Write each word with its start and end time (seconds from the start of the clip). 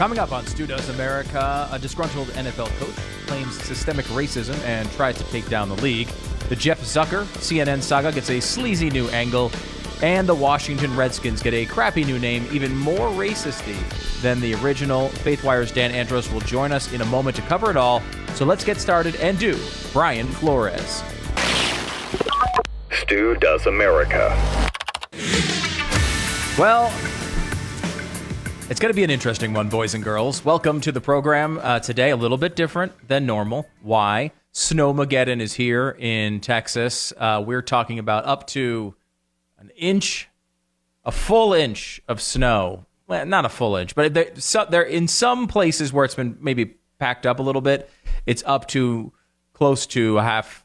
Coming 0.00 0.18
up 0.18 0.32
on 0.32 0.46
Stu 0.46 0.66
Does 0.66 0.88
America, 0.88 1.68
a 1.70 1.78
disgruntled 1.78 2.28
NFL 2.28 2.68
coach 2.78 2.94
claims 3.26 3.60
systemic 3.64 4.06
racism 4.06 4.58
and 4.64 4.90
tries 4.92 5.18
to 5.18 5.24
take 5.24 5.46
down 5.50 5.68
the 5.68 5.76
league. 5.82 6.08
The 6.48 6.56
Jeff 6.56 6.80
Zucker 6.80 7.24
CNN 7.36 7.82
saga 7.82 8.10
gets 8.10 8.30
a 8.30 8.40
sleazy 8.40 8.88
new 8.88 9.08
angle, 9.08 9.52
and 10.02 10.26
the 10.26 10.34
Washington 10.34 10.96
Redskins 10.96 11.42
get 11.42 11.52
a 11.52 11.66
crappy 11.66 12.02
new 12.04 12.18
name, 12.18 12.48
even 12.50 12.74
more 12.74 13.10
racisty 13.10 13.76
than 14.22 14.40
the 14.40 14.54
original. 14.54 15.10
Faithwire's 15.10 15.70
Dan 15.70 15.90
Andros 15.90 16.32
will 16.32 16.40
join 16.40 16.72
us 16.72 16.90
in 16.94 17.02
a 17.02 17.06
moment 17.06 17.36
to 17.36 17.42
cover 17.42 17.70
it 17.70 17.76
all. 17.76 18.00
So 18.36 18.46
let's 18.46 18.64
get 18.64 18.78
started 18.78 19.16
and 19.16 19.38
do 19.38 19.54
Brian 19.92 20.28
Flores. 20.28 21.02
Stu 22.90 23.34
Does 23.34 23.66
America. 23.66 24.30
Well, 26.58 26.90
it's 28.70 28.78
going 28.78 28.90
to 28.90 28.96
be 28.96 29.02
an 29.02 29.10
interesting 29.10 29.52
one, 29.52 29.68
boys 29.68 29.94
and 29.94 30.04
girls. 30.04 30.44
Welcome 30.44 30.80
to 30.82 30.92
the 30.92 31.00
program 31.00 31.58
uh, 31.60 31.80
today. 31.80 32.10
A 32.10 32.16
little 32.16 32.38
bit 32.38 32.54
different 32.54 32.92
than 33.08 33.26
normal. 33.26 33.66
Why? 33.82 34.30
Snowmageddon 34.54 35.40
is 35.40 35.54
here 35.54 35.96
in 35.98 36.38
Texas. 36.38 37.12
Uh, 37.16 37.42
we're 37.44 37.62
talking 37.62 37.98
about 37.98 38.26
up 38.26 38.46
to 38.48 38.94
an 39.58 39.70
inch, 39.76 40.28
a 41.04 41.10
full 41.10 41.52
inch 41.52 42.00
of 42.06 42.20
snow. 42.20 42.86
Well, 43.08 43.26
not 43.26 43.44
a 43.44 43.48
full 43.48 43.74
inch, 43.74 43.96
but 43.96 44.14
there, 44.14 44.30
so, 44.36 44.64
there 44.70 44.84
in 44.84 45.08
some 45.08 45.48
places 45.48 45.92
where 45.92 46.04
it's 46.04 46.14
been 46.14 46.38
maybe 46.40 46.76
packed 47.00 47.26
up 47.26 47.40
a 47.40 47.42
little 47.42 47.62
bit, 47.62 47.90
it's 48.24 48.44
up 48.46 48.68
to 48.68 49.12
close 49.52 49.84
to 49.88 50.18
a 50.18 50.22
half, 50.22 50.64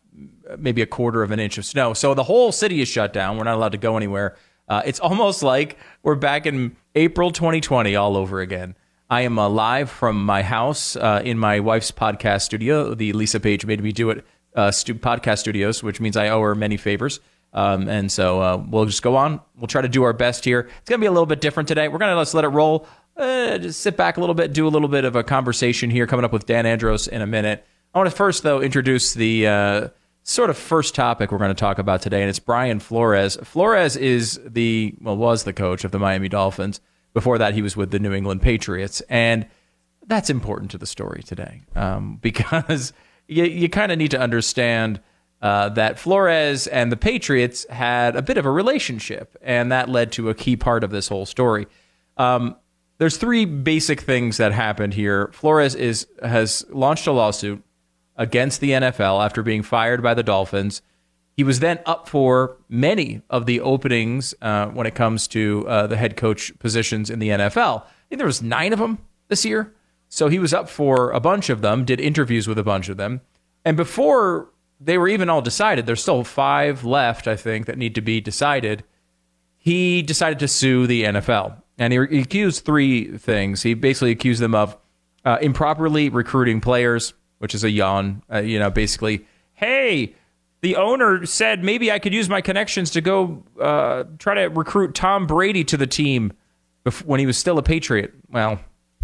maybe 0.59 0.83
a 0.83 0.85
quarter 0.85 1.23
of 1.23 1.31
an 1.31 1.39
inch 1.39 1.57
of 1.57 1.65
snow. 1.65 1.95
So 1.95 2.13
the 2.13 2.23
whole 2.23 2.51
city 2.51 2.81
is 2.81 2.87
shut 2.87 3.13
down. 3.13 3.37
We're 3.37 3.45
not 3.45 3.55
allowed 3.55 3.71
to 3.71 3.79
go 3.79 3.97
anywhere. 3.97 4.37
Uh, 4.67 4.81
it's 4.85 4.99
almost 5.01 5.43
like 5.43 5.77
we're 6.03 6.15
back 6.15 6.45
in 6.45 6.75
April 6.95 7.31
2020 7.31 7.95
all 7.95 8.17
over 8.17 8.39
again. 8.41 8.75
I 9.09 9.21
am 9.21 9.37
uh, 9.37 9.47
live 9.47 9.89
from 9.89 10.23
my 10.25 10.41
house 10.41 10.95
uh, 10.95 11.21
in 11.23 11.37
my 11.37 11.59
wife's 11.59 11.91
podcast 11.91 12.41
studio. 12.41 12.95
The 12.95 13.13
Lisa 13.13 13.39
Page 13.39 13.65
made 13.65 13.81
me 13.81 13.91
do 13.91 14.09
it 14.09 14.25
uh, 14.55 14.71
stu- 14.71 14.95
podcast 14.95 15.39
studios, 15.39 15.83
which 15.83 16.01
means 16.01 16.17
I 16.17 16.29
owe 16.29 16.41
her 16.41 16.55
many 16.55 16.77
favors. 16.77 17.19
Um, 17.53 17.87
and 17.87 18.11
so 18.11 18.41
uh, 18.41 18.63
we'll 18.67 18.85
just 18.85 19.03
go 19.03 19.15
on. 19.15 19.39
We'll 19.55 19.67
try 19.67 19.81
to 19.81 19.87
do 19.89 20.03
our 20.03 20.11
best 20.13 20.43
here. 20.43 20.61
It's 20.61 20.89
going 20.89 20.99
to 20.99 21.03
be 21.03 21.07
a 21.07 21.11
little 21.11 21.27
bit 21.27 21.39
different 21.39 21.69
today. 21.69 21.87
We're 21.87 21.99
going 21.99 22.11
to 22.11 22.17
let's 22.17 22.33
let 22.33 22.43
it 22.45 22.49
roll. 22.49 22.87
Uh, 23.15 23.59
just 23.59 23.79
sit 23.79 23.95
back 23.95 24.17
a 24.17 24.19
little 24.19 24.35
bit, 24.35 24.51
do 24.51 24.67
a 24.67 24.69
little 24.69 24.89
bit 24.89 25.05
of 25.05 25.15
a 25.15 25.23
conversation 25.23 25.89
here 25.89 26.07
coming 26.07 26.25
up 26.25 26.33
with 26.33 26.45
Dan 26.47 26.65
Andros 26.65 27.07
in 27.07 27.21
a 27.21 27.27
minute. 27.27 27.65
I 27.93 27.99
want 27.99 28.09
to 28.09 28.15
first, 28.15 28.43
though, 28.43 28.61
introduce 28.61 29.13
the 29.13 29.91
sort 30.25 30.49
of 30.49 30.57
first 30.57 30.95
topic 30.95 31.31
we're 31.31 31.37
going 31.37 31.49
to 31.49 31.53
talk 31.53 31.77
about 31.77 32.01
today, 32.01 32.21
and 32.21 32.29
it's 32.29 32.39
Brian 32.39 32.79
Flores. 32.79 33.37
Flores 33.43 33.95
is 33.95 34.39
the, 34.43 34.95
well, 34.99 35.15
was 35.15 35.43
the 35.43 35.53
coach 35.53 35.83
of 35.83 35.91
the 35.91 35.99
Miami 35.99 36.27
Dolphins. 36.27 36.81
Before 37.13 37.37
that, 37.37 37.53
he 37.53 37.61
was 37.61 37.77
with 37.77 37.91
the 37.91 37.99
New 37.99 38.11
England 38.11 38.41
Patriots. 38.41 39.01
And 39.07 39.45
that's 40.07 40.31
important 40.31 40.71
to 40.71 40.79
the 40.79 40.87
story 40.87 41.21
today 41.23 41.61
um, 41.75 42.17
because 42.21 42.91
you, 43.27 43.43
you 43.45 43.69
kind 43.69 43.91
of 43.91 43.99
need 43.99 44.11
to 44.11 44.19
understand 44.19 44.99
uh, 45.43 45.69
that 45.69 45.99
Flores 45.99 46.65
and 46.65 46.91
the 46.91 46.97
Patriots 46.97 47.67
had 47.69 48.15
a 48.15 48.21
bit 48.23 48.39
of 48.39 48.47
a 48.47 48.51
relationship, 48.51 49.37
and 49.43 49.71
that 49.71 49.89
led 49.89 50.11
to 50.13 50.29
a 50.29 50.33
key 50.33 50.55
part 50.55 50.83
of 50.83 50.89
this 50.89 51.07
whole 51.07 51.27
story. 51.27 51.67
Um, 52.17 52.55
there's 52.97 53.17
three 53.17 53.45
basic 53.45 54.01
things 54.01 54.37
that 54.37 54.53
happened 54.53 54.95
here. 54.95 55.29
Flores 55.33 55.75
is 55.75 56.07
has 56.23 56.65
launched 56.69 57.05
a 57.05 57.11
lawsuit 57.11 57.63
against 58.15 58.61
the 58.61 58.71
NFL 58.71 59.23
after 59.23 59.43
being 59.43 59.63
fired 59.63 60.01
by 60.01 60.13
the 60.13 60.23
Dolphins. 60.23 60.81
He 61.35 61.43
was 61.43 61.59
then 61.59 61.79
up 61.85 62.07
for 62.07 62.57
many 62.69 63.21
of 63.29 63.45
the 63.45 63.59
openings 63.59 64.33
uh, 64.41 64.67
when 64.67 64.87
it 64.87 64.95
comes 64.95 65.27
to 65.29 65.67
uh, 65.67 65.87
the 65.87 65.97
head 65.97 66.15
coach 66.15 66.57
positions 66.59 67.09
in 67.09 67.19
the 67.19 67.29
NFL. 67.29 67.83
I 67.83 67.87
think 68.09 68.19
there 68.19 68.25
was 68.25 68.41
nine 68.41 68.71
of 68.71 68.79
them 68.79 68.99
this 69.27 69.43
year, 69.43 69.73
so 70.07 70.29
he 70.29 70.39
was 70.39 70.53
up 70.53 70.69
for 70.69 71.11
a 71.11 71.19
bunch 71.19 71.49
of 71.49 71.61
them. 71.61 71.83
Did 71.83 71.99
interviews 71.99 72.47
with 72.47 72.57
a 72.57 72.63
bunch 72.63 72.87
of 72.87 72.95
them, 72.95 73.19
and 73.65 73.75
before 73.75 74.49
they 74.79 74.97
were 74.97 75.09
even 75.09 75.29
all 75.29 75.41
decided, 75.41 75.85
there's 75.85 76.01
still 76.01 76.23
five 76.23 76.85
left, 76.85 77.27
I 77.27 77.35
think, 77.35 77.65
that 77.65 77.77
need 77.77 77.95
to 77.95 78.01
be 78.01 78.21
decided. 78.21 78.83
He 79.57 80.01
decided 80.01 80.39
to 80.39 80.47
sue 80.47 80.87
the 80.87 81.03
NFL, 81.03 81.61
and 81.77 81.91
he, 81.91 81.99
he 82.09 82.21
accused 82.21 82.63
three 82.63 83.17
things. 83.17 83.63
He 83.63 83.73
basically 83.73 84.11
accused 84.11 84.41
them 84.41 84.55
of 84.55 84.77
uh, 85.25 85.37
improperly 85.41 86.07
recruiting 86.07 86.61
players 86.61 87.13
which 87.39 87.55
is 87.55 87.63
a 87.63 87.69
yawn. 87.69 88.21
Uh, 88.31 88.39
you 88.39 88.59
know, 88.59 88.69
basically, 88.69 89.25
hey, 89.53 90.15
the 90.61 90.75
owner 90.75 91.25
said 91.25 91.63
maybe 91.63 91.91
I 91.91 91.99
could 91.99 92.13
use 92.13 92.29
my 92.29 92.41
connections 92.41 92.91
to 92.91 93.01
go 93.01 93.43
uh, 93.59 94.05
try 94.17 94.33
to 94.33 94.47
recruit 94.47 94.95
Tom 94.95 95.27
Brady 95.27 95.63
to 95.65 95.77
the 95.77 95.87
team 95.87 96.33
when 97.05 97.19
he 97.19 97.25
was 97.25 97.37
still 97.37 97.57
a 97.57 97.63
Patriot. 97.63 98.13
Well, 98.29 98.59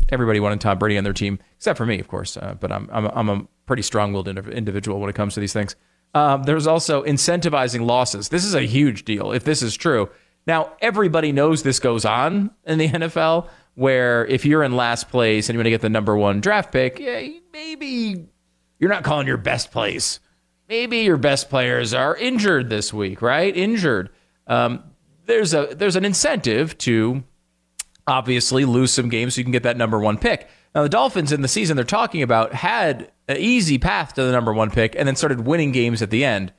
everybody 0.09 0.39
wanted 0.39 0.61
Tom 0.61 0.77
Brady 0.77 0.97
on 0.97 1.03
their 1.03 1.13
team, 1.13 1.39
except 1.57 1.77
for 1.77 1.85
me, 1.85 1.99
of 1.99 2.07
course. 2.07 2.37
Uh, 2.37 2.55
but 2.59 2.71
I'm, 2.71 2.89
I'm, 2.91 3.05
I'm 3.05 3.29
a 3.29 3.47
pretty 3.65 3.81
strong-willed 3.83 4.27
individual 4.27 4.99
when 4.99 5.09
it 5.09 5.15
comes 5.15 5.33
to 5.35 5.39
these 5.39 5.53
things. 5.53 5.75
Um, 6.13 6.43
there's 6.43 6.67
also 6.67 7.03
incentivizing 7.03 7.85
losses. 7.85 8.29
This 8.29 8.43
is 8.43 8.53
a 8.53 8.61
huge 8.61 9.05
deal 9.05 9.31
if 9.31 9.43
this 9.43 9.61
is 9.61 9.75
true. 9.75 10.09
Now, 10.45 10.73
everybody 10.81 11.31
knows 11.31 11.63
this 11.63 11.79
goes 11.79 12.05
on 12.05 12.51
in 12.65 12.77
the 12.77 12.87
NFL, 12.89 13.47
where 13.75 14.25
if 14.25 14.45
you're 14.45 14.63
in 14.63 14.75
last 14.75 15.09
place 15.09 15.47
and 15.47 15.55
you 15.55 15.59
want 15.59 15.67
to 15.67 15.71
get 15.71 15.81
the 15.81 15.89
number 15.89 16.17
one 16.17 16.41
draft 16.41 16.71
pick, 16.71 16.99
yeah, 16.99 17.27
maybe 17.51 18.27
you're 18.79 18.89
not 18.89 19.03
calling 19.03 19.27
your 19.27 19.37
best 19.37 19.71
plays. 19.71 20.19
Maybe 20.67 20.99
your 20.99 21.17
best 21.17 21.49
players 21.49 21.93
are 21.93 22.15
injured 22.15 22.69
this 22.69 22.93
week, 22.93 23.21
right? 23.21 23.55
Injured. 23.55 24.09
Um, 24.47 24.83
there's 25.25 25.53
a 25.53 25.73
there's 25.75 25.95
an 25.95 26.05
incentive 26.05 26.77
to 26.79 27.23
obviously 28.07 28.65
lose 28.65 28.91
some 28.91 29.09
games 29.09 29.35
so 29.35 29.39
you 29.39 29.45
can 29.45 29.51
get 29.51 29.63
that 29.63 29.77
number 29.77 29.99
one 29.99 30.17
pick. 30.17 30.49
Now 30.73 30.83
the 30.83 30.89
Dolphins 30.89 31.31
in 31.31 31.41
the 31.41 31.47
season 31.47 31.75
they're 31.75 31.85
talking 31.85 32.21
about 32.21 32.53
had 32.53 33.11
an 33.27 33.37
easy 33.37 33.77
path 33.77 34.13
to 34.13 34.23
the 34.23 34.31
number 34.31 34.53
one 34.53 34.71
pick 34.71 34.95
and 34.97 35.07
then 35.07 35.15
started 35.15 35.45
winning 35.45 35.71
games 35.71 36.01
at 36.01 36.09
the 36.09 36.25
end. 36.25 36.53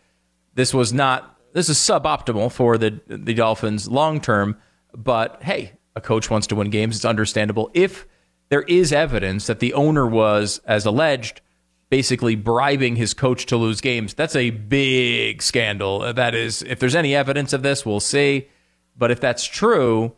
This 0.54 0.72
was 0.72 0.92
not 0.92 1.38
this 1.52 1.69
is 1.69 1.78
suboptimal 1.78 2.52
for 2.52 2.78
the 2.78 3.00
the 3.06 3.34
Dolphins 3.34 3.88
long 3.88 4.20
term, 4.20 4.58
but 4.94 5.42
hey, 5.42 5.72
a 5.97 6.00
coach 6.00 6.31
wants 6.31 6.47
to 6.48 6.54
win 6.54 6.70
games. 6.70 6.97
It's 6.97 7.04
understandable 7.04 7.70
if 7.75 8.06
there 8.52 8.62
is 8.68 8.92
evidence 8.92 9.46
that 9.46 9.60
the 9.60 9.72
owner 9.72 10.06
was, 10.06 10.60
as 10.66 10.84
alleged, 10.84 11.40
basically 11.88 12.36
bribing 12.36 12.96
his 12.96 13.14
coach 13.14 13.46
to 13.46 13.56
lose 13.56 13.80
games. 13.80 14.12
That's 14.12 14.36
a 14.36 14.50
big 14.50 15.40
scandal. 15.40 16.02
Uh, 16.02 16.12
that 16.12 16.34
is, 16.34 16.60
if 16.60 16.78
there's 16.78 16.94
any 16.94 17.14
evidence 17.14 17.54
of 17.54 17.62
this, 17.62 17.86
we'll 17.86 17.98
see. 17.98 18.48
But 18.94 19.10
if 19.10 19.20
that's 19.20 19.46
true, 19.46 20.12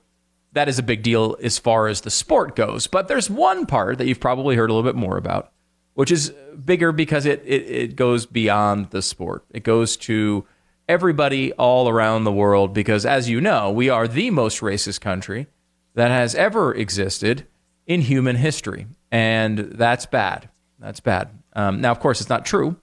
that 0.50 0.68
is 0.68 0.80
a 0.80 0.82
big 0.82 1.04
deal 1.04 1.36
as 1.44 1.58
far 1.58 1.86
as 1.86 2.00
the 2.00 2.10
sport 2.10 2.56
goes. 2.56 2.88
But 2.88 3.06
there's 3.06 3.30
one 3.30 3.66
part 3.66 3.98
that 3.98 4.08
you've 4.08 4.18
probably 4.18 4.56
heard 4.56 4.68
a 4.68 4.74
little 4.74 4.90
bit 4.90 4.98
more 4.98 5.16
about, 5.16 5.52
which 5.92 6.10
is 6.10 6.30
bigger 6.64 6.90
because 6.90 7.26
it, 7.26 7.40
it, 7.46 7.70
it 7.70 7.94
goes 7.94 8.26
beyond 8.26 8.90
the 8.90 9.00
sport. 9.00 9.44
It 9.50 9.62
goes 9.62 9.96
to 9.98 10.44
everybody 10.88 11.52
all 11.52 11.88
around 11.88 12.24
the 12.24 12.32
world 12.32 12.74
because, 12.74 13.06
as 13.06 13.30
you 13.30 13.40
know, 13.40 13.70
we 13.70 13.88
are 13.88 14.08
the 14.08 14.32
most 14.32 14.60
racist 14.60 15.00
country 15.00 15.46
that 15.94 16.10
has 16.10 16.34
ever 16.34 16.74
existed 16.74 17.46
in 17.86 18.00
human 18.00 18.36
history. 18.36 18.86
And 19.10 19.58
that's 19.58 20.06
bad. 20.06 20.48
That's 20.78 21.00
bad. 21.00 21.30
Um, 21.54 21.80
now, 21.80 21.92
of 21.92 22.00
course, 22.00 22.20
it's 22.20 22.30
not 22.30 22.44
true. 22.44 22.76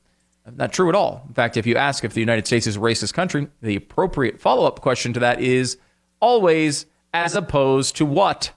Not 0.55 0.73
true 0.73 0.89
at 0.89 0.95
all. 0.95 1.23
In 1.27 1.33
fact, 1.33 1.55
if 1.55 1.67
you 1.67 1.75
ask 1.75 2.03
if 2.03 2.13
the 2.13 2.19
United 2.19 2.47
States 2.47 2.65
is 2.65 2.75
a 2.75 2.79
racist 2.79 3.13
country, 3.13 3.47
the 3.61 3.75
appropriate 3.75 4.39
follow 4.39 4.65
up 4.65 4.81
question 4.81 5.13
to 5.13 5.19
that 5.19 5.39
is 5.39 5.77
always 6.19 6.87
as 7.13 7.35
opposed 7.35 7.95
to 7.97 8.05
what? 8.05 8.51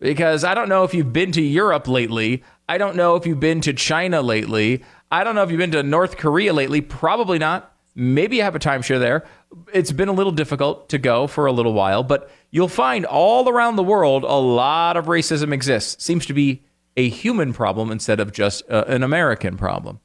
Because 0.00 0.42
I 0.42 0.54
don't 0.54 0.68
know 0.68 0.82
if 0.82 0.92
you've 0.92 1.12
been 1.12 1.30
to 1.32 1.42
Europe 1.42 1.86
lately. 1.86 2.42
I 2.68 2.78
don't 2.78 2.96
know 2.96 3.14
if 3.14 3.26
you've 3.26 3.38
been 3.38 3.60
to 3.62 3.72
China 3.72 4.22
lately. 4.22 4.82
I 5.10 5.22
don't 5.22 5.34
know 5.34 5.42
if 5.44 5.50
you've 5.50 5.58
been 5.58 5.70
to 5.72 5.82
North 5.82 6.16
Korea 6.16 6.52
lately. 6.52 6.80
Probably 6.80 7.38
not. 7.38 7.71
Maybe 7.94 8.36
you 8.36 8.42
have 8.42 8.54
a 8.54 8.58
timeshare 8.58 8.98
there. 8.98 9.24
It's 9.72 9.92
been 9.92 10.08
a 10.08 10.12
little 10.12 10.32
difficult 10.32 10.88
to 10.90 10.98
go 10.98 11.26
for 11.26 11.46
a 11.46 11.52
little 11.52 11.74
while, 11.74 12.02
but 12.02 12.30
you'll 12.50 12.68
find 12.68 13.04
all 13.04 13.48
around 13.48 13.76
the 13.76 13.82
world 13.82 14.24
a 14.24 14.34
lot 14.34 14.96
of 14.96 15.06
racism 15.06 15.52
exists. 15.52 16.02
Seems 16.02 16.24
to 16.26 16.32
be 16.32 16.62
a 16.96 17.08
human 17.08 17.52
problem 17.52 17.90
instead 17.90 18.20
of 18.20 18.32
just 18.32 18.62
uh, 18.70 18.84
an 18.86 19.02
American 19.02 19.56
problem. 19.56 20.00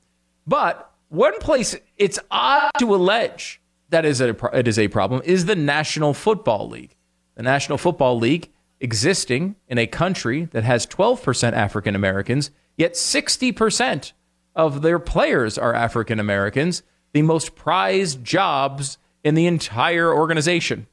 But 0.45 0.91
one 1.09 1.39
place 1.39 1.75
it's 1.97 2.19
odd 2.29 2.71
to 2.79 2.93
allege 2.93 3.61
that 3.89 4.05
is 4.05 4.21
a, 4.21 4.35
it 4.53 4.67
is 4.67 4.77
a 4.77 4.87
problem 4.87 5.21
is 5.23 5.45
the 5.45 5.55
National 5.55 6.13
Football 6.13 6.69
League. 6.69 6.95
The 7.35 7.43
National 7.43 7.77
Football 7.77 8.19
League 8.19 8.51
existing 8.79 9.55
in 9.67 9.77
a 9.77 9.87
country 9.87 10.45
that 10.51 10.63
has 10.63 10.85
12% 10.85 11.53
African 11.53 11.95
Americans, 11.95 12.51
yet 12.77 12.93
60% 12.93 14.11
of 14.55 14.81
their 14.81 14.99
players 14.99 15.57
are 15.57 15.73
African 15.73 16.19
Americans, 16.19 16.83
the 17.13 17.21
most 17.21 17.55
prized 17.55 18.23
jobs 18.23 18.97
in 19.23 19.35
the 19.35 19.47
entire 19.47 20.13
organization. 20.13 20.87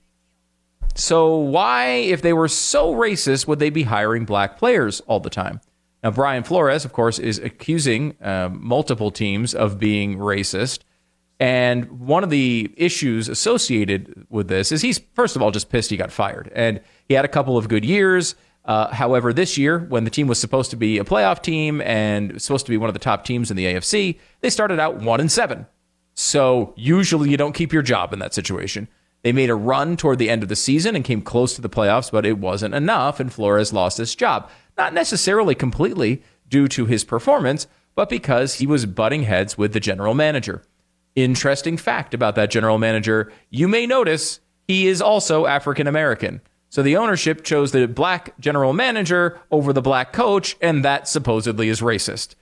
So, 0.97 1.37
why, 1.37 1.87
if 1.87 2.23
they 2.23 2.33
were 2.33 2.49
so 2.49 2.95
racist, 2.95 3.49
would 3.49 3.59
they 3.59 3.71
be 3.71 3.83
hiring 3.83 4.25
black 4.25 4.59
players 4.59 5.01
all 5.01 5.19
the 5.19 5.31
time? 5.31 5.61
Now, 6.05 6.13
Brian 6.13 6.45
Flores, 6.45 6.85
of 6.85 6.93
course, 6.93 7.19
is 7.19 7.39
accusing 7.39 8.15
uh, 8.23 8.51
multiple 8.53 9.11
teams 9.11 9.55
of 9.55 9.79
being 9.79 10.19
racist. 10.19 10.81
And 11.41 12.01
one 12.01 12.23
of 12.23 12.31
the 12.31 12.73
issues 12.77 13.29
associated 13.29 14.27
with 14.29 14.49
this 14.49 14.71
is 14.71 14.83
he's, 14.83 15.01
first 15.15 15.35
of 15.35 15.43
all, 15.43 15.51
just 15.51 15.71
pissed 15.71 15.91
he 15.91 15.97
got 15.97 16.13
fired. 16.13 16.53
And 16.55 16.81
he 17.09 17.15
had 17.15 17.25
a 17.25 17.29
couple 17.29 17.57
of 17.57 17.69
good 17.69 17.85
years. 17.85 18.37
Uh, 18.65 18.93
however, 18.95 19.33
this 19.33 19.59
year, 19.59 19.79
when 19.79 20.05
the 20.05 20.11
team 20.11 20.27
was 20.27 20.39
supposed 20.39 20.71
to 20.71 20.77
be 20.77 20.99
a 20.99 21.05
playoff 21.05 21.43
team 21.43 21.81
and 21.81 22.41
supposed 22.41 22.67
to 22.67 22.71
be 22.71 22.77
one 22.77 22.89
of 22.89 22.95
the 22.95 23.01
top 23.01 23.25
teams 23.25 23.51
in 23.51 23.57
the 23.57 23.65
AFC, 23.65 24.19
they 24.43 24.51
started 24.51 24.79
out 24.79 24.97
one 24.97 25.21
and 25.21 25.31
seven. 25.33 25.67
So 26.15 26.73
usually 26.77 27.31
you 27.31 27.37
don't 27.37 27.55
keep 27.55 27.73
your 27.73 27.83
job 27.83 28.13
in 28.13 28.21
that 28.21 28.35
situation. 28.35 28.89
They 29.23 29.33
made 29.33 29.51
a 29.51 29.55
run 29.55 29.97
toward 29.97 30.19
the 30.19 30.31
end 30.31 30.43
of 30.43 30.49
the 30.49 30.57
season 30.57 30.95
and 30.95 31.05
came 31.05 31.23
close 31.23 31.55
to 31.55 31.63
the 31.63 31.69
playoffs, 31.69 32.13
but 32.13 32.27
it 32.27 32.39
wasn't 32.39 32.75
enough, 32.75 33.21
and 33.21 33.33
Flores 33.33 33.73
lost 33.73 33.99
his 33.99 34.15
job. 34.15 34.51
Not 34.77 34.93
necessarily 34.93 35.55
completely 35.55 36.23
due 36.49 36.69
to 36.69 36.87
his 36.87 37.05
performance, 37.05 37.67
but 37.95 38.09
because 38.09 38.55
he 38.55 38.67
was 38.67 38.87
butting 38.87 39.23
heads 39.23 39.57
with 39.57 39.73
the 39.73 39.81
general 39.81 40.15
manager. 40.15 40.63
Interesting 41.17 41.77
fact 41.77 42.13
about 42.13 42.35
that 42.35 42.51
general 42.51 42.79
manager 42.79 43.33
you 43.49 43.69
may 43.69 43.87
notice 43.87 44.41
he 44.67 44.89
is 44.89 45.01
also 45.01 45.47
African 45.47 45.87
American. 45.87 46.41
So 46.69 46.83
the 46.83 46.97
ownership 46.97 47.45
chose 47.45 47.71
the 47.71 47.87
black 47.87 48.39
general 48.41 48.73
manager 48.73 49.41
over 49.51 49.73
the 49.73 49.83
black 49.83 50.13
coach, 50.13 50.57
and 50.61 50.85
that 50.85 51.07
supposedly 51.07 51.69
is 51.69 51.81
racist. 51.81 52.35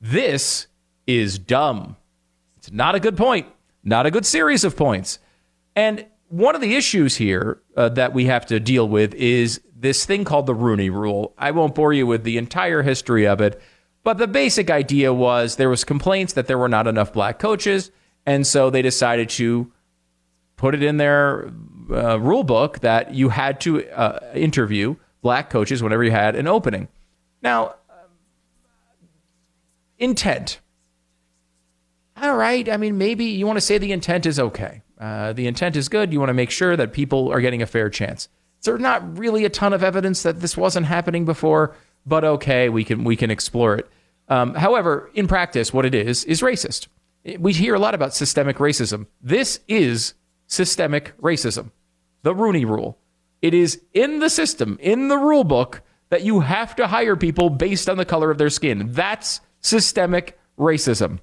This 0.00 0.66
is 1.06 1.38
dumb. 1.38 1.96
It's 2.66 2.74
not 2.74 2.96
a 2.96 3.00
good 3.00 3.16
point, 3.16 3.46
not 3.84 4.06
a 4.06 4.10
good 4.10 4.26
series 4.26 4.64
of 4.64 4.76
points. 4.76 5.20
And 5.76 6.04
one 6.28 6.56
of 6.56 6.60
the 6.60 6.74
issues 6.74 7.14
here 7.14 7.62
uh, 7.76 7.90
that 7.90 8.12
we 8.12 8.24
have 8.24 8.44
to 8.46 8.58
deal 8.58 8.88
with 8.88 9.14
is 9.14 9.60
this 9.72 10.04
thing 10.04 10.24
called 10.24 10.46
the 10.46 10.54
Rooney 10.54 10.90
Rule. 10.90 11.32
I 11.38 11.52
won't 11.52 11.76
bore 11.76 11.92
you 11.92 12.08
with 12.08 12.24
the 12.24 12.38
entire 12.38 12.82
history 12.82 13.24
of 13.24 13.40
it, 13.40 13.62
but 14.02 14.18
the 14.18 14.26
basic 14.26 14.68
idea 14.68 15.14
was 15.14 15.54
there 15.54 15.70
was 15.70 15.84
complaints 15.84 16.32
that 16.32 16.48
there 16.48 16.58
were 16.58 16.68
not 16.68 16.88
enough 16.88 17.12
black 17.12 17.38
coaches, 17.38 17.92
and 18.24 18.44
so 18.44 18.68
they 18.68 18.82
decided 18.82 19.28
to 19.30 19.70
put 20.56 20.74
it 20.74 20.82
in 20.82 20.96
their 20.96 21.52
uh, 21.92 22.18
rule 22.18 22.42
book 22.42 22.80
that 22.80 23.14
you 23.14 23.28
had 23.28 23.60
to 23.60 23.88
uh, 23.90 24.32
interview 24.34 24.96
black 25.22 25.50
coaches 25.50 25.84
whenever 25.84 26.02
you 26.02 26.10
had 26.10 26.34
an 26.34 26.48
opening. 26.48 26.88
Now, 27.42 27.76
intent. 30.00 30.58
All 32.20 32.34
right. 32.34 32.68
I 32.68 32.76
mean, 32.76 32.96
maybe 32.98 33.24
you 33.26 33.46
want 33.46 33.58
to 33.58 33.60
say 33.60 33.78
the 33.78 33.92
intent 33.92 34.26
is 34.26 34.38
okay. 34.38 34.82
Uh, 34.98 35.32
the 35.32 35.46
intent 35.46 35.76
is 35.76 35.88
good. 35.88 36.12
You 36.12 36.18
want 36.18 36.30
to 36.30 36.34
make 36.34 36.50
sure 36.50 36.76
that 36.76 36.92
people 36.92 37.30
are 37.30 37.40
getting 37.40 37.62
a 37.62 37.66
fair 37.66 37.90
chance. 37.90 38.28
There's 38.62 38.80
not 38.80 39.18
really 39.18 39.44
a 39.44 39.50
ton 39.50 39.72
of 39.72 39.84
evidence 39.84 40.22
that 40.22 40.40
this 40.40 40.56
wasn't 40.56 40.86
happening 40.86 41.24
before, 41.24 41.76
but 42.06 42.24
okay, 42.24 42.68
we 42.68 42.84
can 42.84 43.04
we 43.04 43.14
can 43.16 43.30
explore 43.30 43.76
it. 43.76 43.88
Um, 44.28 44.54
however, 44.54 45.10
in 45.14 45.28
practice, 45.28 45.72
what 45.72 45.84
it 45.84 45.94
is 45.94 46.24
is 46.24 46.40
racist. 46.40 46.88
We 47.38 47.52
hear 47.52 47.74
a 47.74 47.78
lot 47.78 47.94
about 47.94 48.14
systemic 48.14 48.56
racism. 48.56 49.06
This 49.20 49.60
is 49.68 50.14
systemic 50.46 51.16
racism 51.18 51.70
the 52.22 52.34
Rooney 52.34 52.64
Rule. 52.64 52.98
It 53.40 53.54
is 53.54 53.82
in 53.92 54.18
the 54.18 54.30
system, 54.30 54.78
in 54.80 55.06
the 55.08 55.18
rule 55.18 55.44
book, 55.44 55.82
that 56.08 56.24
you 56.24 56.40
have 56.40 56.74
to 56.76 56.88
hire 56.88 57.14
people 57.14 57.50
based 57.50 57.88
on 57.88 57.98
the 57.98 58.04
color 58.04 58.30
of 58.32 58.38
their 58.38 58.50
skin. 58.50 58.90
That's 58.90 59.40
systemic 59.60 60.36
racism. 60.58 61.20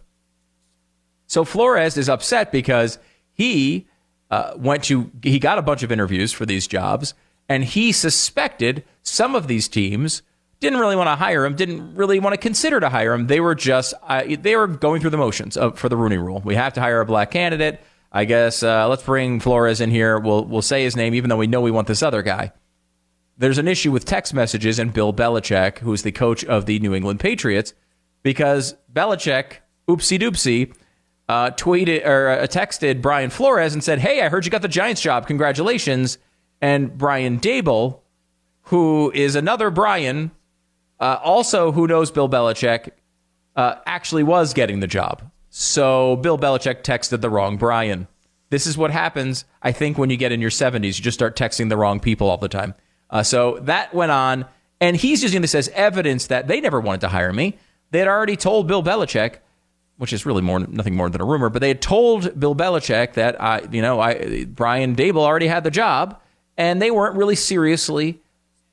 So 1.34 1.44
Flores 1.44 1.98
is 1.98 2.10
upset 2.10 2.52
because 2.52 3.00
he 3.34 3.88
uh, 4.30 4.54
went 4.56 4.84
to, 4.84 5.10
he 5.24 5.40
got 5.40 5.58
a 5.58 5.64
bunch 5.64 5.82
of 5.82 5.92
interviews 5.92 6.32
for 6.32 6.46
these 6.46 6.68
jobs, 6.68 7.16
and 7.50 7.64
he 7.64 7.92
suspected 7.92 8.84
some 9.02 9.34
of 9.34 9.48
these 9.48 9.68
teams 9.68 10.22
didn't 10.60 10.78
really 10.78 10.96
want 10.96 11.08
to 11.08 11.16
hire 11.16 11.44
him, 11.44 11.56
didn't 11.56 11.96
really 11.96 12.20
want 12.20 12.34
to 12.34 12.38
consider 12.38 12.80
to 12.80 12.88
hire 12.88 13.14
him. 13.14 13.26
They 13.26 13.40
were 13.40 13.56
just, 13.56 13.96
uh, 14.04 14.26
they 14.40 14.56
were 14.56 14.68
going 14.68 15.02
through 15.02 15.10
the 15.10 15.18
motions 15.18 15.58
of, 15.58 15.80
for 15.80 15.90
the 15.90 15.98
Rooney 15.98 16.18
Rule. 16.18 16.40
We 16.46 16.54
have 16.54 16.74
to 16.74 16.82
hire 16.82 17.02
a 17.02 17.06
black 17.06 17.32
candidate. 17.32 17.82
I 18.12 18.26
guess 18.26 18.62
uh, 18.62 18.88
let's 18.88 19.02
bring 19.02 19.40
Flores 19.40 19.82
in 19.82 19.90
here. 19.90 20.20
We'll 20.20 20.46
we'll 20.46 20.62
say 20.62 20.84
his 20.84 20.96
name, 20.96 21.16
even 21.16 21.32
though 21.32 21.38
we 21.38 21.48
know 21.48 21.62
we 21.62 21.72
want 21.72 21.88
this 21.88 22.04
other 22.04 22.22
guy. 22.22 22.52
There's 23.40 23.58
an 23.58 23.68
issue 23.68 23.92
with 23.92 24.06
text 24.06 24.36
messages 24.36 24.78
and 24.78 24.94
Bill 24.94 25.12
Belichick, 25.12 25.80
who's 25.80 26.04
the 26.04 26.12
coach 26.12 26.46
of 26.46 26.68
the 26.68 26.78
New 26.78 26.94
England 26.94 27.20
Patriots, 27.20 27.74
because 28.22 28.76
Belichick, 28.94 29.54
oopsie 29.88 30.20
doopsie, 30.20 30.76
uh, 31.30 31.52
tweeted 31.52 32.06
or 32.06 32.30
uh, 32.30 32.48
texted 32.48 33.02
Brian 33.02 33.30
Flores 33.30 33.74
and 33.74 33.84
said, 33.84 34.00
"Hey, 34.00 34.22
I 34.22 34.30
heard 34.30 34.46
you 34.46 34.52
got 34.52 34.62
the 34.62 34.68
Giants 34.68 35.02
job. 35.02 35.28
Congratulations!" 35.28 36.18
And 36.62 36.98
Brian 36.98 37.40
Daboll, 37.40 38.00
who 38.64 39.12
is 39.14 39.36
another 39.36 39.70
Brian, 39.70 40.32
uh, 41.00 41.20
also 41.24 41.72
who 41.72 41.88
knows 41.88 42.12
Bill 42.12 42.30
Belichick, 42.30 42.92
uh, 43.56 43.76
actually 43.86 44.24
was 44.24 44.54
getting 44.54 44.80
the 44.80 44.88
job. 44.88 45.30
So 45.50 46.16
Bill 46.18 46.38
Belichick 46.38 46.84
texted 46.84 47.22
the 47.22 47.30
wrong 47.30 47.58
Brian. 47.58 48.08
This 48.50 48.68
is 48.68 48.78
what 48.78 48.92
happens, 48.92 49.46
I 49.62 49.72
think, 49.72 49.98
when 49.98 50.10
you 50.10 50.18
get 50.18 50.32
in 50.32 50.42
your 50.42 50.50
70s. 50.50 50.98
You 50.98 51.04
just 51.04 51.18
start 51.18 51.36
texting 51.36 51.70
the 51.70 51.78
wrong 51.78 52.00
people 52.00 52.30
all 52.30 52.38
the 52.38 52.48
time. 52.48 52.76
Uh, 53.10 53.24
so 53.24 53.60
that 53.62 53.94
went 53.94 54.12
on, 54.12 54.46
and 54.80 54.96
he's 54.96 55.22
using 55.24 55.42
this 55.42 55.56
as 55.56 55.70
evidence 55.70 56.28
that 56.28 56.48
they 56.48 56.62
never 56.62 56.80
wanted 56.80 57.02
to 57.02 57.08
hire 57.10 57.34
me. 57.34 57.58
They 57.92 58.00
had 58.00 58.08
already 58.08 58.36
told 58.36 58.68
Bill 58.68 58.84
Belichick, 58.84 59.38
which 60.04 60.12
is 60.12 60.26
really 60.26 60.42
more 60.42 60.60
nothing 60.60 60.98
more 60.98 61.10
than 61.10 61.22
a 61.22 61.24
rumor, 61.24 61.48
but 61.48 61.62
they 61.62 61.70
had 61.70 61.82
told 61.82 62.38
Bill 62.38 62.54
Belichick 62.54 63.14
that 63.14 63.42
I, 63.42 63.62
you 63.72 63.82
know, 63.82 64.02
I 64.02 64.44
Brian 64.44 64.98
Daboll 64.98 65.24
already 65.24 65.48
had 65.48 65.64
the 65.64 65.72
job, 65.72 66.20
and 66.58 66.82
they 66.82 66.92
weren't 66.92 67.16
really 67.16 67.38
seriously 67.38 68.20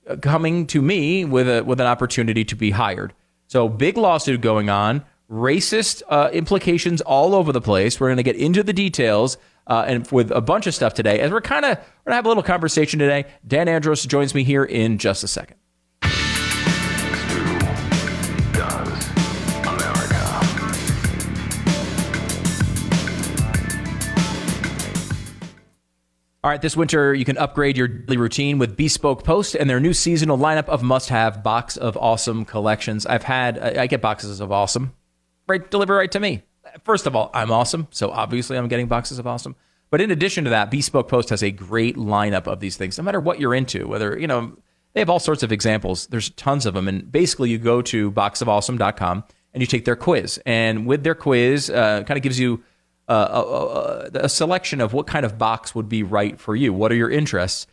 uh, 0.08 0.16
coming 0.16 0.66
to 0.66 0.82
me 0.82 1.24
with 1.24 1.48
a 1.48 1.62
with 1.62 1.80
an 1.80 1.86
opportunity 1.86 2.44
to 2.46 2.56
be 2.56 2.72
hired. 2.72 3.12
So 3.46 3.68
big 3.68 3.96
lawsuit 3.96 4.40
going 4.40 4.70
on 4.70 5.04
racist 5.30 6.02
uh, 6.08 6.30
implications 6.32 7.00
all 7.00 7.36
over 7.36 7.52
the 7.52 7.60
place. 7.60 8.00
We're 8.00 8.08
going 8.08 8.16
to 8.16 8.24
get 8.24 8.34
into 8.34 8.64
the 8.64 8.72
details 8.72 9.38
uh, 9.68 9.84
and 9.86 10.10
with 10.10 10.32
a 10.32 10.40
bunch 10.40 10.66
of 10.66 10.74
stuff 10.74 10.94
today. 10.94 11.20
As 11.20 11.30
we're 11.30 11.40
kind 11.40 11.64
of 11.64 11.78
we're 11.78 12.10
going 12.10 12.12
to 12.12 12.14
have 12.16 12.24
a 12.24 12.28
little 12.28 12.42
conversation 12.42 12.98
today. 12.98 13.26
Dan 13.46 13.68
Andros 13.68 14.04
joins 14.04 14.34
me 14.34 14.42
here 14.42 14.64
in 14.64 14.98
just 14.98 15.22
a 15.22 15.28
second. 15.28 15.58
All 26.42 26.50
right, 26.50 26.62
this 26.62 26.74
winter 26.74 27.12
you 27.12 27.26
can 27.26 27.36
upgrade 27.36 27.76
your 27.76 27.86
daily 27.86 28.16
routine 28.16 28.58
with 28.58 28.74
Bespoke 28.74 29.24
Post 29.24 29.54
and 29.54 29.68
their 29.68 29.78
new 29.78 29.92
seasonal 29.92 30.38
lineup 30.38 30.68
of 30.70 30.82
must-have 30.82 31.42
box 31.42 31.76
of 31.76 31.98
awesome 31.98 32.46
collections. 32.46 33.04
I've 33.04 33.24
had 33.24 33.58
I 33.58 33.86
get 33.86 34.00
boxes 34.00 34.40
of 34.40 34.50
awesome 34.50 34.94
right 35.46 35.70
deliver 35.70 35.96
right 35.96 36.10
to 36.12 36.18
me. 36.18 36.42
First 36.82 37.06
of 37.06 37.14
all, 37.14 37.30
I'm 37.34 37.50
awesome, 37.50 37.88
so 37.90 38.10
obviously 38.10 38.56
I'm 38.56 38.68
getting 38.68 38.86
boxes 38.86 39.18
of 39.18 39.26
awesome. 39.26 39.54
But 39.90 40.00
in 40.00 40.10
addition 40.10 40.44
to 40.44 40.50
that, 40.50 40.70
Bespoke 40.70 41.08
Post 41.08 41.28
has 41.28 41.42
a 41.42 41.50
great 41.50 41.96
lineup 41.96 42.46
of 42.46 42.60
these 42.60 42.78
things. 42.78 42.96
No 42.96 43.04
matter 43.04 43.20
what 43.20 43.38
you're 43.38 43.54
into, 43.54 43.86
whether 43.86 44.18
you 44.18 44.26
know 44.26 44.56
they 44.94 45.00
have 45.00 45.10
all 45.10 45.20
sorts 45.20 45.42
of 45.42 45.52
examples. 45.52 46.06
There's 46.06 46.30
tons 46.30 46.64
of 46.64 46.72
them, 46.72 46.88
and 46.88 47.12
basically 47.12 47.50
you 47.50 47.58
go 47.58 47.82
to 47.82 48.10
boxofawesome.com 48.10 49.24
and 49.52 49.60
you 49.60 49.66
take 49.66 49.84
their 49.84 49.96
quiz, 49.96 50.40
and 50.46 50.86
with 50.86 51.02
their 51.02 51.14
quiz, 51.14 51.68
uh, 51.68 52.02
kind 52.04 52.16
of 52.16 52.22
gives 52.22 52.40
you 52.40 52.64
uh, 53.10 54.08
a, 54.12 54.18
a, 54.20 54.24
a, 54.24 54.28
selection 54.28 54.80
of 54.80 54.92
what 54.92 55.06
kind 55.06 55.26
of 55.26 55.36
box 55.36 55.74
would 55.74 55.88
be 55.88 56.02
right 56.04 56.40
for 56.40 56.54
you. 56.54 56.72
What 56.72 56.92
are 56.92 56.94
your 56.94 57.10
interests? 57.10 57.66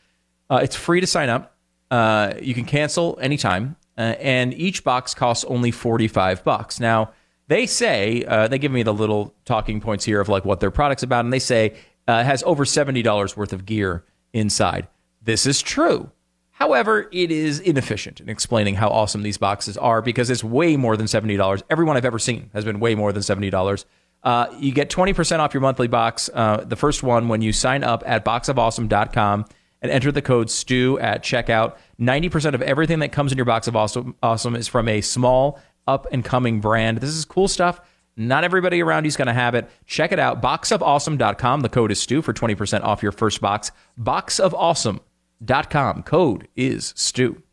Uh, 0.50 0.60
it's 0.64 0.76
free 0.76 1.00
to 1.00 1.06
sign 1.06 1.30
up. 1.30 1.56
Uh, 1.92 2.34
you 2.42 2.56
can 2.56 2.66
cancel 2.66 3.20
anytime, 3.22 3.76
uh, 3.98 4.16
and 4.20 4.54
each 4.56 4.84
box 4.84 5.14
costs 5.14 5.46
only 5.46 5.70
45 5.70 6.44
bucks. 6.44 6.80
Now 6.80 7.12
they 7.48 7.66
say 7.66 8.24
uh, 8.26 8.48
they 8.48 8.58
give 8.58 8.72
me 8.72 8.84
the 8.84 8.94
little 8.94 9.34
talking 9.46 9.80
points 9.80 10.06
here 10.06 10.20
of 10.20 10.28
like 10.28 10.44
what 10.44 10.60
their 10.60 10.72
product's 10.72 11.04
about, 11.04 11.24
and 11.24 11.32
they 11.32 11.40
say 11.40 11.76
uh, 12.08 12.14
it 12.14 12.26
has 12.26 12.44
over 12.44 12.66
seventy 12.66 13.02
dollars 13.02 13.38
worth 13.38 13.54
of 13.54 13.66
gear 13.66 14.04
inside. 14.34 14.88
This 15.22 15.46
is 15.46 15.62
true. 15.62 16.12
However, 16.52 17.08
it 17.12 17.32
is 17.32 17.60
inefficient 17.60 18.20
in 18.20 18.30
explaining 18.30 18.76
how 18.76 18.90
awesome 18.90 19.22
these 19.22 19.38
boxes 19.38 19.78
are 19.78 20.02
because 20.02 20.32
it's 20.32 20.44
way 20.44 20.76
more 20.76 20.98
than 20.98 21.08
seventy 21.08 21.38
dollars. 21.38 21.64
Everyone 21.70 21.96
I've 21.96 22.06
ever 22.06 22.20
seen 22.20 22.50
has 22.54 22.66
been 22.66 22.80
way 22.80 22.96
more 22.96 23.14
than 23.14 23.24
seventy 23.24 23.50
dollars. 23.50 23.86
Uh, 24.24 24.48
you 24.60 24.72
get 24.72 24.90
20% 24.90 25.40
off 25.40 25.54
your 25.54 25.62
monthly 25.62 25.88
box. 25.88 26.30
Uh, 26.34 26.64
the 26.66 26.76
first 26.76 27.04
one 27.04 27.28
when 27.28 27.42
you 27.42 27.54
sign 27.54 27.84
up 27.84 28.04
at 28.06 28.26
boxofawesome.com 28.26 29.46
and 29.82 29.92
enter 29.92 30.12
the 30.12 30.22
code 30.22 30.50
STU 30.50 30.98
at 31.00 31.24
checkout. 31.24 31.78
90% 32.00 32.54
of 32.54 32.62
everything 32.62 33.00
that 33.00 33.12
comes 33.12 33.32
in 33.32 33.38
your 33.38 33.46
box 33.46 33.68
of 33.68 33.76
awesome, 33.76 34.16
awesome 34.22 34.56
is 34.56 34.68
from 34.68 34.88
a 34.88 35.02
small 35.02 35.60
up 35.88 36.08
and 36.12 36.26
coming 36.26 36.60
brand. 36.60 37.00
This 37.00 37.12
is 37.12 37.26
cool 37.26 37.48
stuff. 37.48 37.80
Not 38.20 38.44
everybody 38.44 38.82
around 38.82 39.06
you 39.06 39.10
is 39.10 39.18
going 39.18 39.28
to 39.28 39.34
have 39.34 39.54
it. 39.54 39.70
Check 39.86 40.12
it 40.12 40.20
out. 40.20 40.42
Boxofawesome.com. 40.42 41.62
The 41.62 41.70
code 41.70 41.92
is 41.92 42.02
Stu 42.02 42.24
for 42.24 42.34
20% 42.34 42.84
off 42.84 43.04
your 43.04 43.12
first 43.12 43.42
box. 43.42 43.72
Boxofawesome.com. 44.02 46.04
Code 46.04 46.48
is 46.56 46.94
Stu. 46.98 47.44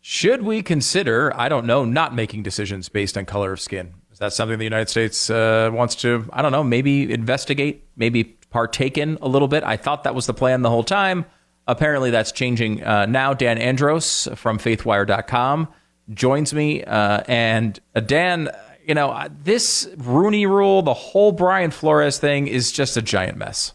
Should 0.00 0.42
we 0.42 0.62
consider, 0.62 1.32
I 1.36 1.48
don't 1.48 1.66
know, 1.66 1.84
not 1.84 2.14
making 2.14 2.42
decisions 2.42 2.88
based 2.88 3.16
on 3.16 3.26
color 3.26 3.52
of 3.52 3.60
skin? 3.60 3.94
Is 4.16 4.20
that 4.20 4.32
something 4.32 4.56
the 4.56 4.64
United 4.64 4.88
States 4.88 5.28
uh, 5.28 5.68
wants 5.70 5.94
to, 5.96 6.26
I 6.32 6.40
don't 6.40 6.50
know, 6.50 6.64
maybe 6.64 7.12
investigate, 7.12 7.84
maybe 7.96 8.24
partake 8.24 8.96
in 8.96 9.18
a 9.20 9.28
little 9.28 9.46
bit? 9.46 9.62
I 9.62 9.76
thought 9.76 10.04
that 10.04 10.14
was 10.14 10.24
the 10.24 10.32
plan 10.32 10.62
the 10.62 10.70
whole 10.70 10.84
time. 10.84 11.26
Apparently, 11.66 12.10
that's 12.10 12.32
changing 12.32 12.82
uh, 12.82 13.04
now. 13.04 13.34
Dan 13.34 13.58
Andros 13.58 14.26
from 14.34 14.58
faithwire.com 14.58 15.68
joins 16.14 16.54
me. 16.54 16.82
Uh, 16.82 17.24
and 17.28 17.78
uh, 17.94 18.00
Dan, 18.00 18.48
you 18.86 18.94
know, 18.94 19.28
this 19.42 19.86
Rooney 19.98 20.46
rule, 20.46 20.80
the 20.80 20.94
whole 20.94 21.32
Brian 21.32 21.70
Flores 21.70 22.18
thing 22.18 22.46
is 22.46 22.72
just 22.72 22.96
a 22.96 23.02
giant 23.02 23.36
mess. 23.36 23.74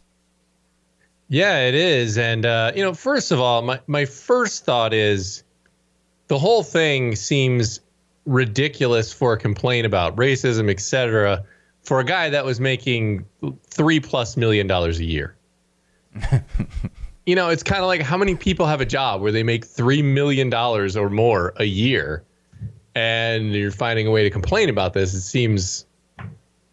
Yeah, 1.27 1.67
it 1.67 1.75
is. 1.75 2.17
And, 2.17 2.47
uh, 2.47 2.71
you 2.75 2.81
know, 2.81 2.95
first 2.95 3.31
of 3.31 3.39
all, 3.39 3.61
my, 3.61 3.79
my 3.85 4.05
first 4.05 4.65
thought 4.65 4.91
is 4.91 5.43
the 6.29 6.39
whole 6.39 6.63
thing 6.63 7.15
seems 7.15 7.80
ridiculous 8.25 9.11
for 9.11 9.33
a 9.33 9.37
complaint 9.37 9.85
about 9.85 10.15
racism, 10.15 10.69
et 10.69 10.79
cetera, 10.79 11.43
for 11.83 11.99
a 11.99 12.05
guy 12.05 12.29
that 12.29 12.45
was 12.45 12.59
making 12.59 13.25
three 13.67 13.99
plus 13.99 14.37
million 14.37 14.67
dollars 14.67 14.99
a 14.99 15.05
year. 15.05 15.35
you 17.25 17.35
know, 17.35 17.49
it's 17.49 17.63
kind 17.63 17.81
of 17.81 17.87
like 17.87 18.01
how 18.01 18.17
many 18.17 18.35
people 18.35 18.65
have 18.65 18.81
a 18.81 18.85
job 18.85 19.21
where 19.21 19.31
they 19.31 19.43
make 19.43 19.65
three 19.65 20.01
million 20.01 20.49
dollars 20.49 20.95
or 20.95 21.09
more 21.09 21.53
a 21.57 21.65
year, 21.65 22.23
and 22.95 23.53
you're 23.53 23.71
finding 23.71 24.07
a 24.07 24.11
way 24.11 24.23
to 24.23 24.29
complain 24.29 24.69
about 24.69 24.93
this. 24.93 25.13
It 25.13 25.21
seems 25.21 25.85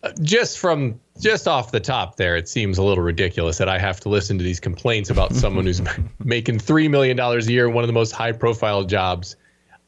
uh, 0.02 0.12
just 0.22 0.58
from 0.58 1.00
just 1.20 1.48
off 1.48 1.72
the 1.72 1.80
top 1.80 2.16
there, 2.16 2.36
it 2.36 2.48
seems 2.48 2.78
a 2.78 2.82
little 2.82 3.02
ridiculous 3.02 3.58
that 3.58 3.68
I 3.68 3.78
have 3.78 3.98
to 4.00 4.08
listen 4.08 4.38
to 4.38 4.44
these 4.44 4.60
complaints 4.60 5.10
about 5.10 5.34
someone 5.34 5.64
who's 5.64 5.82
making 6.24 6.58
three 6.58 6.88
million 6.88 7.16
dollars 7.16 7.48
a 7.48 7.52
year, 7.52 7.68
one 7.68 7.82
of 7.82 7.88
the 7.88 7.94
most 7.94 8.12
high-profile 8.12 8.84
jobs 8.84 9.36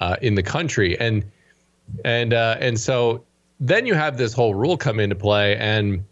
uh, 0.00 0.16
in 0.22 0.34
the 0.34 0.42
country, 0.42 0.98
and 0.98 1.24
and 2.04 2.32
uh, 2.32 2.56
and 2.60 2.78
so 2.78 3.24
then 3.60 3.86
you 3.86 3.94
have 3.94 4.16
this 4.16 4.32
whole 4.32 4.54
rule 4.54 4.76
come 4.76 5.00
into 5.00 5.14
play, 5.14 5.56
and 5.56 6.04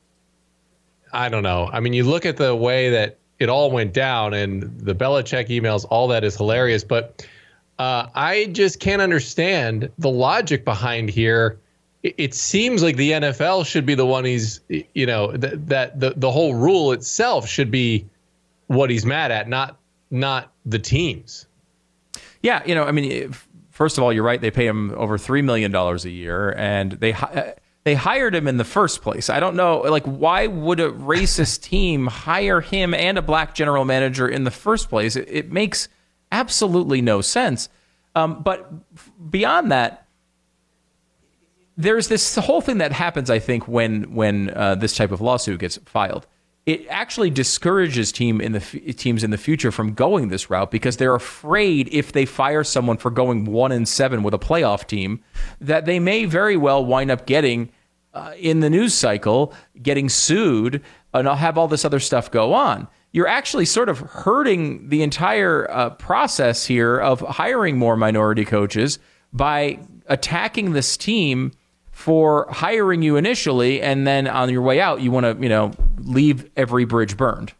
I 1.12 1.28
don't 1.28 1.42
know. 1.42 1.68
I 1.72 1.80
mean, 1.80 1.92
you 1.92 2.04
look 2.04 2.26
at 2.26 2.36
the 2.36 2.54
way 2.54 2.90
that 2.90 3.18
it 3.38 3.48
all 3.48 3.70
went 3.70 3.92
down, 3.92 4.34
and 4.34 4.78
the 4.80 4.94
Belichick 4.94 5.48
emails, 5.48 5.86
all 5.88 6.08
that 6.08 6.24
is 6.24 6.36
hilarious, 6.36 6.84
but 6.84 7.26
uh, 7.78 8.08
I 8.14 8.46
just 8.46 8.80
can't 8.80 9.00
understand 9.00 9.90
the 9.98 10.10
logic 10.10 10.64
behind 10.64 11.10
here. 11.10 11.58
It, 12.02 12.32
seems 12.32 12.82
like 12.82 12.96
the 12.96 13.10
NFL 13.10 13.66
should 13.66 13.84
be 13.84 13.94
the 13.94 14.06
one 14.06 14.24
he's, 14.24 14.60
you 14.68 15.04
know, 15.04 15.32
th- 15.32 15.54
that 15.66 15.98
the 15.98 16.14
the 16.16 16.30
whole 16.30 16.54
rule 16.54 16.92
itself 16.92 17.48
should 17.48 17.72
be 17.72 18.06
what 18.68 18.88
he's 18.88 19.04
mad 19.04 19.32
at, 19.32 19.48
not 19.48 19.78
not 20.10 20.52
the 20.64 20.78
teams. 20.78 21.46
Yeah, 22.40 22.62
you 22.64 22.74
know, 22.74 22.84
I 22.84 22.92
mean, 22.92 23.10
if, 23.10 23.47
first 23.78 23.96
of 23.96 24.02
all, 24.02 24.12
you're 24.12 24.24
right. 24.24 24.40
They 24.40 24.50
pay 24.50 24.66
him 24.66 24.92
over 24.96 25.16
three 25.16 25.40
million 25.40 25.70
dollars 25.70 26.04
a 26.04 26.10
year, 26.10 26.52
and 26.58 26.92
they 26.92 27.16
they 27.84 27.94
hired 27.94 28.34
him 28.34 28.48
in 28.48 28.56
the 28.56 28.64
first 28.64 29.02
place. 29.02 29.30
I 29.30 29.38
don't 29.38 29.54
know, 29.54 29.78
like, 29.78 30.04
why 30.04 30.48
would 30.48 30.80
a 30.80 30.90
racist 30.90 31.62
team 31.70 32.08
hire 32.08 32.60
him 32.60 32.92
and 32.92 33.16
a 33.16 33.22
black 33.22 33.54
general 33.54 33.84
manager 33.84 34.28
in 34.28 34.42
the 34.42 34.50
first 34.50 34.88
place? 34.88 35.14
It, 35.14 35.28
it 35.30 35.52
makes 35.52 35.88
absolutely 36.32 37.00
no 37.00 37.20
sense. 37.20 37.68
Um, 38.16 38.42
but 38.42 38.68
beyond 39.30 39.70
that, 39.70 40.08
there's 41.76 42.08
this 42.08 42.34
whole 42.34 42.60
thing 42.60 42.78
that 42.78 42.90
happens. 42.90 43.30
I 43.30 43.38
think 43.38 43.68
when 43.68 44.12
when 44.12 44.50
uh, 44.50 44.74
this 44.74 44.96
type 44.96 45.12
of 45.12 45.20
lawsuit 45.20 45.60
gets 45.60 45.76
filed 45.86 46.26
it 46.68 46.86
actually 46.90 47.30
discourages 47.30 48.12
team 48.12 48.42
in 48.42 48.52
the 48.52 48.60
teams 48.92 49.24
in 49.24 49.30
the 49.30 49.38
future 49.38 49.72
from 49.72 49.94
going 49.94 50.28
this 50.28 50.50
route 50.50 50.70
because 50.70 50.98
they're 50.98 51.14
afraid 51.14 51.88
if 51.92 52.12
they 52.12 52.26
fire 52.26 52.62
someone 52.62 52.98
for 52.98 53.10
going 53.10 53.46
one 53.46 53.72
and 53.72 53.88
seven 53.88 54.22
with 54.22 54.34
a 54.34 54.38
playoff 54.38 54.86
team 54.86 55.24
that 55.62 55.86
they 55.86 55.98
may 55.98 56.26
very 56.26 56.58
well 56.58 56.84
wind 56.84 57.10
up 57.10 57.24
getting 57.24 57.70
uh, 58.12 58.34
in 58.36 58.60
the 58.60 58.68
news 58.68 58.92
cycle, 58.92 59.54
getting 59.80 60.10
sued, 60.10 60.82
and 61.14 61.26
I'll 61.26 61.36
have 61.36 61.56
all 61.56 61.68
this 61.68 61.86
other 61.86 62.00
stuff 62.00 62.30
go 62.30 62.52
on. 62.52 62.86
You're 63.12 63.28
actually 63.28 63.64
sort 63.64 63.88
of 63.88 64.00
hurting 64.00 64.90
the 64.90 65.02
entire 65.02 65.70
uh, 65.70 65.90
process 65.90 66.66
here 66.66 66.98
of 66.98 67.20
hiring 67.20 67.78
more 67.78 67.96
minority 67.96 68.44
coaches 68.44 68.98
by 69.32 69.78
attacking 70.06 70.72
this 70.72 70.98
team 70.98 71.52
for 71.98 72.46
hiring 72.48 73.02
you 73.02 73.16
initially, 73.16 73.82
and 73.82 74.06
then 74.06 74.28
on 74.28 74.48
your 74.50 74.62
way 74.62 74.80
out, 74.80 75.00
you 75.00 75.10
want 75.10 75.24
to, 75.24 75.36
you 75.42 75.48
know, 75.48 75.72
leave 75.98 76.48
every 76.56 76.84
bridge 76.84 77.16
burned. 77.16 77.52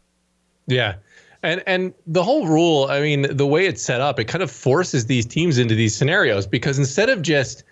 Yeah. 0.65 0.95
And 1.43 1.61
and 1.67 1.93
the 2.07 2.23
whole 2.23 2.47
rule, 2.47 2.87
I 2.89 3.01
mean, 3.01 3.35
the 3.35 3.45
way 3.45 3.65
it's 3.65 3.81
set 3.81 3.99
up, 3.99 4.17
it 4.17 4.29
kind 4.29 4.41
of 4.41 4.49
forces 4.49 5.07
these 5.07 5.25
teams 5.25 5.57
into 5.57 5.75
these 5.75 5.93
scenarios 5.93 6.47
because 6.47 6.79
instead 6.79 7.09
of 7.09 7.21
just 7.21 7.65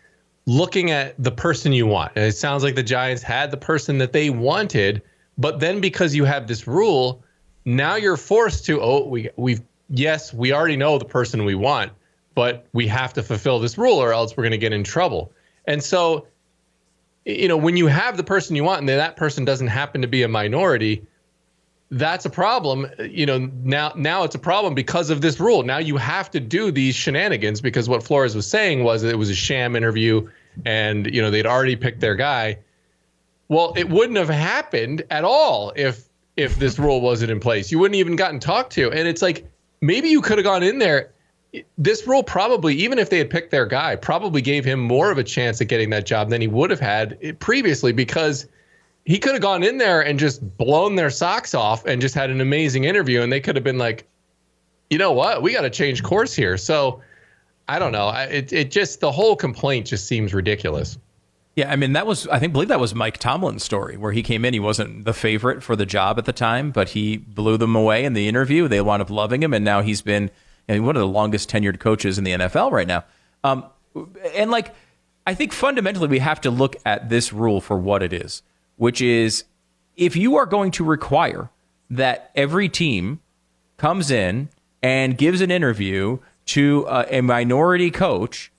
looking 0.45 0.91
at 0.91 1.15
the 1.17 1.31
person 1.31 1.71
you 1.71 1.87
want, 1.87 2.11
and 2.17 2.25
it 2.25 2.33
sounds 2.33 2.63
like 2.63 2.75
the 2.75 2.83
Giants 2.83 3.23
had 3.23 3.49
the 3.49 3.57
person 3.57 3.97
that 3.99 4.11
they 4.11 4.29
wanted, 4.29 5.01
but 5.37 5.61
then 5.61 5.79
because 5.79 6.15
you 6.15 6.25
have 6.25 6.47
this 6.47 6.67
rule, 6.67 7.23
now 7.63 7.95
you're 7.95 8.17
forced 8.17 8.65
to, 8.65 8.81
oh, 8.81 9.07
we 9.07 9.29
we've 9.37 9.61
yes, 9.89 10.33
we 10.33 10.51
already 10.51 10.75
know 10.75 10.97
the 10.97 11.05
person 11.05 11.45
we 11.45 11.55
want, 11.55 11.93
but 12.35 12.67
we 12.73 12.87
have 12.87 13.13
to 13.13 13.23
fulfill 13.23 13.57
this 13.57 13.77
rule 13.77 14.03
or 14.03 14.11
else 14.11 14.35
we're 14.35 14.43
going 14.43 14.51
to 14.51 14.57
get 14.57 14.73
in 14.73 14.83
trouble. 14.83 15.31
And 15.65 15.81
so 15.81 16.27
you 17.27 17.47
know, 17.49 17.57
when 17.57 17.75
you 17.75 17.87
have 17.87 18.15
the 18.15 18.23
person 18.23 18.55
you 18.55 18.63
want 18.63 18.79
and 18.79 18.89
that 18.89 19.17
person 19.17 19.43
doesn't 19.43 19.67
happen 19.67 20.01
to 20.01 20.07
be 20.07 20.23
a 20.23 20.29
minority, 20.29 21.05
that's 21.91 22.25
a 22.25 22.29
problem. 22.29 22.87
You 22.99 23.25
know, 23.25 23.51
now 23.63 23.91
now 23.97 24.23
it's 24.23 24.35
a 24.35 24.39
problem 24.39 24.73
because 24.73 25.09
of 25.09 25.19
this 25.19 25.39
rule. 25.39 25.63
Now 25.63 25.77
you 25.77 25.97
have 25.97 26.31
to 26.31 26.39
do 26.39 26.71
these 26.71 26.95
shenanigans 26.95 27.59
because 27.59 27.89
what 27.89 28.01
Flores 28.01 28.33
was 28.33 28.49
saying 28.49 28.83
was 28.85 29.03
it 29.03 29.17
was 29.17 29.29
a 29.29 29.35
sham 29.35 29.75
interview 29.75 30.29
and 30.65 31.13
you 31.13 31.21
know 31.21 31.29
they'd 31.29 31.45
already 31.45 31.75
picked 31.75 31.99
their 31.99 32.15
guy. 32.15 32.59
Well, 33.49 33.73
it 33.75 33.89
wouldn't 33.89 34.17
have 34.17 34.29
happened 34.29 35.03
at 35.09 35.25
all 35.25 35.73
if 35.75 36.07
if 36.37 36.55
this 36.57 36.79
rule 36.79 37.01
wasn't 37.01 37.31
in 37.31 37.41
place. 37.41 37.71
You 37.73 37.79
wouldn't 37.79 37.95
even 37.95 38.15
gotten 38.15 38.39
talked 38.39 38.71
to. 38.73 38.89
And 38.89 39.05
it's 39.05 39.21
like 39.21 39.45
maybe 39.81 40.07
you 40.07 40.21
could 40.21 40.37
have 40.37 40.45
gone 40.45 40.63
in 40.63 40.79
there 40.79 41.11
this 41.77 42.05
role 42.05 42.23
probably, 42.23 42.75
even 42.75 42.99
if 42.99 43.09
they 43.09 43.17
had 43.17 43.29
picked 43.29 43.51
their 43.51 43.65
guy, 43.65 43.95
probably 43.95 44.41
gave 44.41 44.65
him 44.65 44.79
more 44.79 45.11
of 45.11 45.17
a 45.17 45.23
chance 45.23 45.61
at 45.61 45.67
getting 45.67 45.89
that 45.91 46.05
job 46.05 46.29
than 46.29 46.41
he 46.41 46.47
would 46.47 46.69
have 46.69 46.79
had 46.79 47.39
previously 47.39 47.91
because 47.91 48.47
he 49.05 49.17
could 49.17 49.33
have 49.33 49.41
gone 49.41 49.63
in 49.63 49.77
there 49.77 50.01
and 50.01 50.19
just 50.19 50.57
blown 50.57 50.95
their 50.95 51.09
socks 51.09 51.55
off 51.55 51.85
and 51.85 52.01
just 52.01 52.13
had 52.13 52.29
an 52.29 52.41
amazing 52.41 52.83
interview. 52.83 53.21
And 53.21 53.31
they 53.31 53.39
could 53.39 53.55
have 53.55 53.63
been 53.63 53.77
like, 53.77 54.05
you 54.89 54.97
know 54.97 55.13
what? 55.13 55.41
We 55.41 55.53
got 55.53 55.61
to 55.61 55.69
change 55.69 56.03
course 56.03 56.35
here. 56.35 56.57
So 56.57 57.01
I 57.67 57.79
don't 57.79 57.91
know. 57.91 58.09
It, 58.09 58.51
it 58.51 58.71
just, 58.71 58.99
the 58.99 59.11
whole 59.11 59.35
complaint 59.35 59.87
just 59.87 60.07
seems 60.07 60.33
ridiculous. 60.33 60.97
Yeah, 61.55 61.71
I 61.71 61.75
mean 61.75 61.93
that 61.93 62.05
was 62.05 62.27
I 62.27 62.37
think 62.37 62.53
believe 62.53 62.67
that 62.67 62.79
was 62.79 62.93
Mike 62.93 63.17
Tomlin's 63.17 63.63
story 63.63 63.97
where 63.97 64.11
he 64.11 64.21
came 64.21 64.45
in. 64.45 64.53
He 64.53 64.59
wasn't 64.59 65.05
the 65.05 65.13
favorite 65.13 65.63
for 65.63 65.75
the 65.75 65.87
job 65.87 66.19
at 66.19 66.25
the 66.25 66.31
time, 66.31 66.69
but 66.69 66.89
he 66.89 67.17
blew 67.17 67.57
them 67.57 67.75
away 67.75 68.05
in 68.05 68.13
the 68.13 68.27
interview. 68.27 68.67
They 68.67 68.79
wound 68.79 69.01
up 69.01 69.09
loving 69.09 69.41
him, 69.41 69.55
and 69.55 69.65
now 69.65 69.81
he's 69.81 70.03
been 70.03 70.29
and 70.67 70.85
one 70.85 70.95
of 70.95 70.99
the 70.99 71.07
longest 71.07 71.49
tenured 71.49 71.79
coaches 71.79 72.17
in 72.17 72.23
the 72.23 72.31
NFL 72.31 72.71
right 72.71 72.87
now. 72.87 73.05
Um, 73.43 73.65
and 74.35 74.51
like, 74.51 74.73
I 75.25 75.33
think 75.33 75.53
fundamentally 75.53 76.07
we 76.07 76.19
have 76.19 76.41
to 76.41 76.51
look 76.51 76.75
at 76.85 77.09
this 77.09 77.33
rule 77.33 77.61
for 77.61 77.77
what 77.77 78.03
it 78.03 78.13
is, 78.13 78.43
which 78.75 79.01
is 79.01 79.45
if 79.95 80.15
you 80.15 80.35
are 80.35 80.45
going 80.45 80.71
to 80.71 80.83
require 80.83 81.49
that 81.89 82.31
every 82.35 82.69
team 82.69 83.19
comes 83.77 84.11
in 84.11 84.49
and 84.81 85.17
gives 85.17 85.41
an 85.41 85.51
interview 85.51 86.19
to 86.45 86.85
a, 86.87 87.17
a 87.17 87.21
minority 87.21 87.91
coach, 87.91 88.51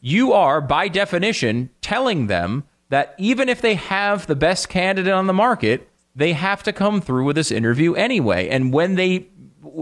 you 0.00 0.32
are 0.32 0.60
by 0.60 0.88
definition 0.88 1.70
telling 1.80 2.26
them 2.26 2.64
that 2.90 3.14
even 3.18 3.48
if 3.48 3.60
they 3.60 3.74
have 3.74 4.26
the 4.26 4.36
best 4.36 4.68
candidate 4.68 5.12
on 5.12 5.26
the 5.26 5.32
market, 5.32 5.88
they 6.14 6.32
have 6.32 6.62
to 6.62 6.72
come 6.72 7.00
through 7.00 7.24
with 7.24 7.36
this 7.36 7.50
interview 7.50 7.94
anyway. 7.94 8.48
And 8.48 8.72
when 8.72 8.94
they 8.94 9.28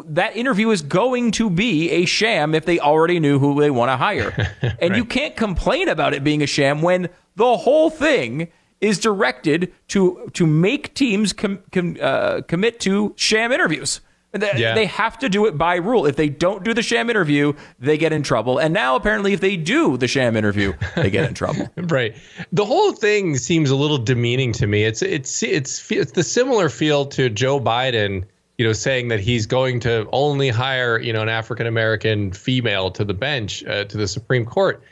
that 0.06 0.36
interview 0.36 0.70
is 0.70 0.82
going 0.82 1.30
to 1.32 1.50
be 1.50 1.90
a 1.90 2.04
sham 2.04 2.54
if 2.54 2.64
they 2.64 2.78
already 2.78 3.20
knew 3.20 3.38
who 3.38 3.60
they 3.60 3.70
want 3.70 3.90
to 3.90 3.96
hire. 3.96 4.54
And 4.62 4.90
right. 4.90 4.96
you 4.96 5.04
can't 5.04 5.36
complain 5.36 5.88
about 5.88 6.14
it 6.14 6.24
being 6.24 6.42
a 6.42 6.46
sham 6.46 6.82
when 6.82 7.08
the 7.36 7.56
whole 7.56 7.90
thing 7.90 8.48
is 8.80 8.98
directed 8.98 9.72
to 9.88 10.30
to 10.34 10.46
make 10.46 10.92
teams 10.94 11.32
com, 11.32 11.60
com, 11.70 11.96
uh, 12.00 12.42
commit 12.42 12.80
to 12.80 13.14
sham 13.16 13.52
interviews. 13.52 14.00
They, 14.32 14.50
yeah. 14.56 14.74
they 14.74 14.86
have 14.86 15.18
to 15.18 15.28
do 15.28 15.44
it 15.44 15.58
by 15.58 15.76
rule. 15.76 16.06
If 16.06 16.16
they 16.16 16.30
don't 16.30 16.64
do 16.64 16.72
the 16.72 16.82
sham 16.82 17.10
interview, 17.10 17.52
they 17.78 17.98
get 17.98 18.14
in 18.14 18.22
trouble. 18.22 18.56
And 18.56 18.72
now, 18.72 18.96
apparently, 18.96 19.34
if 19.34 19.40
they 19.40 19.58
do 19.58 19.98
the 19.98 20.08
sham 20.08 20.36
interview, 20.36 20.72
they 20.96 21.10
get 21.10 21.28
in 21.28 21.34
trouble. 21.34 21.68
right. 21.76 22.16
The 22.50 22.64
whole 22.64 22.92
thing 22.92 23.36
seems 23.36 23.70
a 23.70 23.76
little 23.76 23.98
demeaning 23.98 24.52
to 24.54 24.66
me. 24.66 24.84
It's 24.84 25.02
it's 25.02 25.42
it's 25.42 25.90
it's 25.92 26.12
the 26.12 26.24
similar 26.24 26.70
feel 26.70 27.04
to 27.06 27.28
Joe 27.28 27.60
Biden 27.60 28.24
you 28.58 28.66
know, 28.66 28.72
saying 28.72 29.08
that 29.08 29.20
he's 29.20 29.46
going 29.46 29.80
to 29.80 30.08
only 30.12 30.48
hire, 30.48 30.98
you 30.98 31.12
know, 31.12 31.22
an 31.22 31.28
African 31.28 31.66
American 31.66 32.32
female 32.32 32.90
to 32.90 33.04
the 33.04 33.14
bench, 33.14 33.64
uh, 33.64 33.84
to 33.84 33.96
the 33.96 34.06
Supreme 34.06 34.44
Court. 34.44 34.82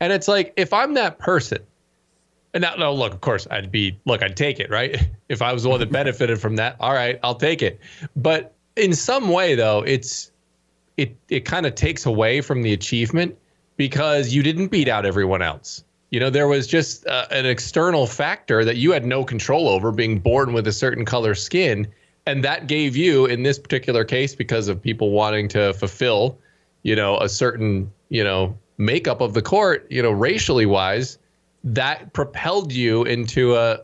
And 0.00 0.12
it's 0.12 0.28
like, 0.28 0.52
if 0.56 0.72
I'm 0.72 0.94
that 0.94 1.18
person, 1.18 1.58
and 2.54 2.62
now, 2.62 2.74
no, 2.74 2.92
look, 2.92 3.12
of 3.12 3.20
course, 3.20 3.46
I'd 3.50 3.70
be, 3.70 3.98
look, 4.06 4.22
I'd 4.22 4.36
take 4.36 4.58
it, 4.58 4.70
right? 4.70 5.08
If 5.30 5.42
I 5.42 5.52
was 5.52 5.62
the 5.62 5.68
one 5.68 5.78
that 5.78 5.92
benefited 5.92 6.40
from 6.40 6.56
that, 6.56 6.74
all 6.80 6.92
right, 6.92 7.20
I'll 7.22 7.36
take 7.36 7.62
it. 7.62 7.78
But 8.16 8.52
in 8.74 8.92
some 8.92 9.28
way, 9.28 9.54
though, 9.54 9.84
it's, 9.86 10.32
it, 10.96 11.16
it 11.28 11.44
kind 11.44 11.66
of 11.66 11.76
takes 11.76 12.04
away 12.04 12.40
from 12.40 12.62
the 12.62 12.72
achievement 12.72 13.38
because 13.76 14.34
you 14.34 14.42
didn't 14.42 14.72
beat 14.72 14.88
out 14.88 15.06
everyone 15.06 15.40
else. 15.40 15.84
You 16.10 16.18
know, 16.18 16.30
there 16.30 16.48
was 16.48 16.66
just 16.66 17.06
uh, 17.06 17.26
an 17.30 17.46
external 17.46 18.08
factor 18.08 18.64
that 18.64 18.76
you 18.76 18.90
had 18.90 19.06
no 19.06 19.22
control 19.22 19.68
over, 19.68 19.92
being 19.92 20.18
born 20.18 20.52
with 20.52 20.66
a 20.66 20.72
certain 20.72 21.04
color 21.04 21.36
skin 21.36 21.86
and 22.30 22.44
that 22.44 22.66
gave 22.66 22.96
you 22.96 23.26
in 23.26 23.42
this 23.42 23.58
particular 23.58 24.04
case 24.04 24.34
because 24.34 24.68
of 24.68 24.80
people 24.80 25.10
wanting 25.10 25.48
to 25.48 25.72
fulfill 25.74 26.38
you 26.82 26.94
know 26.96 27.18
a 27.18 27.28
certain 27.28 27.90
you 28.08 28.24
know 28.24 28.56
makeup 28.78 29.20
of 29.20 29.34
the 29.34 29.42
court 29.42 29.86
you 29.90 30.02
know 30.02 30.10
racially 30.10 30.66
wise 30.66 31.18
that 31.64 32.12
propelled 32.12 32.72
you 32.72 33.04
into 33.04 33.56
a 33.56 33.80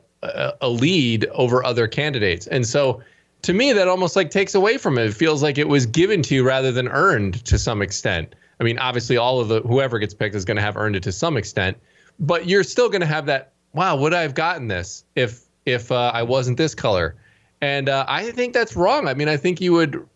a, 0.61 0.69
lead 0.69 1.25
over 1.26 1.65
other 1.65 1.87
candidates 1.87 2.47
and 2.49 2.67
so 2.67 3.00
to 3.43 3.53
me, 3.53 3.73
that 3.73 3.87
almost 3.87 4.17
like 4.17 4.31
takes 4.31 4.57
away 4.57 4.76
from 4.76 4.99
it. 4.99 5.07
It 5.07 5.15
feels 5.15 5.41
like 5.41 5.57
it 5.57 5.69
was 5.69 5.87
given 5.87 6.21
to 6.23 6.35
you 6.35 6.45
rather 6.45 6.73
than 6.73 6.88
earned 6.88 7.45
to 7.45 7.59
some 7.59 7.81
extent. 7.81 8.35
I 8.59 8.65
mean, 8.65 8.76
obviously, 8.79 9.17
all 9.17 9.38
of 9.38 9.47
the 9.47 9.61
whoever 9.61 10.00
gets 10.00 10.15
picked 10.15 10.35
is 10.35 10.45
going 10.45 10.57
to 10.57 10.62
have 10.62 10.76
earned 10.76 10.97
it 10.97 11.05
to 11.05 11.12
some 11.12 11.37
extent, 11.37 11.76
but 12.19 12.49
you're 12.49 12.65
still 12.65 12.88
going 12.88 13.03
to 13.03 13.07
have 13.07 13.26
that. 13.26 13.53
Wow, 13.73 13.97
would 13.97 14.15
I 14.15 14.23
have 14.23 14.35
gotten 14.35 14.67
this 14.67 15.05
if 15.15 15.43
if 15.65 15.93
uh, 15.93 16.11
I 16.12 16.25
wasn't 16.25 16.57
this 16.57 16.75
color? 16.75 17.15
And 17.60 17.88
uh, 17.88 18.04
I 18.08 18.30
think 18.32 18.52
that's 18.52 18.76
wrong. 18.76 19.08
I 19.08 19.14
mean, 19.14 19.28
I 19.28 19.36
think 19.36 19.60
you 19.60 19.72
would, 19.72 20.06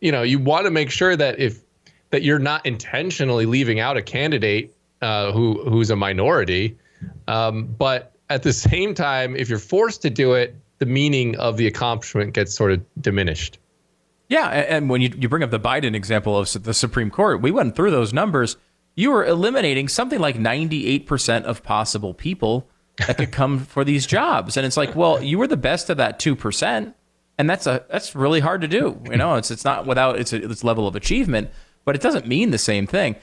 you 0.00 0.12
know, 0.12 0.22
you 0.22 0.38
want 0.38 0.66
to 0.66 0.70
make 0.70 0.90
sure 0.90 1.16
that 1.16 1.38
if 1.38 1.60
that 2.10 2.22
you're 2.22 2.38
not 2.38 2.66
intentionally 2.66 3.46
leaving 3.46 3.80
out 3.80 3.96
a 3.96 4.02
candidate 4.02 4.74
uh, 5.00 5.32
who 5.32 5.62
who's 5.68 5.90
a 5.90 5.96
minority, 5.96 6.76
um, 7.28 7.74
but 7.78 8.12
at 8.28 8.42
the 8.42 8.52
same 8.70 8.94
time, 8.94 9.36
if 9.36 9.48
you're 9.48 9.58
forced 9.58 10.02
to 10.02 10.10
do 10.10 10.34
it, 10.34 10.54
the 10.78 10.86
meaning 10.86 11.36
of 11.36 11.56
the 11.56 11.66
accomplishment 11.66 12.32
gets 12.32 12.54
sort 12.54 12.72
of 12.72 12.84
diminished. 13.00 13.58
Yeah, 14.28 14.48
and 14.48 14.88
when 14.88 15.00
you, 15.00 15.12
you 15.18 15.28
bring 15.28 15.42
up 15.42 15.50
the 15.50 15.58
Biden 15.58 15.96
example 15.96 16.38
of 16.38 16.62
the 16.62 16.72
Supreme 16.72 17.10
Court, 17.10 17.42
we 17.42 17.50
went 17.50 17.74
through 17.74 17.90
those 17.90 18.12
numbers. 18.12 18.56
You 18.94 19.10
were 19.10 19.24
eliminating 19.24 19.88
something 19.88 20.20
like 20.20 20.36
98% 20.36 21.42
of 21.42 21.64
possible 21.64 22.14
people 22.14 22.69
that 23.06 23.18
could 23.18 23.32
come 23.32 23.60
for 23.60 23.84
these 23.84 24.06
jobs. 24.06 24.56
And 24.56 24.66
it's 24.66 24.76
like, 24.76 24.94
well, 24.94 25.22
you 25.22 25.38
were 25.38 25.46
the 25.46 25.56
best 25.56 25.90
of 25.90 25.96
that 25.96 26.18
2%, 26.18 26.94
and 27.38 27.50
that's 27.50 27.66
a 27.66 27.84
that's 27.88 28.14
really 28.14 28.40
hard 28.40 28.60
to 28.60 28.68
do. 28.68 29.00
You 29.10 29.16
know, 29.16 29.36
it's 29.36 29.50
it's 29.50 29.64
not 29.64 29.86
without 29.86 30.18
its 30.18 30.32
its 30.32 30.62
level 30.62 30.86
of 30.86 30.94
achievement, 30.94 31.50
but 31.84 31.94
it 31.94 32.02
doesn't 32.02 32.26
mean 32.26 32.50
the 32.50 32.58
same 32.58 32.86
thing. 32.86 33.16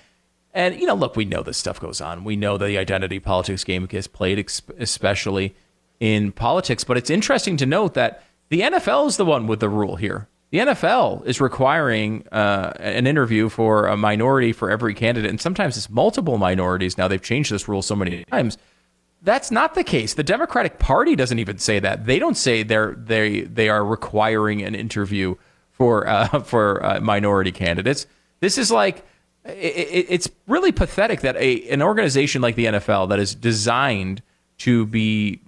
And 0.54 0.80
you 0.80 0.88
know, 0.88 0.96
look, 0.96 1.16
we 1.16 1.26
know 1.26 1.44
this 1.44 1.58
stuff 1.58 1.80
goes 1.80 2.02
on. 2.02 2.24
We 2.24 2.36
know 2.36 2.58
the 2.58 2.78
identity 2.78 3.20
politics 3.20 3.64
game 3.64 3.86
gets 3.86 4.08
played, 4.08 4.40
especially 4.80 5.56
in 6.00 6.32
politics. 6.32 6.84
But 6.84 6.98
it's 6.98 7.10
interesting 7.10 7.58
to 7.58 7.66
note 7.66 7.94
that 7.94 8.24
the 8.50 8.62
NFL 8.62 9.08
is 9.08 9.18
the 9.18 9.26
one 9.26 9.46
with 9.46 9.60
the 9.60 9.70
rule 9.70 9.98
here. 9.98 10.28
The 10.50 10.60
NFL 10.60 11.26
is 11.26 11.42
requiring 11.42 12.26
uh, 12.32 12.72
an 12.80 13.06
interview 13.06 13.50
for 13.50 13.88
a 13.88 13.98
minority 13.98 14.54
for 14.54 14.72
every 14.72 14.94
candidate, 14.94 15.30
and 15.30 15.42
sometimes 15.42 15.76
it's 15.76 15.90
multiple 15.90 16.38
minorities. 16.38 16.98
Now 16.98 17.10
they've 17.10 17.22
changed 17.22 17.52
this 17.52 17.68
rule 17.68 17.82
so 17.82 17.96
many 17.96 18.24
times. 18.26 18.58
That's 19.22 19.52
not 19.52 19.74
the 19.74 19.84
case. 19.84 20.14
The 20.14 20.24
Democratic 20.24 20.80
Party 20.80 21.16
doesn't 21.16 21.40
even 21.40 21.58
say 21.58 21.80
that. 21.80 22.06
They 22.06 22.20
don't 22.20 22.38
say 22.38 22.64
they're 22.64 22.94
they 22.94 23.42
they 23.42 23.70
are 23.70 23.84
requiring 23.84 24.62
an 24.62 24.76
interview 24.76 25.36
for 25.72 26.08
uh, 26.08 26.40
for 26.44 26.86
uh, 26.86 27.00
minority 27.00 27.52
candidates. 27.52 28.06
This 28.40 28.58
is 28.58 28.72
like 28.72 29.04
it, 29.44 30.06
it's 30.10 30.30
really 30.48 30.72
pathetic 30.72 31.22
that 31.22 31.36
a 31.38 31.68
an 31.70 31.82
organization 31.82 32.42
like 32.42 32.56
the 32.56 32.66
NFL 32.66 33.10
that 33.10 33.20
is 33.20 33.34
designed 33.34 34.22
to 34.60 34.86
be 34.86 35.42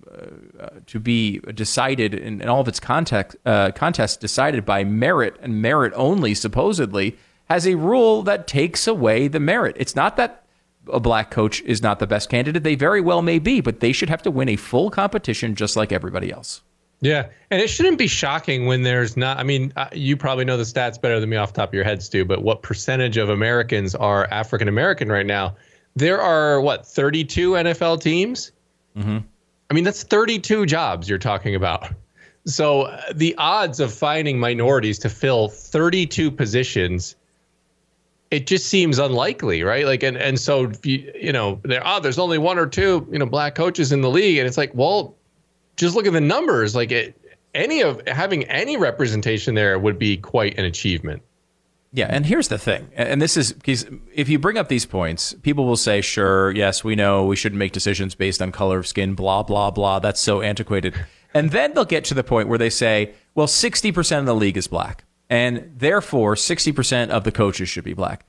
uh, 0.60 0.70
to 0.88 1.00
be 1.00 1.40
decided 1.54 2.14
in, 2.14 2.42
in 2.42 2.50
all 2.50 2.62
of 2.62 2.68
its 2.68 2.80
context, 2.80 3.38
uh, 3.46 3.72
contests 3.72 4.18
decided 4.18 4.66
by 4.66 4.84
merit 4.84 5.36
and 5.42 5.62
merit 5.62 5.94
only, 5.96 6.34
supposedly, 6.34 7.18
has 7.50 7.66
a 7.66 7.76
rule 7.76 8.24
that 8.24 8.46
takes 8.46 8.88
away 8.88 9.28
the 9.28 9.40
merit. 9.40 9.76
It's 9.80 9.96
not 9.96 10.18
that 10.18 10.44
a 10.88 11.00
black 11.00 11.32
coach 11.32 11.62
is 11.62 11.82
not 11.82 12.00
the 12.00 12.08
best 12.08 12.30
candidate. 12.30 12.64
They 12.64 12.76
very 12.76 13.02
well 13.02 13.22
may 13.22 13.40
be, 13.40 13.62
but 13.62 13.80
they 13.80 13.92
should 13.92 14.10
have 14.10 14.22
to 14.24 14.32
win 14.32 14.50
a 14.50 14.56
full 14.56 14.90
competition 14.90 15.56
just 15.56 15.76
like 15.76 15.92
everybody 15.92 16.32
else. 16.32 16.62
Yeah, 17.02 17.30
and 17.50 17.62
it 17.62 17.70
shouldn't 17.70 17.98
be 17.98 18.08
shocking 18.08 18.66
when 18.66 18.84
there's 18.84 19.16
not. 19.16 19.38
I 19.38 19.44
mean, 19.44 19.72
uh, 19.78 19.88
you 19.94 20.18
probably 20.18 20.44
know 20.44 20.58
the 20.58 20.64
stats 20.64 21.00
better 21.00 21.20
than 21.20 21.30
me 21.30 21.38
off 21.38 21.54
the 21.54 21.62
top 21.62 21.70
of 21.70 21.74
your 21.74 21.86
head, 21.86 22.04
Stu. 22.04 22.26
But 22.26 22.44
what 22.44 22.62
percentage 22.62 23.16
of 23.16 23.30
Americans 23.30 23.96
are 23.96 24.28
African 24.32 24.68
American 24.68 25.10
right 25.10 25.26
now? 25.26 25.56
There 25.96 26.22
are 26.22 26.60
what 26.60 26.86
32 26.86 27.52
NFL 27.52 28.02
teams. 28.02 28.52
Mm-hmm. 28.98 29.20
I 29.70 29.74
mean, 29.74 29.84
that's 29.84 30.04
32 30.04 30.66
jobs 30.66 31.08
you're 31.08 31.18
talking 31.18 31.56
about. 31.56 31.94
So 32.46 32.84
uh, 32.84 33.02
the 33.14 33.36
odds 33.38 33.80
of 33.80 33.94
finding 33.94 34.40
minorities 34.40 35.00
to 35.00 35.10
fill 35.10 35.50
32 35.50 36.32
positions, 36.32 37.16
it 38.32 38.46
just 38.46 38.68
seems 38.68 39.00
unlikely, 39.00 39.64
right? 39.64 39.86
Like, 39.86 40.04
and 40.04 40.18
and 40.18 40.40
so 40.40 40.72
you 40.84 41.12
you 41.20 41.32
know 41.32 41.60
there 41.64 41.82
oh 41.86 42.00
there's 42.00 42.20
only 42.20 42.38
one 42.38 42.60
or 42.60 42.68
two 42.68 43.08
you 43.12 43.20
know 43.20 43.26
black 43.26 43.56
coaches 43.56 43.92
in 43.92 44.02
the 44.02 44.10
league, 44.10 44.38
and 44.38 44.48
it's 44.48 44.58
like 44.58 44.74
well, 44.74 45.16
just 45.78 45.96
look 45.96 46.06
at 46.06 46.14
the 46.14 46.22
numbers. 46.22 46.76
Like 46.76 46.92
it, 46.92 47.20
any 47.54 47.82
of 47.82 48.02
having 48.08 48.44
any 48.46 48.78
representation 48.78 49.56
there 49.56 49.80
would 49.80 49.98
be 49.98 50.18
quite 50.18 50.58
an 50.58 50.66
achievement. 50.66 51.24
Yeah, 51.92 52.06
and 52.08 52.24
here's 52.24 52.50
the 52.50 52.60
thing, 52.60 52.88
and 52.96 53.20
this 53.20 53.36
is 53.36 53.52
because 53.52 53.88
if 54.14 54.30
you 54.30 54.38
bring 54.38 54.60
up 54.60 54.68
these 54.68 54.86
points, 54.86 55.34
people 55.42 55.66
will 55.66 55.76
say, 55.76 56.02
"Sure, 56.02 56.52
yes, 56.52 56.84
we 56.84 56.96
know 56.96 57.26
we 57.26 57.36
shouldn't 57.36 57.58
make 57.58 57.72
decisions 57.72 58.14
based 58.14 58.44
on 58.44 58.52
color 58.52 58.78
of 58.78 58.86
skin." 58.86 59.16
Blah 59.16 59.42
blah 59.42 59.72
blah. 59.72 59.98
That's 59.98 60.22
so 60.22 60.42
antiquated. 60.42 60.94
And 61.34 61.52
then 61.52 61.74
they'll 61.74 61.86
get 61.86 62.04
to 62.06 62.14
the 62.14 62.24
point 62.24 62.48
where 62.48 62.60
they 62.60 62.70
say, 62.70 63.14
"Well, 63.34 63.48
sixty 63.48 63.92
percent 63.92 64.20
of 64.20 64.26
the 64.28 64.36
league 64.36 64.56
is 64.56 64.68
black, 64.68 65.04
and 65.30 65.72
therefore 65.78 66.36
sixty 66.36 66.72
percent 66.72 67.12
of 67.12 67.24
the 67.24 67.32
coaches 67.32 67.70
should 67.70 67.84
be 67.84 67.94
black." 67.94 68.26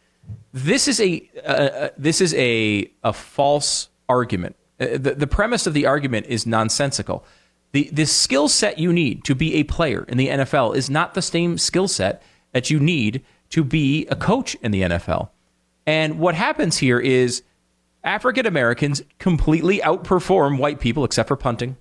This 0.53 0.89
is 0.89 1.01
a 1.01 1.29
uh, 1.45 1.89
this 1.97 2.21
is 2.21 2.35
a 2.35 2.91
a 3.03 3.13
false 3.13 3.89
argument. 4.09 4.57
Uh, 4.81 4.99
the, 4.99 5.15
the 5.15 5.27
premise 5.27 5.67
of 5.67 5.75
the 5.75 5.87
argument 5.87 6.27
is 6.29 6.47
nonsensical. 6.47 7.25
The 7.73 7.89
the 7.93 8.07
skill 8.07 8.49
set 8.49 8.79
you 8.79 8.93
need 8.93 9.25
to 9.25 9.35
be 9.35 9.55
a 9.55 9.65
player 9.65 10.05
in 10.09 10.19
the 10.19 10.29
NFL 10.29 10.77
is 10.77 10.91
not 10.91 11.15
the 11.15 11.23
same 11.23 11.59
skill 11.59 11.89
set 11.89 12.23
that 12.53 12.71
you 12.71 12.81
need 12.81 13.23
to 13.51 13.65
be 13.65 14.07
a 14.07 14.17
coach 14.17 14.57
in 14.63 14.71
the 14.71 14.83
NFL. 14.83 15.31
And 15.87 16.19
what 16.19 16.35
happens 16.35 16.79
here 16.79 16.99
is 16.99 17.43
African 18.03 18.47
Americans 18.47 19.03
completely 19.19 19.79
outperform 19.79 20.59
white 20.59 20.81
people, 20.81 21.05
except 21.05 21.29
for 21.29 21.37
punting. 21.37 21.77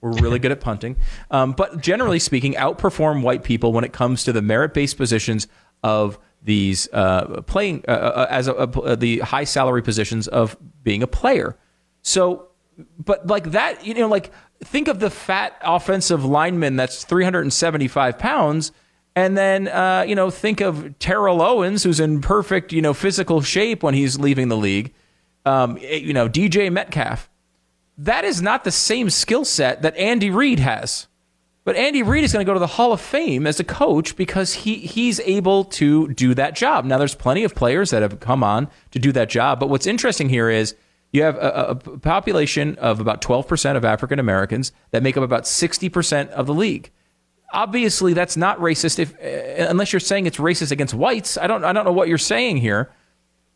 We're 0.00 0.12
really 0.12 0.38
good 0.38 0.52
at 0.52 0.60
punting. 0.60 0.96
Um, 1.30 1.52
but 1.52 1.80
generally 1.80 2.18
speaking, 2.18 2.54
outperform 2.54 3.22
white 3.22 3.42
people 3.42 3.72
when 3.72 3.84
it 3.84 3.92
comes 3.92 4.24
to 4.24 4.32
the 4.32 4.42
merit 4.42 4.74
based 4.74 4.96
positions 4.96 5.48
of 5.82 6.18
these 6.42 6.88
uh, 6.92 7.42
playing 7.42 7.84
uh, 7.88 7.90
uh 7.90 8.26
as 8.30 8.46
a, 8.46 8.54
a, 8.54 8.96
the 8.96 9.18
high 9.20 9.42
salary 9.42 9.82
positions 9.82 10.28
of 10.28 10.56
being 10.84 11.02
a 11.02 11.06
player. 11.08 11.56
So, 12.02 12.48
but 12.98 13.26
like 13.26 13.50
that, 13.50 13.84
you 13.84 13.94
know, 13.94 14.06
like 14.06 14.30
think 14.62 14.86
of 14.86 15.00
the 15.00 15.10
fat 15.10 15.56
offensive 15.62 16.24
lineman 16.24 16.76
that's 16.76 17.04
375 17.04 18.18
pounds 18.18 18.72
and 19.18 19.36
then, 19.36 19.66
uh, 19.66 20.04
you 20.06 20.14
know, 20.14 20.30
think 20.30 20.60
of 20.60 20.96
Terrell 21.00 21.42
Owens, 21.42 21.82
who's 21.82 21.98
in 21.98 22.20
perfect, 22.20 22.72
you 22.72 22.80
know, 22.80 22.94
physical 22.94 23.40
shape 23.40 23.82
when 23.82 23.92
he's 23.92 24.16
leaving 24.16 24.46
the 24.46 24.56
league. 24.56 24.94
Um, 25.44 25.76
eh, 25.82 25.96
you 25.96 26.12
know, 26.12 26.28
DJ 26.28 26.70
Metcalf. 26.70 27.28
That 27.98 28.24
is 28.24 28.40
not 28.40 28.64
the 28.64 28.70
same 28.70 29.10
skill 29.10 29.44
set 29.44 29.82
that 29.82 29.96
Andy 29.96 30.30
Reid 30.30 30.60
has. 30.60 31.08
But 31.64 31.76
Andy 31.76 32.02
Reid 32.02 32.24
is 32.24 32.32
going 32.32 32.44
to 32.44 32.48
go 32.48 32.54
to 32.54 32.60
the 32.60 32.66
Hall 32.66 32.92
of 32.92 33.00
Fame 33.00 33.46
as 33.46 33.60
a 33.60 33.64
coach 33.64 34.16
because 34.16 34.54
he 34.54 34.76
he's 34.76 35.20
able 35.20 35.64
to 35.64 36.08
do 36.14 36.32
that 36.34 36.56
job. 36.56 36.86
Now, 36.86 36.96
there's 36.96 37.14
plenty 37.14 37.44
of 37.44 37.54
players 37.54 37.90
that 37.90 38.00
have 38.00 38.20
come 38.20 38.42
on 38.42 38.68
to 38.92 38.98
do 38.98 39.12
that 39.12 39.28
job. 39.28 39.60
But 39.60 39.68
what's 39.68 39.86
interesting 39.86 40.30
here 40.30 40.48
is 40.48 40.74
you 41.12 41.22
have 41.24 41.36
a, 41.36 41.70
a 41.70 41.74
population 41.98 42.76
of 42.76 43.00
about 43.00 43.20
12% 43.20 43.76
of 43.76 43.84
African 43.84 44.18
Americans 44.18 44.72
that 44.92 45.02
make 45.02 45.16
up 45.16 45.22
about 45.22 45.42
60% 45.42 46.28
of 46.30 46.46
the 46.46 46.54
league 46.54 46.90
obviously 47.52 48.12
that's 48.12 48.36
not 48.36 48.58
racist 48.58 48.98
if 48.98 49.14
unless 49.70 49.92
you're 49.92 50.00
saying 50.00 50.26
it's 50.26 50.36
racist 50.36 50.70
against 50.70 50.94
whites. 50.94 51.38
I 51.38 51.46
don't 51.46 51.64
I 51.64 51.72
don't 51.72 51.84
know 51.84 51.92
what 51.92 52.08
you're 52.08 52.18
saying 52.18 52.58
here. 52.58 52.92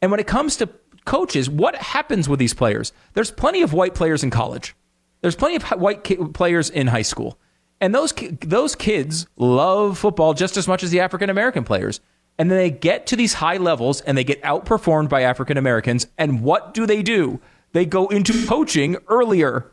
And 0.01 0.11
when 0.11 0.21
it 0.21 0.27
comes 0.27 0.57
to 0.57 0.69
coaches, 1.05 1.49
what 1.49 1.77
happens 1.77 2.29
with 2.29 2.39
these 2.39 2.55
players? 2.55 2.93
There's 3.15 3.31
plenty 3.31 3.63
of 3.63 3.73
white 3.73 3.95
players 3.95 4.23
in 4.23 4.31
college. 4.31 4.75
There's 5.21 5.37
plenty 5.37 5.57
of 5.57 5.63
white 5.81 6.05
ki- 6.05 6.17
players 6.17 6.71
in 6.71 6.89
high 6.89 7.03
school. 7.03 7.39
And 7.81 7.95
those 7.95 8.13
ki- 8.13 8.39
those 8.41 8.75
kids 8.75 9.27
love 9.37 9.99
football 9.99 10.35
just 10.35 10.57
as 10.57 10.69
much 10.69 10.83
as 10.83 10.91
the 10.91 11.01
African 11.01 11.31
American 11.31 11.65
players. 11.65 12.01
And 12.39 12.51
then 12.51 12.59
they 12.59 12.71
get 12.71 13.07
to 13.09 13.17
these 13.17 13.35
high 13.35 13.59
levels 13.59 14.01
and 14.01 14.17
they 14.17 14.25
get 14.25 14.43
outperformed 14.43 15.09
by 15.09 15.23
African 15.23 15.57
Americans. 15.57 16.07
And 16.17 16.43
what 16.43 16.75
do 16.75 16.87
they 16.87 17.03
do? 17.03 17.41
They 17.73 17.85
go 17.85 18.09
into 18.09 18.47
coaching 18.47 18.97
earlier 19.09 19.71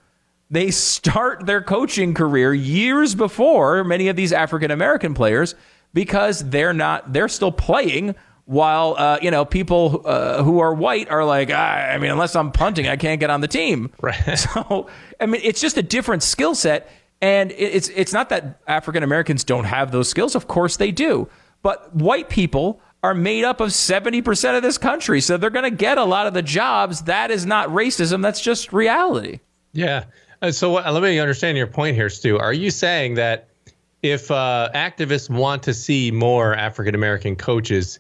they 0.50 0.72
start 0.72 1.46
their 1.46 1.62
coaching 1.62 2.14
career 2.14 2.54
years 2.54 3.14
before 3.14 3.84
many 3.84 4.08
of 4.08 4.16
these 4.16 4.34
African 4.34 4.72
American 4.72 5.14
players 5.14 5.54
because 5.94 6.48
they're 6.50 6.74
not 6.74 7.14
they're 7.14 7.28
still 7.28 7.52
playing 7.52 8.16
while 8.50 8.96
uh, 8.98 9.20
you 9.22 9.30
know 9.30 9.46
people 9.46 10.02
uh, 10.06 10.42
who 10.42 10.58
are 10.58 10.74
white 10.74 11.08
are 11.12 11.24
like 11.24 11.52
ah, 11.54 11.56
I 11.56 12.00
mean 12.00 12.10
unless 12.10 12.36
I'm 12.36 12.52
punting 12.52 12.88
I 12.88 12.98
can't 12.98 13.20
get 13.20 13.30
on 13.30 13.42
the 13.42 13.48
team. 13.48 13.92
Right. 14.02 14.16
So 14.40 14.88
I 15.20 15.28
mean 15.28 15.42
it's 15.44 15.62
just 15.62 15.78
a 15.78 15.84
different 15.84 16.24
skill 16.24 16.56
set 16.56 16.90
and 17.22 17.52
it's 17.52 17.90
it's 17.90 18.12
not 18.12 18.30
that 18.30 18.60
African 18.66 19.04
Americans 19.04 19.44
don't 19.44 19.66
have 19.66 19.92
those 19.92 20.10
skills. 20.10 20.34
Of 20.34 20.48
course 20.48 20.78
they 20.78 20.92
do. 20.92 21.30
But 21.62 21.96
white 21.96 22.30
people 22.30 22.82
are 23.04 23.14
made 23.14 23.44
up 23.44 23.62
of 23.62 23.70
70% 23.70 24.58
of 24.58 24.64
this 24.64 24.80
country 24.80 25.22
so 25.22 25.38
they're 25.38 25.52
going 25.52 25.70
to 25.70 25.78
get 25.78 26.00
a 26.00 26.04
lot 26.04 26.26
of 26.26 26.34
the 26.34 26.42
jobs. 26.42 27.04
That 27.04 27.30
is 27.30 27.46
not 27.46 27.70
racism 27.70 28.24
that's 28.24 28.42
just 28.42 28.74
reality. 28.74 29.42
Yeah. 29.74 30.06
Uh, 30.42 30.52
so 30.52 30.72
what, 30.72 30.92
let 30.92 31.04
me 31.04 31.20
understand 31.20 31.56
your 31.56 31.68
point 31.68 31.96
here, 31.96 32.10
Stu. 32.10 32.40
Are 32.40 32.54
you 32.54 32.72
saying 32.72 33.14
that 33.16 33.50
if 34.02 34.32
uh, 34.32 34.70
activists 34.74 35.30
want 35.30 35.62
to 35.64 35.74
see 35.74 36.10
more 36.10 36.56
African 36.56 36.96
American 36.96 37.36
coaches, 37.36 38.00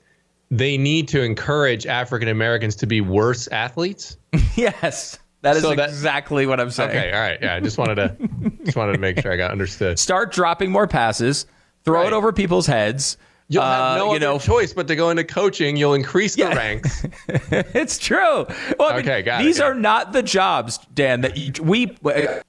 they 0.51 0.77
need 0.77 1.07
to 1.09 1.21
encourage 1.21 1.85
African 1.85 2.27
Americans 2.27 2.75
to 2.77 2.88
be 2.88 3.01
worse 3.01 3.47
athletes? 3.49 4.17
yes. 4.55 5.19
That 5.41 5.55
is 5.55 5.62
so 5.62 5.73
that, 5.75 5.89
exactly 5.89 6.45
what 6.45 6.59
I'm 6.59 6.69
saying. 6.71 6.89
Okay, 6.89 7.12
all 7.13 7.19
right. 7.21 7.38
Yeah, 7.41 7.55
I 7.55 7.59
just 7.62 7.77
wanted 7.77 7.95
to 7.95 8.17
just 8.65 8.75
wanted 8.75 8.93
to 8.93 8.99
make 8.99 9.19
sure 9.21 9.31
I 9.31 9.38
got 9.38 9.51
understood. 9.51 9.97
Start 9.97 10.33
dropping 10.33 10.69
more 10.71 10.85
passes, 10.88 11.45
throw 11.85 11.99
Right. 12.01 12.07
it 12.07 12.13
over 12.13 12.33
people's 12.33 12.67
heads. 12.67 13.15
You'll 13.51 13.63
Uh, 13.63 13.89
have 13.89 13.97
no 13.97 14.05
you 14.05 14.09
other 14.17 14.19
know, 14.19 14.38
choice 14.39 14.73
but 14.73 14.88
to 14.89 14.95
go 14.95 15.09
into 15.09 15.23
coaching. 15.23 15.75
You'll 15.77 15.93
increase 15.95 16.35
the 16.35 16.41
Yeah. 16.41 16.55
ranks. 16.55 17.03
it's 17.29 17.97
true. 17.97 18.45
Well, 18.77 18.89
I 18.91 18.97
Okay, 18.99 19.21
got 19.23 19.41
it, 19.41 19.45
these 19.45 19.59
yeah. 19.59 19.65
are 19.65 19.73
not 19.73 20.12
the 20.13 20.21
jobs, 20.21 20.77
Dan. 20.93 21.21
That 21.21 21.38
you, 21.38 21.53
we 21.63 21.95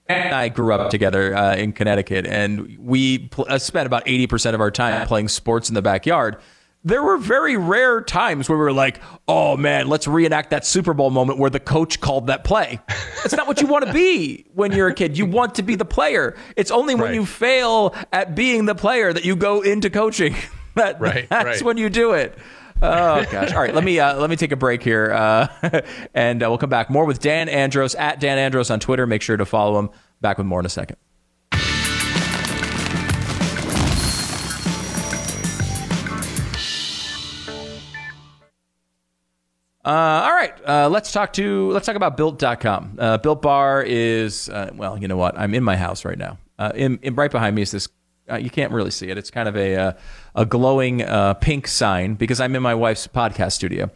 and 0.08 0.34
I 0.34 0.48
grew 0.48 0.74
up 0.74 0.90
together 0.90 1.34
uh, 1.36 1.54
in 1.54 1.72
Connecticut, 1.72 2.26
and 2.26 2.76
we 2.78 3.18
pl- 3.28 3.46
uh, 3.48 3.58
spent 3.58 3.86
about 3.86 4.02
eighty 4.06 4.26
percent 4.26 4.54
of 4.56 4.60
our 4.60 4.70
time 4.72 5.06
playing 5.06 5.28
sports 5.28 5.68
in 5.68 5.74
the 5.76 5.82
backyard. 5.82 6.36
There 6.83 7.03
were 7.03 7.19
very 7.19 7.59
rare 7.59 8.01
times 8.01 8.49
where 8.49 8.57
we 8.57 8.64
were 8.64 8.73
like, 8.73 9.01
"Oh 9.29 9.57
man, 9.57 9.88
let's 9.88 10.09
reenact 10.09 10.51
that 10.51 10.64
Super 10.64 10.95
Bowl 10.95 11.11
moment 11.11 11.38
where 11.38 11.51
the 11.51 11.61
coach 11.61 12.01
called 12.01 12.29
that 12.29 12.43
play." 12.43 12.81
That's 12.88 13.35
not 13.35 13.47
what 13.47 13.61
you 13.61 13.66
want 13.66 13.85
to 13.87 13.93
be 13.93 14.47
when 14.55 14.73
you're 14.73 14.88
a 14.88 14.95
kid. 14.95 15.19
You 15.19 15.27
want 15.27 15.57
to 15.57 15.62
be 15.62 15.75
the 15.75 15.85
player. 15.85 16.37
It's 16.57 16.71
only 16.71 16.95
when 16.95 17.05
Right. 17.05 17.14
you 17.14 17.27
fail 17.27 17.95
at 18.12 18.35
being 18.35 18.64
the 18.64 18.75
player 18.75 19.12
that 19.12 19.27
you 19.27 19.37
go 19.37 19.61
into 19.61 19.90
coaching. 19.90 20.35
that, 20.75 20.99
Right, 21.01 21.29
that's 21.29 21.45
right. 21.45 21.62
when 21.62 21.77
you 21.77 21.90
do 21.90 22.12
it. 22.12 22.38
Oh 22.83 23.27
gosh! 23.31 23.53
All 23.53 23.61
right, 23.61 23.75
let 23.75 23.85
me 23.85 24.01
uh, 24.01 24.16
let 24.19 24.31
me 24.31 24.37
take 24.37 24.53
a 24.53 24.57
break 24.57 24.83
here, 24.83 25.12
uh, 25.12 25.81
and 26.14 26.43
uh, 26.43 26.49
we'll 26.49 26.57
come 26.57 26.71
back 26.71 26.88
more 26.88 27.05
with 27.05 27.21
Dan 27.21 27.51
Andros 27.51 27.95
at 27.95 28.21
Dan 28.21 28.38
Andros 28.38 28.71
on 28.71 28.81
Twitter. 28.81 29.07
Make 29.07 29.21
sure 29.21 29.37
to 29.37 29.45
follow 29.45 29.79
him. 29.79 29.90
Back 30.23 30.38
with 30.38 30.47
more 30.47 30.61
in 30.61 30.64
a 30.66 30.71
second. 30.71 30.97
Uh, 39.83 39.88
all 39.88 40.35
right, 40.35 40.53
uh, 40.69 40.88
let's 40.90 41.11
talk 41.11 41.33
to 41.33 41.71
let's 41.71 41.87
talk 41.87 41.97
about 41.97 42.16
Built.com. 42.16 42.97
Uh, 42.99 43.16
Built 43.16 43.40
Bar 43.40 43.83
is 43.83 44.51
uh, 44.51 44.71
well, 44.75 44.99
you 44.99 45.09
know 45.09 45.16
what? 45.16 45.38
I'm 45.38 45.55
in 45.55 45.64
my 45.64 45.77
house 45.77 46.05
right 46.05 46.19
now. 46.19 46.37
Uh, 46.59 46.73
in, 46.75 46.99
in 47.03 47.14
right 47.14 47.31
behind 47.31 47.57
me 47.57 47.62
is 47.62 47.71
this. 47.71 47.88
Uh, 48.31 48.37
you 48.37 48.51
can't 48.51 48.73
really 48.73 48.90
see 48.90 49.09
it. 49.09 49.16
It's 49.16 49.31
kind 49.31 49.49
of 49.49 49.57
a 49.57 49.97
a 50.35 50.45
glowing 50.45 51.03
pink 51.40 51.66
sign 51.66 52.14
because 52.14 52.40
I'm 52.40 52.55
in 52.55 52.62
my 52.62 52.75
wife's 52.75 53.07
podcast 53.07 53.53
studio. 53.53 53.90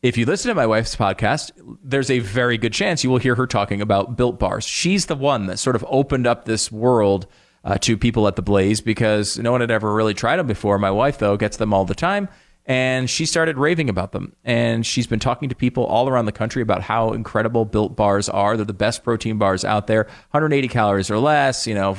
If 0.00 0.16
you 0.16 0.24
listen 0.24 0.48
to 0.48 0.54
my 0.54 0.66
wife's 0.66 0.96
podcast, 0.96 1.50
there's 1.82 2.10
a 2.10 2.20
very 2.20 2.56
good 2.56 2.72
chance 2.72 3.04
you 3.04 3.10
will 3.10 3.18
hear 3.18 3.34
her 3.34 3.46
talking 3.46 3.82
about 3.82 4.16
Built 4.16 4.38
Bars. 4.38 4.64
She's 4.64 5.06
the 5.06 5.16
one 5.16 5.46
that 5.46 5.58
sort 5.58 5.76
of 5.76 5.84
opened 5.88 6.26
up 6.26 6.44
this 6.46 6.72
world 6.72 7.26
to 7.80 7.98
people 7.98 8.26
at 8.26 8.36
the 8.36 8.42
Blaze 8.42 8.80
because 8.80 9.38
no 9.38 9.52
one 9.52 9.60
had 9.60 9.70
ever 9.70 9.92
really 9.92 10.14
tried 10.14 10.36
them 10.38 10.46
before. 10.46 10.78
My 10.78 10.90
wife, 10.90 11.18
though, 11.18 11.36
gets 11.36 11.58
them 11.58 11.74
all 11.74 11.84
the 11.84 11.94
time 11.94 12.28
and 12.68 13.08
she 13.08 13.24
started 13.24 13.56
raving 13.56 13.88
about 13.88 14.12
them. 14.12 14.34
And 14.44 14.84
she's 14.84 15.06
been 15.06 15.18
talking 15.18 15.48
to 15.48 15.54
people 15.54 15.86
all 15.86 16.06
around 16.06 16.26
the 16.26 16.32
country 16.32 16.60
about 16.60 16.82
how 16.82 17.14
incredible 17.14 17.64
built 17.64 17.96
bars 17.96 18.28
are. 18.28 18.56
They're 18.56 18.66
the 18.66 18.74
best 18.74 19.02
protein 19.02 19.38
bars 19.38 19.64
out 19.64 19.86
there, 19.86 20.04
180 20.32 20.68
calories 20.68 21.10
or 21.10 21.18
less, 21.18 21.66
you 21.66 21.74
know, 21.74 21.96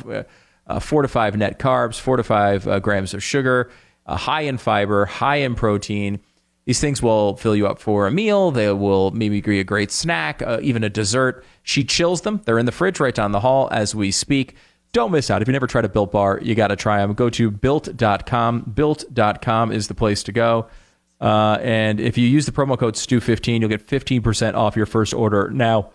uh, 0.67 0.79
four 0.79 1.01
to 1.01 1.07
five 1.07 1.35
net 1.35 1.57
carbs, 1.57 1.99
four 1.99 2.17
to 2.17 2.23
five 2.23 2.67
uh, 2.67 2.79
grams 2.79 3.15
of 3.15 3.23
sugar, 3.23 3.71
uh, 4.05 4.15
high 4.15 4.41
in 4.41 4.59
fiber, 4.59 5.05
high 5.05 5.37
in 5.37 5.55
protein. 5.55 6.19
These 6.65 6.79
things 6.79 7.01
will 7.01 7.35
fill 7.37 7.55
you 7.55 7.65
up 7.65 7.79
for 7.79 8.05
a 8.05 8.11
meal. 8.11 8.51
They 8.51 8.71
will 8.71 9.09
maybe 9.09 9.41
be 9.41 9.59
a 9.59 9.63
great 9.63 9.91
snack, 9.91 10.43
uh, 10.43 10.59
even 10.61 10.83
a 10.83 10.89
dessert. 10.89 11.43
She 11.63 11.83
chills 11.83 12.21
them. 12.21 12.41
They're 12.45 12.59
in 12.59 12.67
the 12.67 12.71
fridge 12.71 12.99
right 12.99 13.15
down 13.15 13.31
the 13.31 13.39
hall 13.39 13.69
as 13.71 13.95
we 13.95 14.11
speak. 14.11 14.55
Don't 14.91 15.11
miss 15.11 15.29
out. 15.29 15.41
If 15.41 15.47
you 15.47 15.51
never 15.51 15.67
tried 15.67 15.85
a 15.85 15.89
Built 15.89 16.11
Bar, 16.11 16.39
you 16.41 16.55
got 16.55 16.67
to 16.67 16.75
try 16.75 16.99
them. 16.99 17.13
Go 17.13 17.29
to 17.29 17.51
built.com. 17.51 18.61
Built.com 18.61 19.71
is 19.71 19.87
the 19.87 19.93
place 19.93 20.23
to 20.23 20.31
go. 20.31 20.67
Uh, 21.21 21.57
and 21.61 21.99
if 21.99 22.17
you 22.17 22.27
use 22.27 22.45
the 22.45 22.51
promo 22.51 22.77
code 22.77 22.95
STU15, 22.95 23.59
you'll 23.59 23.69
get 23.69 23.85
15% 23.85 24.55
off 24.55 24.75
your 24.75 24.85
first 24.85 25.13
order. 25.13 25.49
Now, 25.51 25.91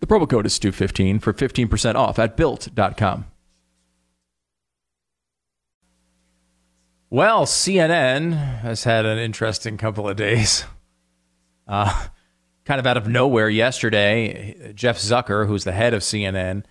the 0.00 0.06
promo 0.06 0.28
code 0.28 0.46
is 0.46 0.58
STU15 0.58 1.20
for 1.20 1.32
15% 1.32 1.94
off 1.96 2.18
at 2.18 2.36
built.com. 2.36 3.26
Well, 7.12 7.44
CNN 7.44 8.60
has 8.60 8.84
had 8.84 9.04
an 9.04 9.18
interesting 9.18 9.76
couple 9.76 10.08
of 10.08 10.16
days. 10.16 10.64
Uh, 11.66 12.06
kind 12.64 12.78
of 12.78 12.86
out 12.86 12.96
of 12.96 13.08
nowhere 13.08 13.48
yesterday, 13.48 14.72
Jeff 14.74 14.98
Zucker, 14.98 15.46
who's 15.46 15.64
the 15.64 15.72
head 15.72 15.92
of 15.92 16.02
CNN, 16.02 16.64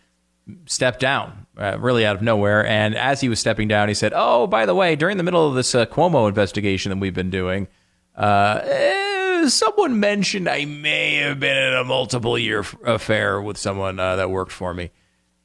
stepped 0.65 0.99
down, 0.99 1.45
uh, 1.57 1.77
really 1.79 2.05
out 2.05 2.15
of 2.15 2.21
nowhere. 2.21 2.65
And 2.65 2.95
as 2.95 3.21
he 3.21 3.29
was 3.29 3.39
stepping 3.39 3.67
down, 3.67 3.87
he 3.87 3.93
said, 3.93 4.13
"Oh, 4.15 4.47
by 4.47 4.65
the 4.65 4.75
way, 4.75 4.95
during 4.95 5.17
the 5.17 5.23
middle 5.23 5.47
of 5.47 5.55
this 5.55 5.73
uh, 5.75 5.85
Cuomo 5.85 6.27
investigation 6.27 6.89
that 6.89 6.99
we've 6.99 7.13
been 7.13 7.29
doing, 7.29 7.67
uh, 8.15 8.61
eh, 8.63 9.47
someone 9.47 9.99
mentioned 9.99 10.47
I 10.47 10.65
may 10.65 11.15
have 11.15 11.39
been 11.39 11.57
in 11.57 11.73
a 11.73 11.83
multiple-year 11.83 12.59
f- 12.59 12.75
affair 12.85 13.41
with 13.41 13.57
someone 13.57 13.99
uh, 13.99 14.15
that 14.17 14.29
worked 14.29 14.51
for 14.51 14.73
me, 14.73 14.91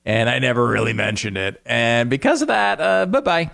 and 0.05 0.29
I 0.29 0.39
never 0.39 0.67
really 0.67 0.93
mentioned 0.93 1.37
it. 1.37 1.61
And 1.65 2.11
because 2.11 2.43
of 2.43 2.49
that, 2.49 2.81
uh, 2.81 3.07
bye 3.07 3.21
bye." 3.21 3.51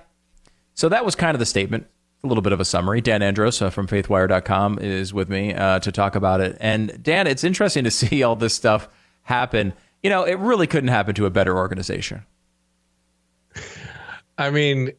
So 0.75 0.89
that 0.89 1.05
was 1.05 1.15
kind 1.15 1.35
of 1.35 1.39
the 1.39 1.47
statement. 1.47 1.87
A 2.23 2.27
little 2.27 2.43
bit 2.43 2.53
of 2.53 2.61
a 2.61 2.67
summary. 2.67 3.01
Dan 3.01 3.23
Andros 3.23 3.63
uh, 3.63 3.71
from 3.71 3.87
faithwire.com 3.87 4.79
is 4.81 5.15
with 5.15 5.31
me 5.31 5.55
to 5.55 5.91
talk 5.93 6.15
about 6.15 6.41
it. 6.43 6.57
And 6.61 7.03
Dan, 7.03 7.27
it's 7.27 7.45
interesting 7.45 7.85
to 7.85 7.91
see 7.93 8.23
all 8.23 8.37
this 8.37 8.55
stuff 8.55 8.89
happen. 9.23 9.73
You 10.03 10.11
know, 10.11 10.25
it 10.25 10.39
really 10.39 10.67
couldn't 10.67 10.89
happen 10.89 11.15
to 11.17 11.27
a 11.27 11.31
better 11.31 11.57
organization. 11.57 12.25
I 14.39 14.51
mean, 14.51 14.93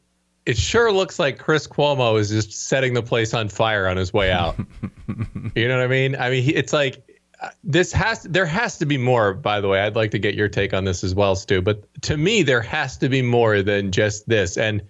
it 0.46 0.58
sure 0.58 0.92
looks 0.92 1.20
like 1.20 1.40
Chris 1.40 1.68
Cuomo 1.68 2.20
is 2.20 2.30
just 2.30 2.52
setting 2.68 2.94
the 2.94 3.02
place 3.02 3.34
on 3.34 3.50
fire 3.50 3.88
on 3.88 3.98
his 3.98 4.14
way 4.14 4.32
out. 4.32 4.58
you 5.56 5.68
know 5.68 5.78
what 5.78 5.84
I 5.84 5.88
mean? 5.88 6.16
I 6.16 6.30
mean, 6.30 6.52
it's 6.56 6.74
like 6.74 7.04
uh, 7.42 7.50
this 7.64 7.92
has 7.92 8.24
there 8.24 8.46
has 8.46 8.78
to 8.80 8.86
be 8.86 8.98
more. 8.98 9.34
By 9.34 9.62
the 9.62 9.68
way, 9.68 9.82
I'd 9.82 9.96
like 9.96 10.12
to 10.12 10.20
get 10.20 10.36
your 10.36 10.48
take 10.48 10.74
on 10.74 10.86
this 10.86 11.04
as 11.04 11.16
well, 11.16 11.36
Stu. 11.36 11.62
But 11.62 11.84
to 12.04 12.18
me, 12.18 12.44
there 12.44 12.62
has 12.62 12.98
to 12.98 13.10
be 13.10 13.22
more 13.22 13.62
than 13.64 13.92
just 13.92 14.28
this. 14.28 14.58
And 14.58 14.82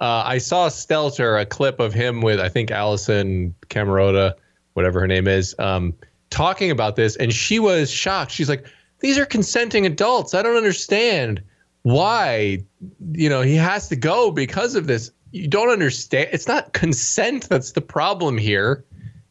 uh, 0.00 0.22
I 0.26 0.38
saw 0.38 0.68
Stelter 0.68 1.40
a 1.40 1.46
clip 1.46 1.80
of 1.80 1.94
him 1.94 2.20
with 2.20 2.40
I 2.40 2.48
think 2.48 2.70
Alisyn 2.70 3.54
Camerota, 3.68 4.34
whatever 4.74 5.00
her 5.00 5.06
name 5.06 5.28
is, 5.28 5.54
um, 5.58 5.94
talking 6.30 6.70
about 6.70 6.96
this, 6.96 7.16
and 7.16 7.32
she 7.32 7.58
was 7.58 7.90
shocked. 7.90 8.32
She's 8.32 8.48
like, 8.48 8.66
"These 9.04 9.18
are 9.18 9.26
consenting 9.26 9.86
adults. 9.86 10.34
I 10.34 10.42
don't 10.42 10.56
understand." 10.56 11.42
why 11.84 12.58
you 13.12 13.28
know 13.28 13.42
he 13.42 13.54
has 13.54 13.88
to 13.88 13.96
go 13.96 14.30
because 14.30 14.74
of 14.74 14.86
this 14.86 15.10
you 15.32 15.46
don't 15.46 15.68
understand 15.68 16.28
it's 16.32 16.48
not 16.48 16.72
consent 16.72 17.46
that's 17.50 17.72
the 17.72 17.80
problem 17.80 18.38
here 18.38 18.82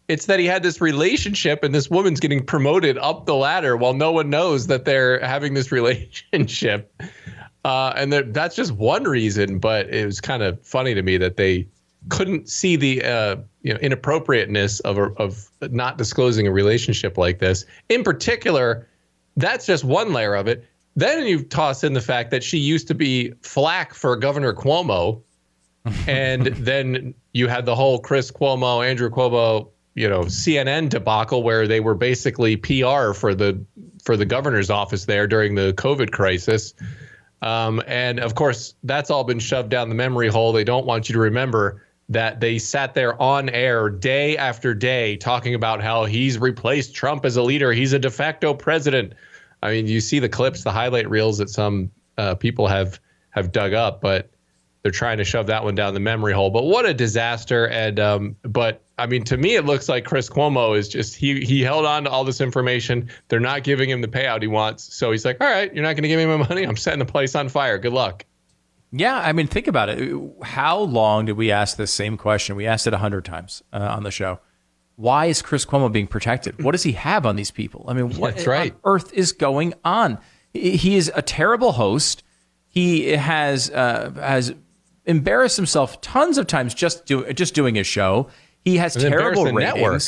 it's 0.08 0.28
that 0.28 0.40
he 0.40 0.46
had 0.46 0.62
this 0.62 0.80
relationship 0.80 1.64
and 1.64 1.74
this 1.74 1.90
woman's 1.90 2.20
getting 2.20 2.46
promoted 2.46 2.96
up 3.00 3.26
the 3.26 3.34
ladder 3.34 3.76
while 3.76 3.96
no 3.96 4.12
one 4.12 4.30
knows 4.30 4.68
that 4.68 4.86
they're 4.86 5.20
having 5.26 5.56
this 5.56 5.72
relationship 5.72 6.94
uh, 7.66 7.92
and 7.96 8.14
that 8.14 8.34
that's 8.36 8.56
just 8.56 8.74
one 8.74 9.04
reason 9.06 9.58
but 9.58 9.90
it 9.90 10.06
was 10.06 10.22
kind 10.22 10.44
of 10.44 10.62
funny 10.64 10.94
to 10.94 11.02
me 11.02 11.18
that 11.18 11.38
they 11.38 11.68
couldn't 12.10 12.48
see 12.48 12.76
the 12.76 13.04
uh, 13.04 13.36
you 13.64 13.74
know 13.74 13.80
inappropriateness 13.80 14.80
of 14.82 15.00
of 15.18 15.50
not 15.72 15.98
disclosing 15.98 16.46
a 16.46 16.52
relationship 16.52 17.18
like 17.18 17.40
this 17.40 17.66
in 17.90 18.04
particular 18.04 18.88
that's 19.38 19.66
just 19.66 19.84
one 19.84 20.14
layer 20.14 20.36
of 20.36 20.48
it 20.48 20.66
then 20.96 21.26
you 21.26 21.44
toss 21.44 21.84
in 21.84 21.94
the 21.94 22.02
fact 22.02 22.32
that 22.32 22.44
she 22.44 22.58
used 22.58 22.88
to 22.88 22.96
be 22.96 23.34
flack 23.42 23.94
for 23.94 24.16
Governor 24.16 24.54
Cuomo, 24.54 25.22
and 26.08 26.48
then 26.48 27.14
you 27.34 27.48
had 27.48 27.66
the 27.66 27.76
whole 27.76 28.00
Chris 28.00 28.32
Cuomo, 28.32 28.88
Andrew 28.88 29.10
Cuomo, 29.10 29.70
you 29.96 30.08
know, 30.08 30.22
CNN 30.22 30.90
debacle 30.90 31.44
where 31.44 31.68
they 31.68 31.80
were 31.80 31.96
basically 31.96 32.56
PR 32.56 33.14
for 33.14 33.36
the 33.36 33.64
for 34.04 34.18
the 34.18 34.26
governor's 34.26 34.70
office 34.70 35.06
there 35.06 35.28
during 35.28 35.56
the 35.56 35.74
COVID 35.74 36.12
crisis. 36.12 36.74
Um, 37.42 37.82
and 37.88 38.20
of 38.20 38.36
course, 38.36 38.76
that's 38.84 39.10
all 39.10 39.24
been 39.24 39.40
shoved 39.40 39.70
down 39.70 39.90
the 39.90 39.96
memory 39.96 40.30
hole. 40.30 40.54
They 40.54 40.64
don't 40.64 40.86
want 40.86 41.10
you 41.10 41.14
to 41.14 41.20
remember 41.20 41.86
that 42.10 42.40
they 42.40 42.60
sat 42.60 42.94
there 42.94 43.20
on 43.22 43.50
air 43.50 43.90
day 43.90 44.38
after 44.38 44.74
day 44.74 45.16
talking 45.18 45.56
about 45.56 45.82
how 45.82 46.06
he's 46.06 46.38
replaced 46.38 46.94
Trump 46.94 47.26
as 47.26 47.38
a 47.38 47.42
leader. 47.42 47.72
He's 47.72 47.94
a 47.94 48.00
de 48.00 48.12
facto 48.12 48.54
president. 48.54 49.14
I 49.62 49.72
mean, 49.72 49.88
you 49.88 50.02
see 50.02 50.20
the 50.20 50.30
clips, 50.30 50.64
the 50.64 50.72
highlight 50.72 51.10
reels 51.10 51.38
that 51.38 51.50
some 51.50 51.92
uh, 52.18 52.36
people 52.36 52.68
have 52.68 53.00
have 53.32 53.52
dug 53.52 53.74
up, 53.74 54.02
but 54.02 54.30
they're 54.84 54.92
trying 54.92 55.18
to 55.18 55.24
shove 55.24 55.48
that 55.48 55.64
one 55.64 55.76
down 55.76 55.94
the 55.94 56.00
memory 56.00 56.34
hole. 56.34 56.50
But 56.50 56.66
what 56.66 56.86
a 56.86 56.94
disaster! 56.94 57.68
And 57.70 58.00
um, 58.00 58.36
but 58.44 58.84
I 58.98 59.08
mean, 59.08 59.24
to 59.26 59.38
me, 59.38 59.56
it 59.56 59.66
looks 59.66 59.88
like 59.88 60.06
Chris 60.06 60.30
Cuomo 60.30 60.78
is 60.78 60.90
just 60.90 61.16
he 61.16 61.44
he 61.46 61.62
held 61.62 61.86
on 61.86 62.04
to 62.04 62.10
all 62.10 62.26
this 62.26 62.42
information. 62.42 63.10
They're 63.30 63.40
not 63.40 63.64
giving 63.64 63.90
him 63.90 64.02
the 64.02 64.10
payout 64.10 64.42
he 64.42 64.48
wants, 64.48 64.94
so 64.94 65.12
he's 65.12 65.24
like, 65.24 65.38
"All 65.40 65.50
right, 65.50 65.74
you're 65.74 65.84
not 65.84 65.94
going 65.94 66.04
to 66.04 66.10
give 66.10 66.20
me 66.20 66.26
my 66.26 66.48
money. 66.48 66.64
I'm 66.64 66.76
setting 66.76 67.00
the 67.00 67.06
place 67.06 67.34
on 67.34 67.48
fire. 67.48 67.78
Good 67.78 67.94
luck." 67.94 68.26
Yeah, 68.96 69.18
I 69.18 69.34
mean, 69.34 69.48
think 69.48 69.68
about 69.68 69.90
it. 69.90 70.16
How 70.44 70.78
long 70.80 71.26
did 71.26 71.36
we 71.36 71.52
ask 71.52 71.78
this 71.78 71.92
same 71.92 72.16
question? 72.16 72.56
We 72.56 72.68
asked 72.68 72.86
it 72.86 72.94
a 72.94 73.00
hundred 73.00 73.26
times 73.26 73.64
uh, 73.74 73.80
on 73.80 74.04
the 74.04 74.12
show. 74.12 74.40
Why 74.98 75.26
is 75.26 75.42
Chris 75.42 75.66
Cuomo 75.66 75.92
being 75.92 76.06
protected? 76.06 76.64
What 76.64 76.74
does 76.74 76.84
he 76.84 76.92
have 76.92 77.26
on 77.26 77.36
these 77.36 77.50
people? 77.50 77.86
I 77.88 77.94
mean, 77.94 78.12
what 78.18 78.36
That's 78.36 78.46
right. 78.46 78.72
on 78.72 78.80
earth 78.84 79.12
is 79.14 79.32
going 79.32 79.74
on? 79.84 80.20
He 80.54 80.96
is 80.96 81.12
a 81.16 81.24
terrible 81.24 81.72
host. 81.72 82.22
He 82.68 83.10
has 83.14 83.72
uh, 83.72 84.12
has 84.16 84.54
embarrassed 85.06 85.58
himself 85.58 86.00
tons 86.02 86.38
of 86.38 86.46
times 86.46 86.76
just 86.76 87.08
do, 87.08 87.34
just 87.34 87.56
doing 87.56 87.74
his 87.74 87.88
show. 87.88 88.30
He 88.64 88.78
has 88.78 88.96
And 88.96 89.12
terrible 89.12 89.46
ratings. 89.46 89.60
network. 89.76 90.02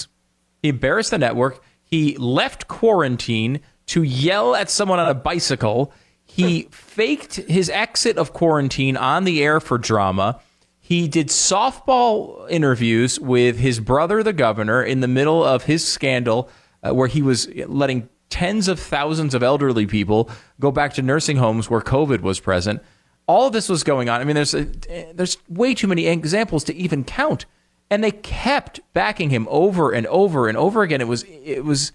He 0.61 0.69
embarrassed 0.69 1.09
the 1.11 1.17
network. 1.17 1.63
He 1.83 2.15
left 2.17 2.67
quarantine 2.67 3.61
to 3.87 4.03
yell 4.03 4.55
at 4.55 4.69
someone 4.69 4.99
on 4.99 5.09
a 5.09 5.15
bicycle. 5.15 5.91
He 6.35 6.67
faked 6.71 7.35
his 7.35 7.69
exit 7.69 8.17
of 8.17 8.33
quarantine 8.33 8.97
on 8.97 9.23
the 9.23 9.41
air 9.41 9.59
for 9.59 9.77
drama. 9.77 10.39
he 10.79 11.07
did 11.07 11.29
softball 11.29 12.47
interviews 12.49 13.19
with 13.19 13.57
his 13.57 13.79
brother, 13.79 14.21
the 14.21 14.33
governor, 14.33 14.83
in 14.83 14.99
the 14.99 15.07
middle 15.07 15.43
of 15.43 15.63
his 15.63 15.87
scandal, 15.87 16.47
uh, 16.83 16.93
where 16.93 17.07
he 17.07 17.23
was 17.23 17.47
letting 17.67 18.07
tens 18.29 18.67
of 18.67 18.79
thousands 18.79 19.33
of 19.33 19.41
elderly 19.41 19.87
people 19.87 20.29
go 20.59 20.71
back 20.71 20.93
to 20.93 21.01
nursing 21.01 21.37
homes 21.37 21.69
where 21.69 21.81
COVID 21.81 22.21
was 22.21 22.39
present. 22.39 22.83
All 23.27 23.47
of 23.47 23.53
this 23.53 23.67
was 23.67 23.83
going 23.83 24.09
on. 24.09 24.21
I 24.21 24.25
mean, 24.25 24.35
there's 24.35 24.53
a, 24.53 24.65
there's 25.13 25.37
way 25.49 25.73
too 25.73 25.87
many 25.87 26.05
examples 26.05 26.63
to 26.65 26.75
even 26.75 27.03
count, 27.03 27.45
and 27.89 28.03
they 28.03 28.11
kept 28.11 28.79
backing 28.93 29.31
him 29.31 29.47
over 29.49 29.91
and 29.91 30.05
over 30.07 30.47
and 30.47 30.57
over 30.57 30.83
again. 30.83 31.01
It 31.01 31.07
was 31.07 31.23
it 31.23 31.63
was 31.63 31.93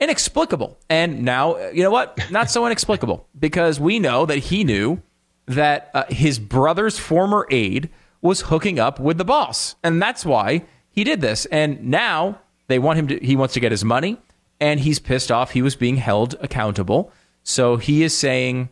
inexplicable. 0.00 0.78
And 0.88 1.22
now, 1.22 1.56
you 1.70 1.82
know 1.82 1.90
what? 1.90 2.18
Not 2.30 2.50
so 2.50 2.66
inexplicable 2.66 3.26
because 3.38 3.80
we 3.80 3.98
know 3.98 4.26
that 4.26 4.38
he 4.38 4.64
knew 4.64 5.02
that 5.46 5.90
uh, 5.94 6.04
his 6.08 6.38
brother's 6.38 6.98
former 6.98 7.46
aide 7.50 7.88
was 8.20 8.42
hooking 8.42 8.78
up 8.78 8.98
with 8.98 9.18
the 9.18 9.24
boss, 9.24 9.76
and 9.82 10.02
that's 10.02 10.24
why 10.24 10.64
he 10.90 11.04
did 11.04 11.20
this. 11.20 11.46
And 11.46 11.84
now 11.84 12.40
they 12.66 12.78
want 12.78 12.98
him 12.98 13.08
to. 13.08 13.18
He 13.24 13.36
wants 13.36 13.54
to 13.54 13.60
get 13.60 13.70
his 13.70 13.84
money, 13.84 14.18
and 14.60 14.80
he's 14.80 14.98
pissed 14.98 15.30
off. 15.30 15.52
He 15.52 15.62
was 15.62 15.76
being 15.76 15.96
held 15.96 16.34
accountable, 16.40 17.12
so 17.42 17.76
he 17.76 18.02
is 18.02 18.16
saying. 18.16 18.70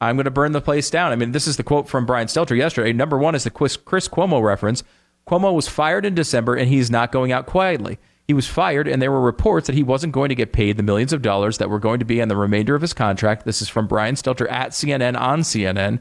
I'm 0.00 0.16
going 0.16 0.24
to 0.24 0.32
burn 0.32 0.50
the 0.50 0.60
place 0.60 0.90
down. 0.90 1.12
I 1.12 1.14
mean, 1.14 1.30
this 1.30 1.46
is 1.46 1.58
the 1.58 1.62
quote 1.62 1.88
from 1.88 2.06
Brian 2.06 2.26
Stelter 2.26 2.56
yesterday. 2.56 2.92
Number 2.92 3.16
one 3.16 3.36
is 3.36 3.44
the 3.44 3.50
Chris 3.50 3.76
Cuomo 3.76 4.42
reference. 4.42 4.82
Cuomo 5.28 5.54
was 5.54 5.68
fired 5.68 6.04
in 6.04 6.16
December 6.16 6.56
and 6.56 6.68
he's 6.68 6.90
not 6.90 7.12
going 7.12 7.30
out 7.30 7.46
quietly. 7.46 8.00
He 8.28 8.34
was 8.34 8.46
fired, 8.46 8.86
and 8.86 9.02
there 9.02 9.10
were 9.10 9.20
reports 9.20 9.66
that 9.66 9.74
he 9.74 9.82
wasn't 9.82 10.12
going 10.12 10.28
to 10.28 10.34
get 10.34 10.52
paid 10.52 10.76
the 10.76 10.82
millions 10.82 11.12
of 11.12 11.22
dollars 11.22 11.58
that 11.58 11.68
were 11.68 11.80
going 11.80 11.98
to 11.98 12.04
be 12.04 12.22
on 12.22 12.28
the 12.28 12.36
remainder 12.36 12.74
of 12.74 12.82
his 12.82 12.94
contract. 12.94 13.44
This 13.44 13.60
is 13.60 13.68
from 13.68 13.88
Brian 13.88 14.14
Stelter 14.14 14.50
at 14.50 14.70
CNN 14.70 15.18
on 15.20 15.40
CNN. 15.40 16.00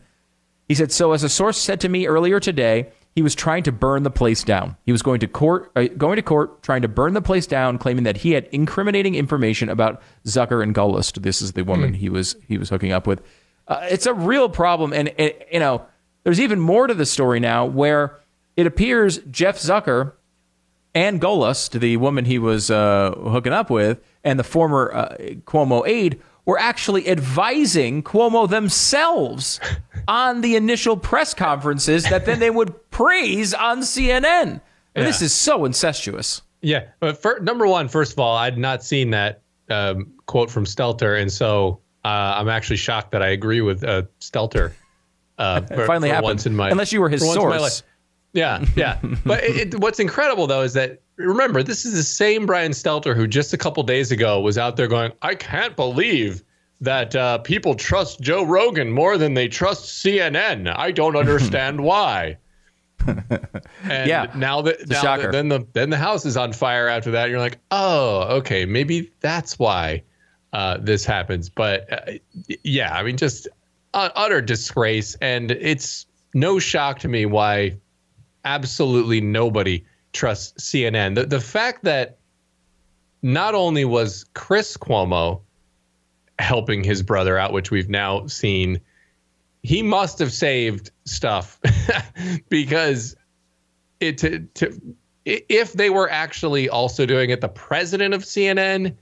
He 0.68 0.76
said, 0.76 0.92
So, 0.92 1.14
as 1.14 1.24
a 1.24 1.30
source 1.30 1.58
said 1.58 1.82
to 1.82 1.90
me 1.90 2.08
earlier 2.08 2.40
today, 2.40 2.92
he 3.14 3.22
was 3.22 3.36
trying 3.36 3.64
to 3.64 3.72
burn 3.72 4.04
the 4.04 4.12
place 4.12 4.44
down. 4.44 4.78
He 4.86 4.92
was 4.92 5.02
going 5.02 5.20
to 5.20 5.28
court, 5.28 5.72
uh, 5.76 5.88
going 5.98 6.16
to 6.16 6.22
court, 6.22 6.64
trying 6.64 6.82
to 6.84 6.88
burn 6.88 7.14
the 7.14 7.22
place 7.22 7.46
down, 7.46 7.78
claiming 7.78 8.04
that 8.06 8.18
he 8.18 8.32
had 8.32 8.48
incriminating 8.52 9.16
information 9.16 9.68
about 9.68 10.02
Zucker 10.26 10.64
and 10.64 10.74
Gollust. 10.74 11.22
This 11.22 11.42
is 11.42 11.54
the 11.54 11.64
woman 11.64 11.94
mm. 11.94 11.96
he 11.96 12.10
was 12.10 12.36
he 12.48 12.58
was 12.58 12.70
hooking 12.70 12.92
up 12.92 13.08
with. 13.08 13.22
Uh, 13.68 13.86
it's 13.90 14.06
a 14.06 14.14
real 14.14 14.48
problem, 14.48 14.94
and 14.94 15.14
it, 15.18 15.48
you 15.52 15.60
know, 15.60 15.86
there's 16.24 16.40
even 16.40 16.60
more 16.60 16.88
to 16.88 16.94
the 16.94 17.06
story 17.06 17.40
now, 17.40 17.66
where 17.66 18.18
it 18.56 18.66
appears 18.66 19.20
Jeff 19.30 19.58
Zucker 19.58 20.14
and 20.94 21.22
Gollust, 21.22 21.80
the 21.80 21.98
woman 21.98 22.26
he 22.26 22.38
was 22.40 22.70
uh, 22.70 23.12
hooking 23.12 23.54
up 23.54 23.70
with, 23.70 24.02
and 24.24 24.40
the 24.40 24.44
former 24.44 24.92
uh, 24.94 25.16
Cuomo 25.46 25.88
aide 25.88 26.20
were 26.46 26.60
actually 26.60 27.08
advising 27.08 28.04
Cuomo 28.04 28.50
themselves 28.50 29.60
on 30.08 30.42
the 30.42 30.56
initial 30.56 30.98
press 30.98 31.34
conferences 31.34 32.04
that 32.06 32.26
then 32.26 32.40
they 32.40 32.50
would 32.50 32.92
praise 32.92 33.54
on 33.54 33.80
CNN. 33.82 34.62
Yeah. 34.96 35.04
This 35.04 35.22
is 35.22 35.34
so 35.34 35.66
incestuous. 35.66 36.42
Yeah, 36.62 36.88
but 37.00 37.22
for, 37.22 37.40
number 37.40 37.66
one, 37.66 37.88
first 37.88 38.12
of 38.12 38.20
all, 38.20 38.36
I'd 38.36 38.58
not 38.58 38.84
seen 38.84 39.12
that 39.12 39.42
um, 39.70 40.12
quote 40.26 40.52
from 40.52 40.66
Stelter, 40.66 41.20
and 41.20 41.32
so 41.32 41.80
uh, 42.04 42.36
I'm 42.38 42.50
actually 42.50 42.78
shocked 42.78 43.12
that 43.12 43.22
I 43.22 43.30
agree 43.30 43.62
with 43.62 43.84
uh, 43.84 44.04
Stelter. 44.20 44.74
Uh, 45.38 45.62
for, 45.62 45.86
finally 45.86 46.10
for 46.10 46.16
happened. 46.16 46.56
My, 46.56 46.70
Unless 46.70 46.94
you 46.94 47.02
were 47.02 47.10
his 47.10 47.22
source. 47.22 47.84
Yeah, 48.34 48.66
yeah. 48.76 49.00
but 49.26 49.44
it, 49.44 49.74
it, 49.74 49.80
what's 49.80 50.00
incredible 50.00 50.48
though 50.48 50.62
is 50.62 50.74
that 50.74 51.02
remember 51.18 51.64
this 51.64 51.86
is 51.86 51.94
the 51.94 52.04
same 52.04 52.46
Brian 52.46 52.72
Stelter 52.72 53.16
who 53.16 53.28
just 53.28 53.54
a 53.54 53.58
couple 53.58 53.84
days 53.84 54.12
ago 54.12 54.40
was 54.40 54.58
out 54.58 54.78
there 54.78 54.88
going, 54.88 55.12
"I 55.22 55.36
can't 55.36 55.76
believe 55.76 56.44
that 56.80 57.16
uh, 57.16 57.40
people 57.40 57.76
trust 57.76 58.22
Joe 58.22 58.44
Rogan 58.44 58.92
more 58.92 59.18
than 59.18 59.34
they 59.34 59.48
trust 59.48 60.04
CNN. 60.04 60.74
I 60.76 60.92
don't 60.92 61.16
understand 61.16 61.82
why." 61.84 62.38
and 63.08 64.08
yeah, 64.08 64.32
now 64.36 64.62
that 64.62 64.88
now 64.88 65.18
that, 65.18 65.32
then 65.32 65.50
the 65.50 65.66
then 65.74 65.90
the 65.90 65.98
house 65.98 66.26
is 66.26 66.38
on 66.38 66.54
fire 66.54 66.88
after 66.88 67.12
that. 67.12 67.30
You're 67.30 67.40
like, 67.40 67.58
oh, 67.72 68.38
okay, 68.38 68.66
maybe 68.66 69.12
that's 69.22 69.58
why 69.58 70.04
uh, 70.54 70.78
this 70.80 71.04
happens. 71.04 71.50
But 71.50 71.92
uh, 71.92 72.12
yeah, 72.64 72.94
I 72.94 73.04
mean, 73.04 73.18
just 73.18 73.48
utter 73.94 74.42
disgrace, 74.42 75.16
and 75.16 75.52
it's 75.52 76.06
no 76.34 76.60
shock 76.60 77.00
to 77.00 77.08
me 77.08 77.26
why 77.26 77.78
absolutely 78.46 79.22
nobody 79.22 79.86
trusts 80.14 80.70
CNN. 80.70 81.16
The 81.16 81.26
the 81.26 81.40
fact 81.40 81.84
that 81.84 82.18
not 83.22 83.56
only 83.56 83.86
was 83.86 84.26
Chris 84.34 84.78
Cuomo 84.78 85.42
helping 86.40 86.84
his 86.84 87.04
brother 87.04 87.38
out, 87.38 87.54
which 87.54 87.72
we've 87.72 87.90
now 87.90 88.26
seen, 88.28 88.82
he 89.64 89.84
must 89.84 90.20
have 90.20 90.34
saved 90.34 90.92
stuff 91.06 91.60
because 92.50 93.16
it 94.00 94.18
to, 94.20 94.40
to 94.56 94.96
if 95.24 95.74
they 95.74 95.90
were 95.90 96.10
actually 96.10 96.68
also 96.68 97.06
doing 97.06 97.30
it, 97.30 97.42
the 97.42 97.50
president 97.50 98.14
of 98.14 98.24
CNN 98.24 98.96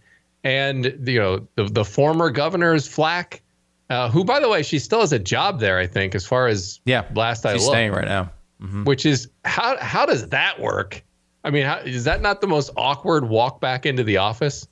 and 0.44 0.86
you 1.06 1.20
know 1.20 1.48
the 1.56 1.64
the 1.66 1.86
former 1.86 2.30
governor's 2.30 2.88
Flack, 2.88 3.42
uh, 3.90 4.10
who 4.10 4.26
by 4.26 4.40
the 4.40 4.50
way 4.50 4.64
she 4.64 4.80
still 4.80 5.00
has 5.00 5.14
a 5.14 5.20
job 5.20 5.60
there, 5.60 5.80
I 5.80 5.88
think, 5.88 6.14
as 6.14 6.26
far 6.26 6.48
as 6.48 6.82
yeah, 6.86 7.06
last 7.16 7.46
I 7.46 7.54
looked, 7.54 7.64
staying 7.64 7.94
right 7.94 8.06
now 8.06 8.32
mm-hmm. 8.62 8.84
which 8.84 9.06
is 9.06 9.30
how 9.46 9.78
how 9.80 10.06
does 10.06 10.30
that 10.30 10.60
work? 10.60 11.04
I 11.44 11.52
mean, 11.52 11.66
how, 11.66 11.78
is 11.78 12.04
that 12.04 12.22
not 12.22 12.42
the 12.42 12.48
most 12.48 12.72
awkward 12.76 13.30
walk 13.30 13.62
back 13.62 13.86
into 13.86 14.04
the 14.04 14.18
office? 14.18 14.68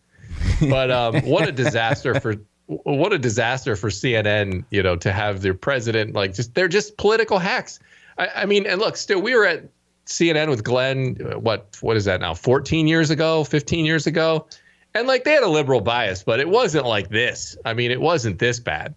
But 0.70 0.92
um, 0.92 1.22
what 1.24 1.48
a 1.48 1.52
disaster 1.52 2.20
for 2.20 2.36
what 2.66 3.14
a 3.14 3.20
disaster 3.20 3.76
for 3.76 3.90
CNN, 3.90 4.66
you 4.72 4.84
know, 4.84 4.98
to 4.98 5.12
have 5.12 5.42
their 5.42 5.54
president 5.54 6.14
like 6.14 6.34
just 6.34 6.54
they're 6.54 6.68
just 6.68 6.98
political 6.98 7.40
hacks. 7.40 7.80
I, 8.18 8.30
I 8.36 8.46
mean, 8.46 8.66
and 8.66 8.80
look, 8.80 8.98
still 8.98 9.22
we 9.22 9.36
were 9.36 9.46
at 9.46 9.64
CNN 10.06 10.50
with 10.50 10.64
Glenn. 10.64 11.16
What 11.40 11.78
what 11.82 11.98
is 11.98 12.06
that 12.06 12.20
now? 12.22 12.34
14 12.34 12.88
years 12.88 13.10
ago, 13.10 13.44
15 13.44 13.86
years 13.86 14.08
ago, 14.08 14.48
and 14.94 15.08
like 15.08 15.24
they 15.24 15.32
had 15.32 15.44
a 15.44 15.50
liberal 15.50 15.82
bias, 15.82 16.24
but 16.24 16.40
it 16.40 16.50
wasn't 16.50 16.86
like 16.86 17.10
this. 17.10 17.58
I 17.66 17.74
mean, 17.74 17.92
it 17.92 18.02
wasn't 18.02 18.40
this 18.40 18.60
bad. 18.60 18.96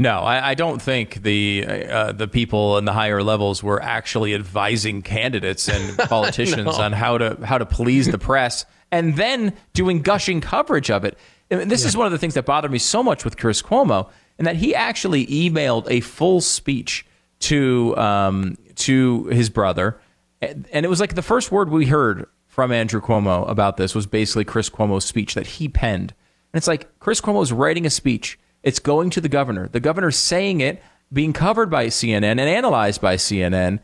No, 0.00 0.20
I, 0.20 0.50
I, 0.50 0.54
don't 0.54 0.80
think 0.80 1.24
the 1.24 1.66
uh, 1.66 2.12
the 2.12 2.28
people 2.28 2.78
in 2.78 2.84
the 2.84 2.92
higher 2.92 3.20
levels 3.20 3.64
were 3.64 3.82
actually 3.82 4.32
advising 4.32 5.02
candidates 5.02 5.68
and 5.68 5.98
politicians 6.08 6.78
no. 6.78 6.84
on 6.84 6.92
how 6.92 7.18
to 7.18 7.36
how 7.44 7.58
to 7.58 7.66
please 7.66 8.06
the 8.06 8.16
press, 8.18 8.64
and 8.92 9.16
then 9.16 9.54
doing 9.74 10.02
gushing 10.02 10.40
coverage 10.40 10.88
of 10.88 11.04
it. 11.04 11.18
And 11.50 11.68
this 11.68 11.82
yeah. 11.82 11.88
is 11.88 11.96
one 11.96 12.06
of 12.06 12.12
the 12.12 12.18
things 12.18 12.34
that 12.34 12.46
bothered 12.46 12.70
me 12.70 12.78
so 12.78 13.02
much 13.02 13.24
with 13.24 13.36
Chris 13.36 13.60
Cuomo, 13.60 14.08
and 14.38 14.46
that 14.46 14.54
he 14.54 14.72
actually 14.72 15.26
emailed 15.26 15.90
a 15.90 15.98
full 15.98 16.40
speech 16.40 17.04
to 17.40 17.96
um, 17.96 18.56
to 18.76 19.24
his 19.24 19.50
brother, 19.50 20.00
and, 20.40 20.68
and 20.72 20.86
it 20.86 20.88
was 20.88 21.00
like 21.00 21.16
the 21.16 21.22
first 21.22 21.50
word 21.50 21.70
we 21.70 21.86
heard 21.86 22.28
from 22.46 22.70
Andrew 22.70 23.00
Cuomo 23.00 23.50
about 23.50 23.78
this 23.78 23.96
was 23.96 24.06
basically 24.06 24.44
Chris 24.44 24.70
Cuomo's 24.70 25.04
speech 25.04 25.34
that 25.34 25.48
he 25.48 25.68
penned, 25.68 26.14
and 26.52 26.58
it's 26.58 26.68
like 26.68 27.00
Chris 27.00 27.20
Cuomo 27.20 27.42
is 27.42 27.52
writing 27.52 27.84
a 27.84 27.90
speech 27.90 28.38
it's 28.62 28.78
going 28.78 29.10
to 29.10 29.20
the 29.20 29.28
governor. 29.28 29.68
The 29.68 29.80
governor's 29.80 30.16
saying 30.16 30.60
it, 30.60 30.82
being 31.12 31.32
covered 31.32 31.70
by 31.70 31.86
CNN 31.86 32.22
and 32.22 32.40
analyzed 32.40 33.00
by 33.00 33.16
CNN. 33.16 33.78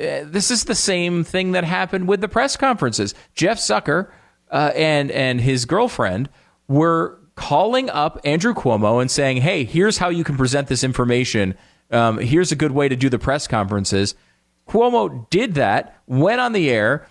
Uh, 0.00 0.24
this 0.24 0.50
is 0.50 0.64
the 0.64 0.74
same 0.74 1.24
thing 1.24 1.52
that 1.52 1.64
happened 1.64 2.08
with 2.08 2.20
the 2.20 2.28
press 2.28 2.56
conferences. 2.56 3.14
Jeff 3.34 3.58
Zucker 3.58 4.10
uh, 4.50 4.72
and 4.74 5.10
and 5.10 5.40
his 5.40 5.64
girlfriend 5.64 6.28
were 6.68 7.18
calling 7.34 7.90
up 7.90 8.18
Andrew 8.24 8.54
Cuomo 8.54 9.00
and 9.00 9.10
saying, 9.10 9.38
"Hey, 9.38 9.64
here's 9.64 9.98
how 9.98 10.08
you 10.08 10.24
can 10.24 10.36
present 10.36 10.68
this 10.68 10.84
information. 10.84 11.54
Um, 11.90 12.18
here's 12.18 12.52
a 12.52 12.56
good 12.56 12.72
way 12.72 12.88
to 12.88 12.96
do 12.96 13.08
the 13.08 13.18
press 13.18 13.46
conferences." 13.46 14.14
Cuomo 14.68 15.28
did 15.30 15.54
that, 15.54 16.00
went 16.06 16.40
on 16.40 16.52
the 16.52 16.70
air, 16.70 17.06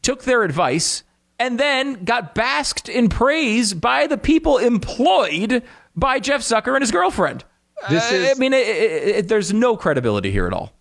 took 0.00 0.24
their 0.24 0.42
advice, 0.42 1.04
and 1.38 1.60
then 1.60 2.04
got 2.04 2.34
basked 2.34 2.88
in 2.88 3.08
praise 3.08 3.74
by 3.74 4.06
the 4.06 4.16
people 4.16 4.58
employed 4.58 5.62
by 5.96 6.18
Jeff 6.20 6.40
Zucker 6.40 6.74
and 6.74 6.82
his 6.82 6.90
girlfriend. 6.90 7.44
This 7.90 8.10
is, 8.10 8.36
I 8.36 8.38
mean, 8.38 8.52
it, 8.52 8.66
it, 8.66 9.08
it, 9.16 9.28
there's 9.28 9.52
no 9.52 9.76
credibility 9.76 10.30
here 10.30 10.46
at 10.46 10.52
all. 10.52 10.72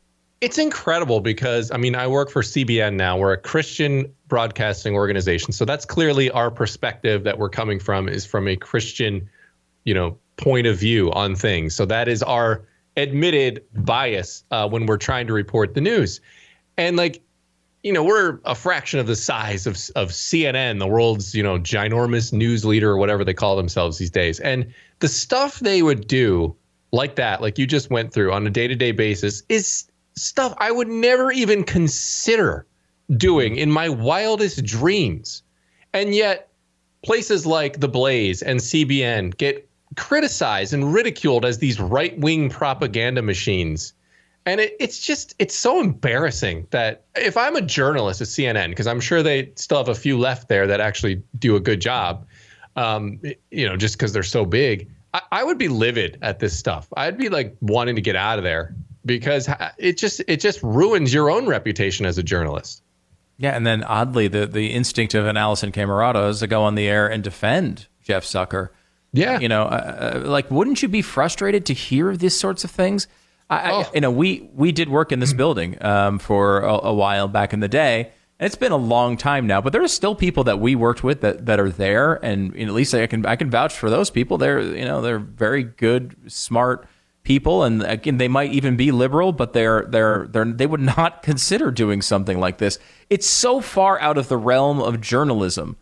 It's 0.42 0.58
incredible 0.58 1.22
because 1.22 1.72
I 1.72 1.78
mean, 1.78 1.96
I 1.96 2.08
work 2.08 2.30
for 2.30 2.42
CBN 2.42 2.96
now. 2.96 3.18
We're 3.18 3.34
a 3.34 3.38
Christian 3.38 4.14
broadcasting 4.28 4.94
organization, 4.94 5.54
so 5.54 5.64
that's 5.64 5.86
clearly 5.86 6.30
our 6.32 6.52
perspective 6.52 7.24
that 7.24 7.40
we're 7.40 7.50
coming 7.50 7.80
from 7.80 8.10
is 8.10 8.26
from 8.26 8.48
a 8.48 8.56
Christian, 8.56 9.30
you 9.86 9.94
know, 9.94 10.18
point 10.36 10.68
of 10.68 10.78
view 10.78 11.12
on 11.14 11.36
things. 11.36 11.74
So 11.76 11.86
that 11.86 12.10
is 12.10 12.22
our 12.24 12.66
admitted 12.98 13.64
bias 13.74 14.44
uh, 14.52 14.68
when 14.68 14.86
we're 14.86 14.98
trying 14.98 15.28
to 15.28 15.34
report 15.34 15.76
the 15.76 15.82
news, 15.82 16.20
and 16.78 16.98
like 16.98 17.22
you 17.84 17.92
know, 17.92 18.04
we're 18.04 18.40
a 18.46 18.56
fraction 18.56 19.00
of 19.00 19.08
the 19.08 19.16
size 19.16 19.68
of 19.68 19.76
of 19.96 20.10
CNN, 20.10 20.80
the 20.80 20.88
world's 20.88 21.36
you 21.36 21.44
know 21.44 21.60
ginormous 21.60 22.32
news 22.32 22.64
leader 22.64 22.90
or 22.90 22.98
whatever 22.98 23.24
they 23.26 23.34
call 23.34 23.58
themselves 23.58 23.98
these 23.98 24.10
days. 24.10 24.40
And 24.40 24.74
the 25.00 25.10
stuff 25.10 25.60
they 25.60 25.84
would 25.84 26.08
do 26.08 26.56
like 26.94 27.16
that, 27.16 27.42
like 27.42 27.60
you 27.60 27.68
just 27.68 27.92
went 27.92 28.14
through 28.14 28.32
on 28.32 28.48
a 28.48 28.50
day 28.50 28.68
to 28.68 28.76
day 28.76 28.94
basis, 28.94 29.44
is 29.50 29.86
stuff 30.16 30.54
I 30.58 30.72
would 30.72 30.88
never 30.88 31.32
even 31.32 31.64
consider 31.66 32.66
doing 33.18 33.58
in 33.58 33.70
my 33.70 33.90
wildest 33.90 34.64
dreams. 34.64 35.44
And 35.92 36.16
yet, 36.16 36.50
places 37.04 37.46
like 37.46 37.82
The 37.82 37.90
Blaze 37.90 38.42
and 38.42 38.60
CBN 38.60 39.36
get 39.36 39.70
criticized 39.98 40.74
and 40.74 40.94
ridiculed 40.94 41.44
as 41.44 41.58
these 41.58 41.80
right 41.80 42.18
wing 42.18 42.50
propaganda 42.50 43.22
machines 43.22 43.94
And 44.46 44.60
it, 44.60 44.76
it's 44.80 45.00
just 45.00 45.36
it's 45.40 45.56
so 45.56 45.80
embarrassing 45.80 46.68
that 46.72 47.06
if 47.16 47.38
I'm 47.38 47.56
a 47.56 47.62
journalist 47.62 48.22
at 48.22 48.28
CNN, 48.28 48.70
because 48.70 48.88
I'm 48.88 49.00
sure 49.00 49.24
they 49.24 49.52
still 49.56 49.78
have 49.78 49.88
a 49.88 49.96
few 49.96 50.18
left 50.18 50.50
there 50.50 50.68
that 50.68 50.80
actually 50.80 51.24
do 51.40 51.56
a 51.56 51.60
good 51.60 51.80
job, 51.80 52.26
um, 52.76 53.22
you 53.52 53.68
know, 53.68 53.78
just 53.78 53.96
because 53.96 54.12
they're 54.14 54.24
so 54.24 54.46
big, 54.46 54.90
I, 55.14 55.22
I 55.32 55.44
would 55.44 55.58
be 55.58 55.68
livid 55.68 56.18
at 56.22 56.40
this 56.40 56.58
stuff. 56.58 56.88
I'd 56.98 57.18
be 57.18 57.30
like 57.30 57.56
wanting 57.62 57.96
to 57.96 58.02
get 58.02 58.16
out 58.16 58.38
of 58.38 58.44
there 58.44 58.76
because 59.06 59.50
it 59.78 59.98
just 59.98 60.22
it 60.28 60.40
just 60.40 60.62
ruins 60.64 61.14
your 61.14 61.30
own 61.30 61.48
reputation 61.48 62.06
as 62.06 62.18
a 62.18 62.24
journalist. 62.24 62.82
Yeah, 63.38 63.56
and 63.56 63.66
then 63.66 63.84
oddly, 63.84 64.28
the 64.28 64.46
the 64.46 64.68
instinct 64.68 65.14
of 65.14 65.26
an 65.26 65.36
Alisyn 65.36 65.72
Camerota 65.72 66.30
is 66.30 66.40
to 66.40 66.48
go 66.48 66.64
on 66.64 66.76
the 66.76 66.88
air 66.88 67.08
and 67.10 67.24
defend 67.24 67.88
Jeff 68.02 68.24
Zucker. 68.24 68.70
Yeah, 69.12 69.40
you 69.40 69.48
know, 69.48 69.64
uh, 69.64 70.14
uh, 70.16 70.28
like 70.28 70.50
wouldn't 70.50 70.82
you 70.82 70.88
be 70.88 71.02
frustrated 71.02 71.66
to 71.68 71.74
hear 71.74 72.16
these 72.18 72.38
sorts 72.38 72.64
of 72.64 72.72
things? 72.72 73.08
I, 73.50 73.72
oh. 73.72 73.80
I, 73.82 73.90
you 73.94 74.02
know, 74.02 74.12
we 74.12 74.50
we 74.54 74.72
did 74.72 74.90
work 74.90 75.12
in 75.12 75.20
this 75.20 75.34
building 75.34 75.84
um, 75.84 76.20
for 76.20 76.62
a, 76.62 76.74
a, 76.86 76.94
while 76.94 77.28
back 77.28 77.54
in 77.54 77.60
the 77.60 77.68
day, 77.68 78.12
and 78.40 78.46
it's 78.46 78.56
been 78.56 78.72
a 78.72 78.78
long 78.78 79.18
time 79.18 79.48
now. 79.48 79.62
But 79.62 79.74
there 79.74 79.84
are 79.84 79.88
still 79.88 80.16
people 80.16 80.44
that 80.46 80.60
we 80.60 80.76
worked 80.76 81.04
with 81.04 81.22
that, 81.22 81.46
that 81.46 81.60
are 81.60 81.70
there, 81.70 82.16
and 82.26 82.54
you 82.56 82.66
know, 82.66 82.72
at 82.72 82.76
least 82.76 82.94
I 82.94 83.06
can 83.08 83.26
I 83.26 83.36
can 83.36 83.50
vouch 83.50 83.74
for 83.74 83.90
those 83.90 84.10
people. 84.10 84.38
They're 84.38 84.62
you 84.62 84.86
know 84.86 85.02
they're 85.02 85.20
very 85.20 85.64
good, 85.64 86.16
smart 86.32 86.88
people, 87.24 87.64
and 87.64 87.84
again, 87.84 88.18
they 88.18 88.28
might 88.28 88.52
even 88.52 88.76
be 88.76 88.92
liberal, 88.92 89.32
but 89.32 89.54
they're 89.54 89.84
they're 89.84 90.28
they're 90.28 90.46
they 90.46 90.66
would 90.66 90.82
not 90.98 91.24
consider 91.24 91.72
doing 91.72 92.02
something 92.02 92.40
like 92.40 92.58
this. 92.58 92.80
It's 93.10 93.28
so 93.28 93.62
far 93.62 94.00
out 94.00 94.18
of 94.18 94.30
the 94.30 94.38
realm 94.38 94.80
of 94.80 95.02
journalism. 95.02 95.78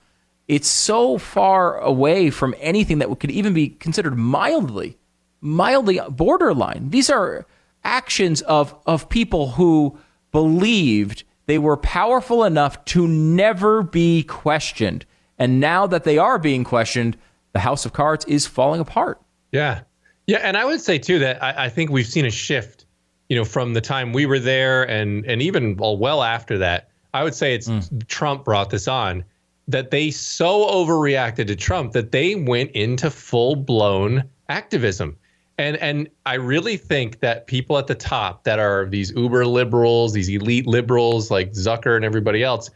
It's 0.47 0.67
so 0.67 1.17
far 1.17 1.77
away 1.79 2.29
from 2.29 2.55
anything 2.59 2.99
that 2.99 3.19
could 3.19 3.31
even 3.31 3.53
be 3.53 3.69
considered 3.69 4.17
mildly, 4.17 4.97
mildly 5.39 5.99
borderline. 6.09 6.89
These 6.89 7.09
are 7.09 7.45
actions 7.83 8.41
of 8.43 8.75
of 8.85 9.09
people 9.09 9.51
who 9.51 9.97
believed 10.31 11.23
they 11.45 11.57
were 11.57 11.77
powerful 11.77 12.43
enough 12.43 12.83
to 12.85 13.07
never 13.07 13.83
be 13.83 14.23
questioned. 14.23 15.05
And 15.37 15.59
now 15.59 15.87
that 15.87 16.03
they 16.03 16.17
are 16.17 16.37
being 16.37 16.63
questioned, 16.63 17.17
the 17.53 17.59
house 17.59 17.85
of 17.85 17.93
cards 17.93 18.25
is 18.25 18.45
falling 18.45 18.79
apart. 18.79 19.21
Yeah. 19.51 19.81
Yeah, 20.27 20.37
and 20.37 20.55
I 20.55 20.65
would 20.65 20.79
say 20.79 20.97
too 20.97 21.19
that 21.19 21.41
I, 21.43 21.65
I, 21.65 21.69
think 21.69 21.89
we've 21.89 22.07
seen 22.07 22.25
a 22.25 22.31
shift, 22.31 22.85
you 23.27 23.35
know, 23.35 23.43
from 23.43 23.73
the 23.73 23.81
time 23.81 24.13
we 24.13 24.25
were 24.25 24.39
there 24.39 24.83
and 24.83 25.25
and 25.25 25.41
even 25.41 25.75
well 25.75 25.97
well 25.97 26.23
after 26.23 26.57
that. 26.59 26.89
I 27.13 27.23
would 27.23 27.35
say 27.35 27.53
it's 27.53 27.67
mm. 27.67 28.07
Trump 28.07 28.45
brought 28.45 28.69
this 28.69 28.87
on 28.87 29.25
that 29.67 29.91
they 29.91 30.11
so 30.11 30.65
overreacted 30.67 31.47
to 31.47 31.55
Trump 31.55 31.93
that 31.93 32.11
they 32.11 32.35
went 32.35 32.71
into 32.71 33.09
full 33.09 33.55
blown 33.55 34.23
activism. 34.47 35.17
And 35.61 35.77
and 35.77 36.09
I 36.25 36.35
really 36.35 36.75
think 36.75 37.19
that 37.19 37.45
people 37.45 37.77
at 37.77 37.85
the 37.85 37.93
top 37.93 38.45
that 38.45 38.57
are 38.57 38.87
these 38.87 39.11
uber 39.11 39.45
liberals, 39.45 40.11
these 40.13 40.27
elite 40.27 40.65
liberals 40.65 41.29
like 41.29 41.51
Zucker 41.51 41.95
and 41.95 42.03
everybody 42.03 42.43
else, 42.43 42.71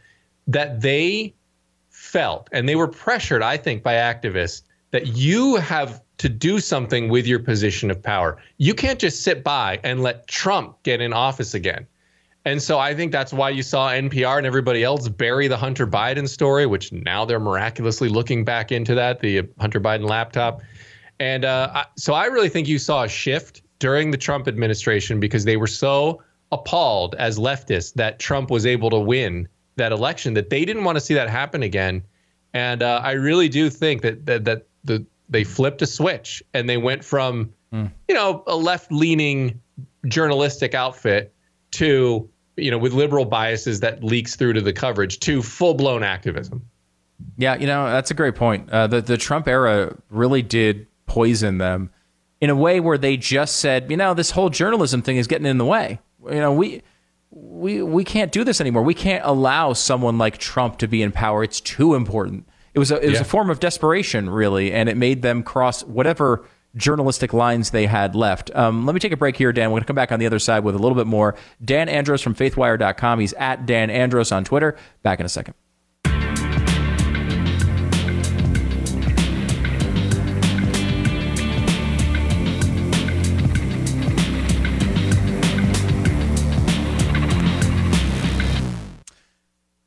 that 0.46 0.80
they 0.80 1.34
felt 1.90 2.48
and 2.52 2.68
they 2.68 2.76
were 2.76 2.86
pressured, 2.86 3.42
I 3.42 3.56
think, 3.56 3.82
by 3.82 3.94
activists 3.94 4.62
that 4.92 5.08
you 5.08 5.56
have 5.56 6.00
to 6.18 6.28
do 6.28 6.60
something 6.60 7.08
with 7.08 7.26
your 7.26 7.40
position 7.40 7.90
of 7.90 8.00
power. 8.00 8.38
You 8.58 8.72
can't 8.72 9.00
just 9.00 9.24
sit 9.24 9.42
by 9.42 9.80
and 9.82 10.04
let 10.04 10.28
Trump 10.28 10.80
get 10.84 11.00
in 11.00 11.12
office 11.12 11.54
again. 11.54 11.88
And 12.44 12.62
so 12.62 12.78
I 12.78 12.94
think 12.94 13.10
that's 13.10 13.32
why 13.32 13.50
you 13.50 13.64
saw 13.64 13.90
NPR 13.90 14.38
and 14.38 14.46
everybody 14.46 14.84
else 14.84 15.08
bury 15.08 15.48
the 15.48 15.56
Hunter 15.56 15.88
Biden 15.88 16.28
story, 16.28 16.66
which 16.66 16.92
now 16.92 17.24
they're 17.24 17.40
miraculously 17.40 18.08
looking 18.08 18.44
back 18.44 18.70
into 18.70 18.94
that, 18.94 19.18
the 19.18 19.48
Hunter 19.58 19.80
Biden 19.80 20.08
laptop. 20.08 20.62
And 21.18 21.44
uh, 21.44 21.84
so 21.96 22.14
I 22.14 22.26
really 22.26 22.48
think 22.48 22.68
you 22.68 22.78
saw 22.78 23.04
a 23.04 23.08
shift 23.08 23.62
during 23.78 24.10
the 24.10 24.18
Trump 24.18 24.48
administration 24.48 25.20
because 25.20 25.44
they 25.44 25.56
were 25.56 25.66
so 25.66 26.22
appalled 26.52 27.14
as 27.16 27.38
leftists 27.38 27.94
that 27.94 28.18
Trump 28.18 28.50
was 28.50 28.66
able 28.66 28.90
to 28.90 28.98
win 28.98 29.48
that 29.76 29.92
election 29.92 30.34
that 30.34 30.50
they 30.50 30.64
didn't 30.64 30.84
want 30.84 30.96
to 30.96 31.00
see 31.00 31.14
that 31.14 31.28
happen 31.28 31.62
again. 31.62 32.02
And 32.54 32.82
uh, 32.82 33.00
I 33.02 33.12
really 33.12 33.48
do 33.48 33.68
think 33.68 34.02
that, 34.02 34.26
that 34.26 34.44
that 34.44 34.66
the 34.84 35.04
they 35.28 35.44
flipped 35.44 35.82
a 35.82 35.86
switch 35.86 36.42
and 36.54 36.68
they 36.68 36.76
went 36.76 37.04
from 37.04 37.52
mm. 37.72 37.90
you 38.08 38.14
know 38.14 38.42
a 38.46 38.56
left 38.56 38.90
leaning 38.90 39.60
journalistic 40.06 40.74
outfit 40.74 41.34
to 41.72 42.28
you 42.56 42.70
know 42.70 42.78
with 42.78 42.92
liberal 42.92 43.24
biases 43.24 43.80
that 43.80 44.02
leaks 44.02 44.36
through 44.36 44.54
to 44.54 44.60
the 44.60 44.72
coverage 44.72 45.20
to 45.20 45.42
full 45.42 45.74
blown 45.74 46.02
activism. 46.02 46.64
Yeah, 47.36 47.56
you 47.56 47.66
know 47.66 47.90
that's 47.90 48.10
a 48.10 48.14
great 48.14 48.36
point. 48.36 48.70
Uh, 48.70 48.86
the 48.86 49.02
the 49.02 49.18
Trump 49.18 49.48
era 49.48 49.94
really 50.08 50.42
did 50.42 50.86
poison 51.06 51.58
them 51.58 51.90
in 52.40 52.50
a 52.50 52.56
way 52.56 52.80
where 52.80 52.98
they 52.98 53.16
just 53.16 53.56
said, 53.56 53.90
you 53.90 53.96
know, 53.96 54.14
this 54.14 54.30
whole 54.30 54.50
journalism 54.50 55.02
thing 55.02 55.16
is 55.16 55.26
getting 55.26 55.46
in 55.46 55.58
the 55.58 55.64
way. 55.64 56.00
You 56.24 56.40
know, 56.40 56.52
we 56.52 56.82
we 57.30 57.82
we 57.82 58.04
can't 58.04 58.32
do 58.32 58.44
this 58.44 58.60
anymore. 58.60 58.82
We 58.82 58.94
can't 58.94 59.24
allow 59.24 59.72
someone 59.72 60.18
like 60.18 60.38
Trump 60.38 60.78
to 60.78 60.88
be 60.88 61.02
in 61.02 61.12
power. 61.12 61.42
It's 61.42 61.60
too 61.60 61.94
important. 61.94 62.48
It 62.74 62.78
was 62.78 62.90
a, 62.90 62.96
it 63.00 63.06
was 63.06 63.14
yeah. 63.14 63.20
a 63.22 63.24
form 63.24 63.48
of 63.48 63.60
desperation, 63.60 64.28
really, 64.28 64.72
and 64.72 64.88
it 64.88 64.96
made 64.96 65.22
them 65.22 65.42
cross 65.42 65.82
whatever 65.84 66.44
journalistic 66.76 67.32
lines 67.32 67.70
they 67.70 67.86
had 67.86 68.14
left. 68.14 68.54
Um, 68.54 68.84
let 68.84 68.92
me 68.92 69.00
take 69.00 69.12
a 69.12 69.16
break 69.16 69.36
here, 69.36 69.50
Dan. 69.52 69.70
We're 69.70 69.76
going 69.76 69.82
to 69.82 69.86
come 69.86 69.96
back 69.96 70.12
on 70.12 70.18
the 70.18 70.26
other 70.26 70.38
side 70.38 70.62
with 70.62 70.74
a 70.74 70.78
little 70.78 70.96
bit 70.96 71.06
more. 71.06 71.34
Dan 71.64 71.88
Andros 71.88 72.20
from 72.20 72.34
faithwire.com. 72.34 73.18
He's 73.18 73.32
at 73.34 73.64
Dan 73.64 73.88
Andros 73.88 74.30
on 74.30 74.44
Twitter. 74.44 74.76
Back 75.02 75.20
in 75.20 75.26
a 75.26 75.30
second. 75.30 75.54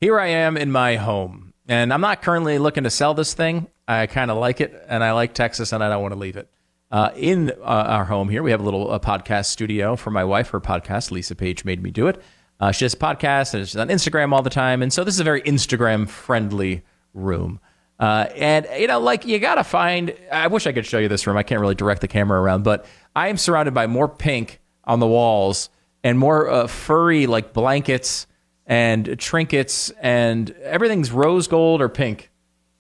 Here 0.02 0.18
I 0.18 0.28
am 0.28 0.56
in 0.56 0.72
my 0.72 0.96
home. 0.96 1.54
And 1.68 1.94
I'm 1.94 2.00
not 2.00 2.22
currently 2.22 2.58
looking 2.58 2.86
to 2.86 2.90
sell 2.90 3.14
this 3.14 3.34
thing. 3.34 3.68
I 3.86 4.08
kind 4.08 4.32
of 4.32 4.38
like 4.38 4.62
it, 4.62 4.86
and 4.88 5.04
I 5.04 5.12
like 5.12 5.34
Texas, 5.34 5.74
and 5.74 5.84
I 5.84 5.90
don't 5.90 6.02
want 6.02 6.14
to 6.14 6.20
leave 6.20 6.38
it. 6.38 6.50
Uh, 6.90 7.12
in 7.18 7.52
uh, 7.60 7.64
our 7.64 8.06
home 8.06 8.30
here, 8.30 8.42
we 8.42 8.52
have 8.52 8.62
a 8.62 8.64
little 8.64 8.88
podcast 9.02 9.48
studio 9.48 9.98
for 9.98 10.10
my 10.10 10.24
wife. 10.24 10.52
Her 10.52 10.62
podcast, 10.62 11.12
Lisa 11.12 11.36
Page, 11.36 11.66
made 11.66 11.84
me 11.84 11.92
do 11.92 12.08
it. 12.08 12.22
Uh, 12.62 12.72
she 12.72 12.86
has 12.86 12.94
a 12.94 12.98
podcast, 12.98 13.54
and 13.54 13.68
she's 13.68 13.76
on 13.76 13.90
Instagram 13.90 14.32
all 14.32 14.42
the 14.42 14.50
time. 14.50 14.82
And 14.82 14.94
so 14.94 15.04
this 15.04 15.16
is 15.16 15.20
a 15.20 15.26
very 15.26 15.42
Instagram 15.42 16.08
friendly 16.08 16.84
room. 17.14 17.60
Uh, 18.00 18.28
and, 18.38 18.68
you 18.78 18.88
know, 18.88 19.02
like 19.02 19.26
you 19.26 19.38
got 19.38 19.56
to 19.56 19.66
find, 19.66 20.16
I 20.32 20.48
wish 20.48 20.66
I 20.66 20.72
could 20.72 20.86
show 20.86 21.00
you 21.00 21.10
this 21.10 21.28
room. 21.28 21.36
I 21.36 21.44
can't 21.44 21.60
really 21.60 21.76
direct 21.76 22.00
the 22.00 22.08
camera 22.08 22.40
around, 22.40 22.64
but 22.64 22.86
I 23.18 23.28
am 23.28 23.36
surrounded 23.36 23.74
by 23.74 23.88
more 23.88 24.08
pink 24.08 24.62
on 24.86 25.02
the 25.02 25.08
walls 25.08 25.70
and 26.06 26.18
more 26.18 26.50
uh, 26.50 26.68
furry, 26.68 27.28
like 27.28 27.52
blankets 27.52 28.28
and 28.70 29.20
trinkets 29.20 29.90
and 30.00 30.52
everything's 30.62 31.12
rose 31.12 31.48
gold 31.48 31.82
or 31.82 31.90
pink. 31.90 32.30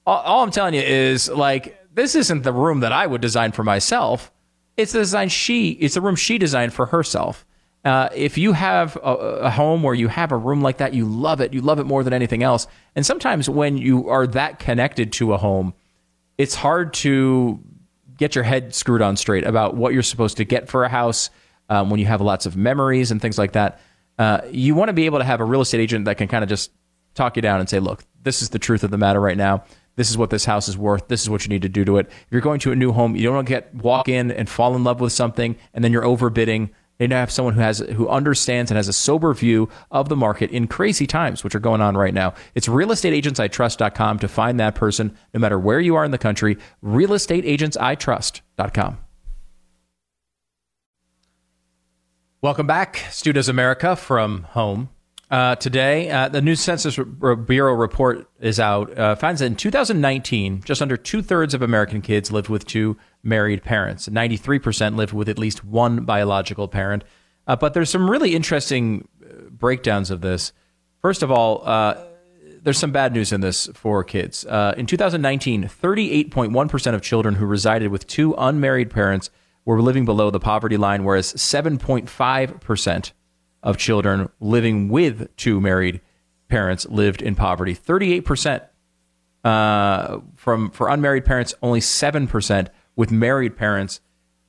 All, 0.05 0.19
all, 0.19 0.43
I'm 0.43 0.51
telling 0.51 0.75
you 0.75 0.81
is 0.81 1.27
like 1.29 1.77
this 1.93 2.15
isn't 2.15 2.43
the 2.43 2.53
room 2.53 2.81
that 2.81 2.93
I 2.93 3.07
would 3.07 3.21
design 3.21 3.51
for 3.51 3.63
myself. 3.63 4.31
It's 4.77 4.93
the 4.93 4.99
design 4.99 5.29
she. 5.29 5.71
It's 5.71 5.95
the 5.95 6.01
room 6.01 6.15
she 6.15 6.37
designed 6.37 6.73
for 6.73 6.85
herself. 6.85 7.45
Uh, 7.83 8.09
if 8.13 8.37
you 8.37 8.53
have 8.53 8.97
a, 8.97 8.99
a, 8.99 9.49
home 9.49 9.83
where 9.83 9.95
you 9.95 10.09
have 10.09 10.33
a 10.33 10.37
room 10.37 10.61
like 10.61 10.77
that, 10.77 10.93
you 10.93 11.05
love 11.05 11.39
it. 11.41 11.53
You 11.53 11.61
love 11.61 11.79
it 11.79 11.85
more 11.85 12.03
than 12.03 12.13
anything 12.13 12.43
else. 12.43 12.67
And 12.93 13.05
sometimes 13.05 13.49
when 13.49 13.77
you 13.77 14.09
are 14.09 14.27
that 14.27 14.59
connected 14.59 15.13
to 15.13 15.33
a 15.33 15.37
home, 15.37 15.73
it's 16.37 16.55
hard 16.55 16.93
to 16.95 17.59
get 18.17 18.35
your 18.35 18.43
head 18.43 18.75
screwed 18.75 19.01
on 19.01 19.15
straight 19.15 19.45
about 19.45 19.75
what 19.75 19.93
you're 19.93 20.03
supposed 20.03 20.37
to 20.37 20.43
get 20.43 20.67
for 20.67 20.83
a 20.83 20.89
house 20.89 21.29
um, 21.69 21.89
when 21.89 22.01
you 22.01 22.05
have 22.05 22.19
lots 22.19 22.45
of 22.45 22.57
memories 22.57 23.11
and 23.11 23.21
things 23.21 23.37
like 23.37 23.53
that. 23.53 23.79
Uh, 24.19 24.41
you 24.51 24.75
want 24.75 24.89
to 24.89 24.93
be 24.93 25.05
able 25.05 25.17
to 25.17 25.25
have 25.25 25.39
a 25.39 25.45
real 25.45 25.61
estate 25.61 25.79
agent 25.79 26.05
that 26.05 26.17
can 26.17 26.27
kind 26.27 26.43
of 26.43 26.49
just 26.49 26.71
talk 27.15 27.37
you 27.37 27.41
down 27.41 27.61
and 27.61 27.69
say, 27.69 27.79
look, 27.79 28.03
this 28.21 28.41
is 28.41 28.49
the 28.49 28.59
truth 28.59 28.83
of 28.83 28.91
the 28.91 28.97
matter 28.97 29.21
right 29.21 29.37
now. 29.37 29.63
This 29.95 30.09
is 30.09 30.17
what 30.17 30.29
this 30.29 30.45
house 30.45 30.67
is 30.67 30.77
worth. 30.77 31.07
This 31.07 31.21
is 31.21 31.29
what 31.29 31.45
you 31.45 31.49
need 31.49 31.61
to 31.63 31.69
do 31.69 31.85
to 31.85 31.97
it. 31.97 32.07
If 32.07 32.27
you're 32.29 32.41
going 32.41 32.59
to 32.61 32.71
a 32.71 32.75
new 32.75 32.91
home, 32.91 33.15
you 33.15 33.23
don't 33.23 33.35
want 33.35 33.47
to 33.47 33.53
get 33.53 33.73
walk 33.75 34.09
in 34.09 34.29
and 34.29 34.49
fall 34.49 34.75
in 34.75 34.83
love 34.83 34.99
with 34.99 35.13
something 35.13 35.55
and 35.73 35.83
then 35.83 35.91
you're 35.91 36.03
overbidding. 36.03 36.69
They 36.97 37.07
now 37.07 37.21
have 37.21 37.31
someone 37.31 37.53
who 37.53 37.61
has 37.61 37.79
who 37.79 38.09
understands 38.09 38.71
and 38.71 38.75
has 38.75 38.89
a 38.89 38.93
sober 38.93 39.33
view 39.33 39.69
of 39.89 40.09
the 40.09 40.17
market 40.17 40.51
in 40.51 40.67
crazy 40.67 41.07
times, 41.07 41.45
which 41.45 41.55
are 41.55 41.59
going 41.59 41.79
on 41.79 41.95
right 41.95 42.13
now. 42.13 42.33
It's 42.55 42.67
realestateagentsitrust.com 42.67 44.19
to 44.19 44.27
find 44.27 44.59
that 44.59 44.75
person, 44.75 45.17
no 45.33 45.39
matter 45.39 45.57
where 45.57 45.79
you 45.79 45.95
are 45.95 46.03
in 46.03 46.11
the 46.11 46.17
country. 46.17 46.57
Realestateagentsitrust.com. 46.83 48.97
Welcome 52.41 52.67
back, 52.67 53.05
Stu 53.11 53.33
Does 53.33 53.49
America 53.49 53.97
from 53.97 54.43
home. 54.43 54.87
Uh, 55.29 55.55
today, 55.55 56.09
uh, 56.09 56.29
the 56.29 56.41
new 56.41 56.55
Census 56.55 56.97
Bureau 56.97 57.73
report 57.73 58.29
is 58.39 58.61
out. 58.61 58.97
Uh, 58.97 59.15
finds 59.15 59.41
that 59.41 59.47
in 59.47 59.57
2019, 59.57 60.61
just 60.63 60.81
under 60.81 60.95
two 60.95 61.21
thirds 61.21 61.53
of 61.53 61.61
American 61.61 62.01
kids 62.01 62.31
lived 62.31 62.47
with 62.47 62.65
two 62.65 62.95
married 63.23 63.61
parents. 63.61 64.07
93% 64.07 64.95
lived 64.95 65.11
with 65.11 65.27
at 65.27 65.37
least 65.37 65.65
one 65.65 66.05
biological 66.05 66.69
parent. 66.69 67.03
Uh, 67.45 67.57
but 67.57 67.73
there's 67.73 67.89
some 67.89 68.09
really 68.09 68.33
interesting 68.35 69.09
uh, 69.21 69.49
breakdowns 69.49 70.09
of 70.09 70.21
this. 70.21 70.53
First 71.01 71.21
of 71.21 71.31
all, 71.33 71.61
uh, 71.67 72.01
there's 72.63 72.77
some 72.77 72.93
bad 72.93 73.11
news 73.11 73.33
in 73.33 73.41
this 73.41 73.67
for 73.73 74.01
kids. 74.05 74.45
in 74.45 74.85
2019, 74.85 75.63
38.1% 75.65 76.93
of 76.93 77.01
children 77.01 77.35
who 77.35 77.45
resided 77.45 77.91
with 77.91 78.07
two 78.07 78.33
unmarried 78.37 78.91
parents 78.91 79.29
were 79.69 79.83
living 79.83 80.03
below 80.03 80.31
the 80.31 80.39
poverty 80.39 80.77
line, 80.77 81.03
whereas 81.03 81.31
7.5% 81.33 83.11
of 83.61 83.77
children 83.77 84.27
living 84.39 84.89
with 84.89 85.35
two 85.35 85.61
married 85.61 86.01
parents 86.47 86.87
lived 86.87 87.21
in 87.21 87.35
poverty. 87.35 87.75
38% 87.75 88.65
uh, 89.43 90.21
from 90.35 90.71
for 90.71 90.89
unmarried 90.89 91.23
parents, 91.23 91.53
only 91.61 91.79
7% 91.81 92.67
with 92.95 93.11
married 93.11 93.55
parents. 93.55 94.01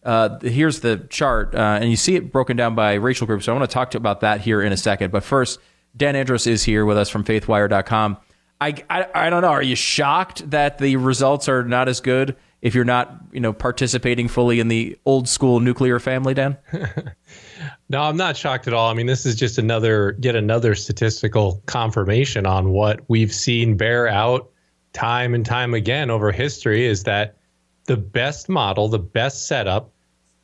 Uh, 0.03 0.39
here's 0.41 0.81
the 0.81 1.07
chart, 1.11 1.55
uh, 1.55 1.79
and 1.79 1.91
you 1.91 1.97
see 1.97 2.17
it 2.17 2.33
broken 2.33 2.57
down 2.57 2.75
by 2.75 2.95
racial 2.95 3.27
groups. 3.27 3.45
So 3.45 3.53
I 3.53 3.59
want 3.59 3.71
to 3.71 3.75
talk 3.75 3.91
to 3.91 3.99
about 3.99 4.21
that 4.21 4.41
here 4.41 4.63
in 4.63 4.73
a 4.73 4.77
second. 4.79 5.13
But 5.13 5.23
first, 5.23 5.61
Dan 5.95 6.17
Andros 6.17 6.47
is 6.47 6.65
here 6.65 6.87
with 6.87 6.97
us 6.97 7.11
from 7.11 7.25
faithwire.com. 7.25 8.17
I, 8.59 8.75
I, 8.89 9.07
I 9.15 9.31
don't 9.31 9.43
know. 9.43 9.49
Are 9.49 9.63
you 9.63 9.77
shocked 9.77 10.51
that 10.51 10.79
the 10.79 10.97
results 10.97 11.47
are 11.47 11.63
not 11.63 11.91
as 11.91 12.01
good 12.01 12.37
if 12.63 12.75
you're 12.75 12.85
not, 12.85 13.21
you 13.33 13.41
know, 13.41 13.53
participating 13.53 14.29
fully 14.29 14.61
in 14.61 14.69
the 14.69 14.99
old 15.07 15.29
school 15.29 15.61
nuclear 15.61 15.99
family, 15.99 16.35
Dan? 16.35 16.57
no, 17.89 18.03
I'm 18.03 18.17
not 18.17 18.37
shocked 18.37 18.67
at 18.67 18.75
all. 18.75 18.91
I 18.91 18.95
mean, 18.95 19.07
this 19.07 19.25
is 19.25 19.35
just 19.35 19.59
another 19.59 20.17
yet 20.21 20.37
another 20.37 20.75
statistical 20.75 21.63
confirmation 21.67 22.47
on 22.47 22.71
what 22.71 23.01
we've 23.09 23.33
seen 23.33 23.77
bear 23.77 24.09
out 24.09 24.51
time 24.93 25.35
and 25.35 25.47
time 25.47 25.73
again 25.73 26.11
over 26.11 26.33
history 26.33 26.87
is 26.87 27.05
that 27.05 27.37
the 27.85 27.97
best 27.97 28.49
model, 28.49 28.89
the 28.89 28.99
best 28.99 29.47
setup 29.47 29.91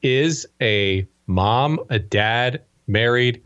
is 0.03 0.47
a 0.61 1.07
mom, 1.27 1.79
a 1.91 1.99
dad, 1.99 2.63
married, 2.87 3.43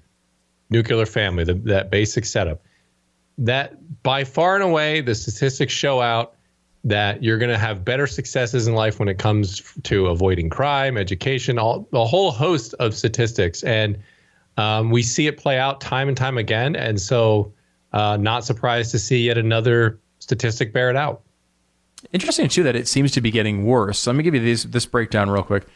nuclear 0.71 1.07
family, 1.07 1.45
the, 1.45 1.55
that 1.55 1.91
basic 1.91 2.25
setup. 2.25 2.63
That 3.39 4.03
by 4.03 4.25
far 4.25 4.55
and 4.55 4.65
away, 4.65 5.01
the 5.01 5.15
statistics 5.15 5.73
show 5.73 6.01
out 6.01 6.35
that 6.85 7.23
you're 7.23 7.39
going 7.39 7.51
to 7.51 7.59
have 7.59 7.85
better 7.85 8.07
successes 8.07 8.67
in 8.67 8.75
life 8.75 8.99
when 8.99 9.09
it 9.09 9.19
comes 9.19 9.63
to 9.83 10.07
avoiding 10.07 10.49
crime, 10.49 10.97
education, 10.97 11.59
all 11.59 11.89
a 11.93 12.07
whole 12.07 12.31
host 12.31 12.75
of 12.75 12.95
statistics, 12.95 13.63
and 13.63 13.99
um, 14.57 14.91
we 14.91 15.03
see 15.03 15.27
it 15.27 15.37
play 15.37 15.59
out 15.59 15.81
time 15.81 16.09
and 16.09 16.17
time 16.17 16.39
again. 16.39 16.75
And 16.77 17.01
so, 17.01 17.53
uh, 17.93 18.17
not 18.17 18.45
surprised 18.45 18.91
to 18.93 18.99
see 18.99 19.27
yet 19.27 19.37
another 19.37 19.99
statistic 20.21 20.73
bear 20.73 20.91
it 20.91 20.97
out. 20.97 21.23
Interesting 22.13 22.49
too 22.49 22.63
that 22.63 22.77
it 22.77 22.89
seems 22.89 23.13
to 23.13 23.21
be 23.21 23.31
getting 23.31 23.67
worse. 23.67 23.99
So 23.99 24.11
let 24.11 24.17
me 24.17 24.23
give 24.23 24.35
you 24.35 24.57
this 24.57 24.87
breakdown 24.87 25.29
real 25.29 25.43
quick. 25.43 25.67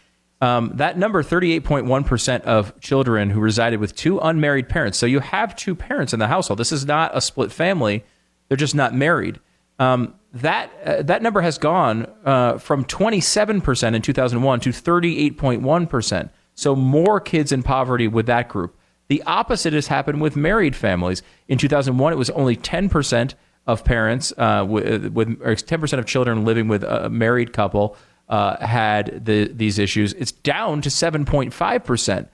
Um, 0.40 0.72
that 0.74 0.98
number, 0.98 1.22
38.1% 1.22 2.42
of 2.42 2.78
children 2.80 3.30
who 3.30 3.40
resided 3.40 3.80
with 3.80 3.94
two 3.94 4.18
unmarried 4.18 4.68
parents. 4.68 4.98
So 4.98 5.06
you 5.06 5.20
have 5.20 5.54
two 5.56 5.74
parents 5.74 6.12
in 6.12 6.18
the 6.18 6.26
household. 6.26 6.58
This 6.58 6.72
is 6.72 6.84
not 6.84 7.16
a 7.16 7.20
split 7.20 7.52
family. 7.52 8.04
They're 8.48 8.56
just 8.56 8.74
not 8.74 8.94
married. 8.94 9.40
Um, 9.78 10.14
that 10.34 10.70
uh, 10.84 11.02
that 11.02 11.22
number 11.22 11.40
has 11.40 11.58
gone 11.58 12.06
uh, 12.24 12.58
from 12.58 12.84
27% 12.84 13.94
in 13.94 14.02
2001 14.02 14.60
to 14.60 14.70
38.1%. 14.70 16.30
So 16.54 16.76
more 16.76 17.20
kids 17.20 17.52
in 17.52 17.62
poverty 17.62 18.08
with 18.08 18.26
that 18.26 18.48
group. 18.48 18.76
The 19.08 19.22
opposite 19.26 19.72
has 19.72 19.86
happened 19.86 20.20
with 20.20 20.34
married 20.34 20.74
families. 20.74 21.22
In 21.46 21.58
2001, 21.58 22.12
it 22.12 22.16
was 22.16 22.30
only 22.30 22.56
10% 22.56 23.34
of 23.66 23.84
parents 23.84 24.32
uh, 24.36 24.64
with, 24.68 25.06
with 25.12 25.38
10% 25.40 25.98
of 25.98 26.06
children 26.06 26.44
living 26.44 26.68
with 26.68 26.82
a 26.82 27.08
married 27.08 27.52
couple 27.52 27.96
uh, 28.28 28.64
had 28.64 29.24
the, 29.24 29.48
these 29.48 29.78
issues. 29.78 30.14
It's 30.14 30.32
down 30.32 30.80
to 30.82 30.88
7.5%. 30.88 32.28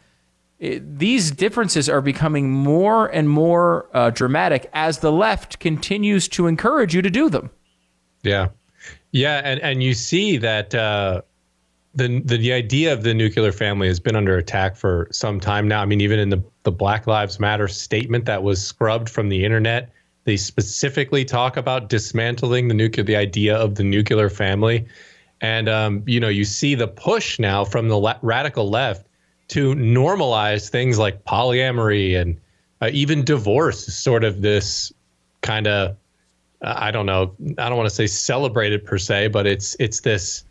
these 0.61 1.30
differences 1.32 1.88
are 1.88 2.01
becoming 2.01 2.51
more 2.51 3.07
and 3.09 3.28
more 3.28 3.88
uh, 3.92 4.11
dramatic 4.11 4.70
as 4.72 4.98
the 4.98 5.12
left 5.12 5.59
continues 5.59 6.28
to 6.28 6.46
encourage 6.46 6.94
you 6.94 7.03
to 7.03 7.11
do 7.11 7.28
them. 7.28 7.51
Yeah, 8.23 8.49
yeah, 9.12 9.41
and 9.45 9.61
and 9.61 9.83
you 9.83 9.95
see 9.95 10.37
that 10.39 10.75
uh, 10.75 11.23
the, 11.95 12.21
the 12.25 12.53
idea 12.53 12.93
of 12.93 13.03
the 13.03 13.14
nuclear 13.14 13.53
family 13.53 13.89
has 13.89 13.99
been 14.01 14.16
under 14.16 14.37
attack 14.37 14.77
for 14.77 15.09
some 15.11 15.41
time 15.41 15.66
now. 15.66 15.83
I 15.83 15.87
mean, 15.87 16.01
even 16.01 16.18
in 16.18 16.29
the 16.29 16.43
the 16.62 16.73
Black 16.73 17.07
Lives 17.07 17.41
Matter 17.41 17.68
statement 17.68 18.27
that 18.27 18.43
was 18.43 18.64
scrubbed 18.64 19.09
from 19.09 19.29
the 19.29 19.45
internet, 19.45 19.91
they 20.25 20.37
specifically 20.37 21.25
talk 21.25 21.57
about 21.57 21.89
dismantling 21.89 22.68
the 22.68 22.75
nuclear, 22.75 23.05
the 23.05 23.16
idea 23.16 23.57
of 23.57 23.75
the 23.77 23.85
nuclear 23.85 24.29
family. 24.29 24.87
And 25.41 25.68
um, 25.68 26.03
you 26.07 26.21
know, 26.21 26.29
you 26.29 26.45
see 26.45 26.75
the 26.75 26.89
push 26.89 27.39
now 27.39 27.64
from 27.64 27.89
the 27.89 28.18
radical 28.23 28.68
left 28.68 29.07
to 29.49 29.75
normalize 29.75 30.68
things 30.68 30.99
like 30.99 31.25
polyamory 31.25 32.21
and 32.21 32.39
uh, 32.83 32.91
even 32.93 33.25
divorce. 33.25 33.87
Sort 33.87 34.23
of 34.23 34.43
this 34.43 34.93
kind 35.41 35.66
of, 35.66 35.97
uh, 36.63 36.75
I 36.77 36.91
don't 36.91 37.07
know, 37.07 37.35
I 37.59 37.69
don't 37.69 37.77
want 37.77 37.89
to 37.89 37.95
say 37.95 38.07
celebrated 38.07 38.85
per 38.85 38.99
se, 38.99 39.29
but 39.29 39.47
it's 39.47 39.77
it's 39.79 40.01
this 40.01 40.45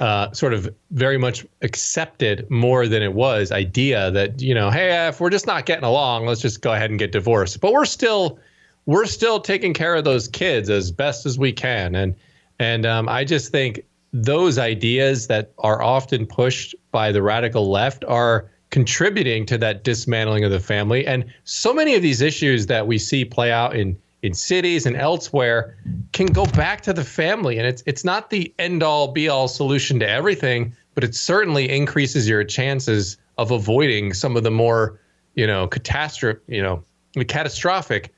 uh, 0.00 0.32
sort 0.32 0.54
of 0.54 0.74
very 0.90 1.18
much 1.18 1.46
accepted 1.60 2.50
more 2.50 2.88
than 2.88 3.02
it 3.02 3.12
was 3.12 3.52
idea 3.52 4.10
that 4.12 4.40
you 4.40 4.54
know, 4.54 4.70
hey, 4.70 5.08
if 5.08 5.20
we're 5.20 5.30
just 5.30 5.46
not 5.46 5.66
getting 5.66 5.84
along, 5.84 6.26
let's 6.26 6.40
just 6.40 6.62
go 6.62 6.72
ahead 6.72 6.90
and 6.90 6.98
get 6.98 7.12
divorced. 7.12 7.60
But 7.60 7.72
we're 7.72 7.84
still 7.84 8.38
we're 8.86 9.06
still 9.06 9.40
taking 9.40 9.74
care 9.74 9.94
of 9.94 10.04
those 10.04 10.28
kids 10.28 10.70
as 10.70 10.90
best 10.90 11.26
as 11.26 11.38
we 11.38 11.52
can, 11.52 11.94
and 11.94 12.14
and 12.58 12.86
um, 12.86 13.08
I 13.08 13.24
just 13.24 13.52
think 13.52 13.84
those 14.12 14.58
ideas 14.58 15.26
that 15.26 15.52
are 15.58 15.82
often 15.82 16.26
pushed 16.26 16.74
by 16.90 17.12
the 17.12 17.22
radical 17.22 17.70
left 17.70 18.04
are 18.04 18.50
contributing 18.70 19.44
to 19.46 19.58
that 19.58 19.84
dismantling 19.84 20.44
of 20.44 20.50
the 20.50 20.60
family. 20.60 21.06
And 21.06 21.24
so 21.44 21.72
many 21.74 21.94
of 21.94 22.02
these 22.02 22.20
issues 22.20 22.66
that 22.66 22.86
we 22.86 22.98
see 22.98 23.24
play 23.24 23.52
out 23.52 23.76
in 23.76 23.96
in 24.22 24.34
cities 24.34 24.86
and 24.86 24.96
elsewhere 24.96 25.76
can 26.12 26.26
go 26.26 26.46
back 26.46 26.80
to 26.82 26.92
the 26.92 27.04
family. 27.04 27.58
And 27.58 27.66
it's 27.66 27.82
it's 27.86 28.04
not 28.04 28.30
the 28.30 28.52
end 28.58 28.82
all 28.82 29.08
be 29.08 29.28
all 29.28 29.48
solution 29.48 29.98
to 30.00 30.08
everything, 30.08 30.74
but 30.94 31.04
it 31.04 31.14
certainly 31.14 31.68
increases 31.68 32.28
your 32.28 32.44
chances 32.44 33.18
of 33.38 33.50
avoiding 33.50 34.14
some 34.14 34.36
of 34.36 34.44
the 34.44 34.50
more, 34.50 35.00
you 35.34 35.46
know, 35.46 35.66
catastrophe, 35.66 36.40
you 36.46 36.62
know, 36.62 36.84
catastrophic 37.26 38.14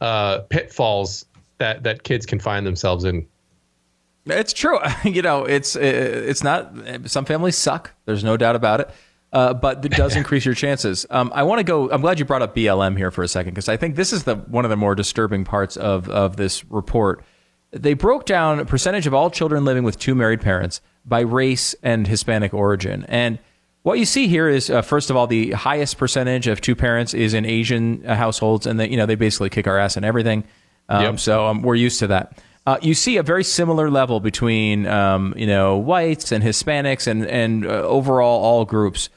uh, 0.00 0.40
pitfalls 0.48 1.24
that 1.58 1.82
that 1.82 2.04
kids 2.04 2.24
can 2.24 2.38
find 2.38 2.64
themselves 2.64 3.04
in. 3.04 3.26
It's 4.26 4.52
true. 4.52 4.78
you 5.04 5.22
know, 5.22 5.44
it's 5.44 5.74
it's 5.74 6.44
not. 6.44 6.72
Some 7.06 7.24
families 7.24 7.56
suck. 7.56 7.92
There's 8.04 8.24
no 8.24 8.36
doubt 8.36 8.54
about 8.56 8.80
it. 8.80 8.90
Uh, 9.32 9.52
but 9.52 9.84
it 9.84 9.92
does 9.92 10.16
increase 10.20 10.44
your 10.44 10.54
chances. 10.54 11.04
Um, 11.10 11.30
I 11.34 11.42
want 11.42 11.58
to 11.58 11.64
go. 11.64 11.90
I'm 11.90 12.00
glad 12.00 12.18
you 12.18 12.24
brought 12.24 12.42
up 12.42 12.54
BLM 12.54 12.96
here 12.96 13.10
for 13.10 13.22
a 13.22 13.28
second 13.28 13.54
because 13.54 13.68
I 13.68 13.76
think 13.76 13.96
this 13.96 14.12
is 14.12 14.24
the 14.24 14.36
one 14.36 14.64
of 14.64 14.70
the 14.70 14.76
more 14.76 14.94
disturbing 14.94 15.44
parts 15.44 15.76
of 15.76 16.08
of 16.08 16.36
this 16.36 16.64
report. 16.66 17.22
They 17.70 17.92
broke 17.92 18.24
down 18.24 18.60
a 18.60 18.64
percentage 18.64 19.06
of 19.06 19.12
all 19.12 19.30
children 19.30 19.64
living 19.66 19.84
with 19.84 19.98
two 19.98 20.14
married 20.14 20.40
parents 20.40 20.80
by 21.04 21.20
race 21.20 21.74
and 21.82 22.06
Hispanic 22.06 22.54
origin, 22.54 23.04
and 23.08 23.38
what 23.82 23.98
you 23.98 24.04
see 24.04 24.28
here 24.28 24.48
is 24.48 24.70
uh, 24.70 24.82
first 24.82 25.08
of 25.08 25.16
all 25.16 25.26
the 25.26 25.52
highest 25.52 25.98
percentage 25.98 26.46
of 26.46 26.60
two 26.60 26.76
parents 26.76 27.14
is 27.14 27.32
in 27.32 27.44
Asian 27.44 28.04
uh, 28.06 28.14
households, 28.14 28.66
and 28.66 28.78
they 28.78 28.88
you 28.88 28.96
know 28.96 29.06
they 29.06 29.14
basically 29.14 29.50
kick 29.50 29.66
our 29.66 29.78
ass 29.78 29.96
and 29.96 30.04
everything. 30.04 30.44
Um, 30.88 31.02
yep. 31.02 31.20
So 31.20 31.46
um, 31.46 31.62
we're 31.62 31.74
used 31.74 31.98
to 32.00 32.06
that. 32.08 32.38
Uh, 32.66 32.76
you 32.82 32.92
see 32.92 33.16
a 33.16 33.22
very 33.22 33.44
similar 33.44 33.90
level 33.90 34.20
between 34.20 34.86
um, 34.86 35.32
you 35.36 35.46
know 35.46 35.76
whites 35.76 36.32
and 36.32 36.44
Hispanics 36.44 37.06
and 37.06 37.26
and 37.26 37.64
uh, 37.64 37.68
overall 37.68 38.42
all 38.42 38.64
groups. 38.64 39.08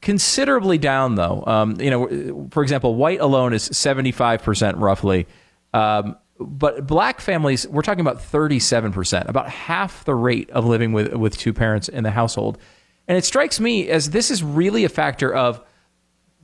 Considerably 0.00 0.78
down 0.78 1.14
though. 1.14 1.44
Um, 1.46 1.80
you 1.80 1.90
know, 1.90 2.48
for 2.50 2.62
example, 2.62 2.96
white 2.96 3.20
alone 3.20 3.52
is 3.52 3.64
seventy 3.64 4.12
five 4.12 4.42
percent 4.42 4.76
roughly, 4.78 5.28
um, 5.72 6.16
but 6.40 6.86
black 6.86 7.20
families 7.20 7.68
we're 7.68 7.82
talking 7.82 8.00
about 8.00 8.20
thirty 8.20 8.58
seven 8.58 8.92
percent, 8.92 9.28
about 9.28 9.48
half 9.48 10.04
the 10.04 10.14
rate 10.14 10.50
of 10.50 10.66
living 10.66 10.92
with 10.92 11.12
with 11.14 11.36
two 11.38 11.52
parents 11.52 11.88
in 11.88 12.02
the 12.02 12.10
household. 12.10 12.58
And 13.06 13.16
it 13.16 13.24
strikes 13.24 13.60
me 13.60 13.88
as 13.88 14.10
this 14.10 14.30
is 14.30 14.42
really 14.42 14.84
a 14.84 14.88
factor 14.88 15.32
of 15.32 15.62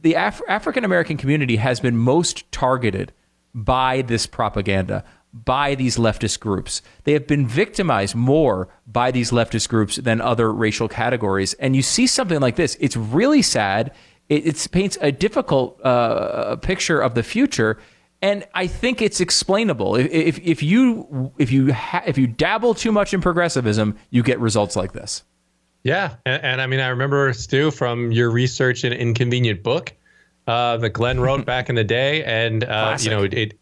the 0.03 0.15
Af- 0.15 0.43
African 0.49 0.85
American 0.85 1.17
community 1.17 1.57
has 1.57 1.81
been 1.81 1.97
most 1.97 2.51
targeted 2.53 3.13
by 3.55 4.03
this 4.03 4.27
propaganda, 4.27 5.05
by 5.45 5.75
these 5.75 5.97
leftist 5.97 6.41
groups. 6.41 6.83
They 7.05 7.13
have 7.13 7.27
been 7.27 7.47
victimized 7.47 8.15
more 8.15 8.69
by 8.87 9.11
these 9.11 9.31
leftist 9.31 9.69
groups 9.69 9.97
than 9.97 10.21
other 10.21 10.53
racial 10.53 10.89
categories. 10.89 11.55
And 11.55 11.77
you 11.77 11.83
see 11.83 12.07
something 12.07 12.41
like 12.41 12.57
this, 12.57 12.77
it's 12.81 12.97
really 12.97 13.43
sad. 13.43 13.93
It, 14.29 14.47
it 14.47 14.69
paints 14.73 14.97
a 15.01 15.13
difficult 15.13 15.81
uh, 15.85 16.57
picture 16.57 17.01
of 17.01 17.15
the 17.15 17.23
future. 17.23 17.79
And 18.23 18.47
I 18.55 18.67
think 18.67 19.03
it's 19.03 19.21
explainable. 19.21 19.97
If, 19.97 20.07
if, 20.11 20.39
if 20.39 20.63
you 20.63 21.33
if 21.39 21.53
you 21.53 21.73
ha- 21.73 22.03
if 22.07 22.17
you 22.17 22.27
dabble 22.27 22.75
too 22.75 22.91
much 22.91 23.13
in 23.13 23.21
progressivism, 23.21 23.97
you 24.11 24.23
get 24.23 24.41
results 24.41 24.75
like 24.75 24.93
this. 24.93 25.23
Yeah, 25.83 26.17
and, 26.25 26.43
and, 26.43 26.61
I 26.61 26.67
mean, 26.67 26.81
I 26.81 26.89
remember 26.89 27.33
Stu 27.33 27.71
from 27.71 28.11
your 28.11 28.29
research 28.31 28.83
in 28.83 28.93
Inconvenient 28.93 29.63
Book 29.63 29.93
uh, 30.49 30.79
that 30.79 30.91
Glenn 30.91 31.21
wrote 31.21 31.45
back 31.47 31.69
in 31.69 31.77
the 31.77 31.85
day, 31.85 32.25
and 32.25 32.65
uh, 32.65 32.97
you 33.01 33.11
know 33.11 33.23
it, 33.23 33.35
it, 33.35 33.59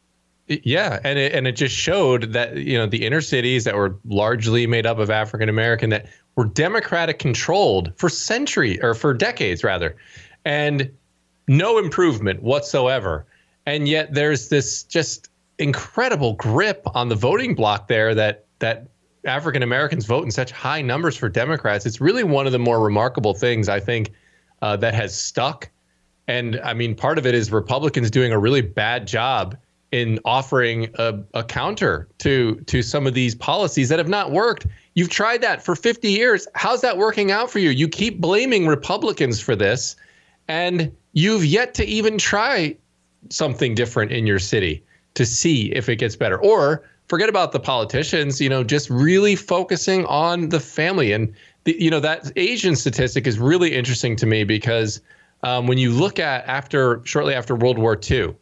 yeah, 0.46 1.00
and 1.04 1.18
it 1.18 1.32
and 1.32 1.46
it 1.46 1.52
just 1.52 1.74
showed 1.74 2.32
that 2.34 2.56
you 2.56 2.76
know 2.76 2.86
the 2.86 3.06
inner 3.06 3.20
cities 3.20 3.64
that 3.64 3.74
were 3.74 3.96
largely 4.04 4.66
made 4.66 4.84
up 4.86 4.98
of 4.98 5.10
African 5.10 5.48
American 5.48 5.90
that 5.90 6.06
were 6.36 6.44
Democratic 6.44 7.18
controlled 7.18 7.92
for 7.96 8.08
century 8.08 8.82
or 8.82 8.94
for 8.94 9.14
decades 9.14 9.64
rather, 9.64 9.96
and 10.44 10.90
no 11.48 11.78
improvement 11.78 12.42
whatsoever, 12.42 13.26
and 13.64 13.88
yet 13.88 14.12
there's 14.12 14.48
this 14.48 14.82
just 14.82 15.30
incredible 15.58 16.34
grip 16.34 16.82
on 16.94 17.08
the 17.08 17.14
voting 17.14 17.54
block 17.54 17.88
there 17.88 18.14
that 18.14 18.44
that 18.58 18.88
African 19.24 19.62
Americans 19.62 20.04
vote 20.04 20.24
in 20.24 20.30
such 20.30 20.52
high 20.52 20.82
numbers 20.82 21.16
for 21.16 21.30
Democrats. 21.30 21.86
It's 21.86 22.02
really 22.02 22.24
one 22.24 22.44
of 22.44 22.52
the 22.52 22.58
more 22.58 22.80
remarkable 22.80 23.32
things 23.32 23.70
I 23.70 23.80
think 23.80 24.12
uh, 24.60 24.76
that 24.76 24.92
has 24.92 25.18
stuck. 25.18 25.70
And 26.28 26.60
I 26.60 26.74
mean, 26.74 26.94
part 26.94 27.16
of 27.16 27.26
it 27.26 27.34
is 27.34 27.50
Republicans 27.50 28.10
doing 28.10 28.32
a 28.32 28.38
really 28.38 28.60
bad 28.60 29.06
job 29.06 29.56
in 29.94 30.18
offering 30.24 30.88
a, 30.96 31.16
a 31.34 31.44
counter 31.44 32.08
to 32.18 32.56
to 32.66 32.82
some 32.82 33.06
of 33.06 33.14
these 33.14 33.32
policies 33.32 33.88
that 33.90 34.00
have 34.00 34.08
not 34.08 34.32
worked. 34.32 34.66
You've 34.94 35.08
tried 35.08 35.40
that 35.42 35.64
for 35.64 35.76
50 35.76 36.10
years. 36.10 36.48
How's 36.56 36.80
that 36.80 36.98
working 36.98 37.30
out 37.30 37.48
for 37.48 37.60
you? 37.60 37.70
You 37.70 37.86
keep 37.86 38.20
blaming 38.20 38.66
Republicans 38.66 39.38
for 39.38 39.54
this, 39.54 39.94
and 40.48 40.90
you've 41.12 41.44
yet 41.44 41.74
to 41.74 41.84
even 41.84 42.18
try 42.18 42.76
something 43.30 43.76
different 43.76 44.10
in 44.10 44.26
your 44.26 44.40
city 44.40 44.82
to 45.14 45.24
see 45.24 45.70
if 45.70 45.88
it 45.88 45.96
gets 45.96 46.16
better. 46.16 46.40
Or 46.40 46.82
forget 47.06 47.28
about 47.28 47.52
the 47.52 47.60
politicians, 47.60 48.40
you 48.40 48.48
know, 48.48 48.64
just 48.64 48.90
really 48.90 49.36
focusing 49.36 50.06
on 50.06 50.48
the 50.48 50.58
family. 50.58 51.12
And, 51.12 51.32
the, 51.62 51.80
you 51.80 51.88
know, 51.88 52.00
that 52.00 52.32
Asian 52.34 52.74
statistic 52.74 53.28
is 53.28 53.38
really 53.38 53.72
interesting 53.72 54.16
to 54.16 54.26
me 54.26 54.42
because 54.42 55.00
um, 55.44 55.68
when 55.68 55.78
you 55.78 55.92
look 55.92 56.18
at 56.18 56.44
after, 56.48 57.00
shortly 57.04 57.32
after 57.32 57.54
World 57.54 57.78
War 57.78 57.96
II, 58.10 58.34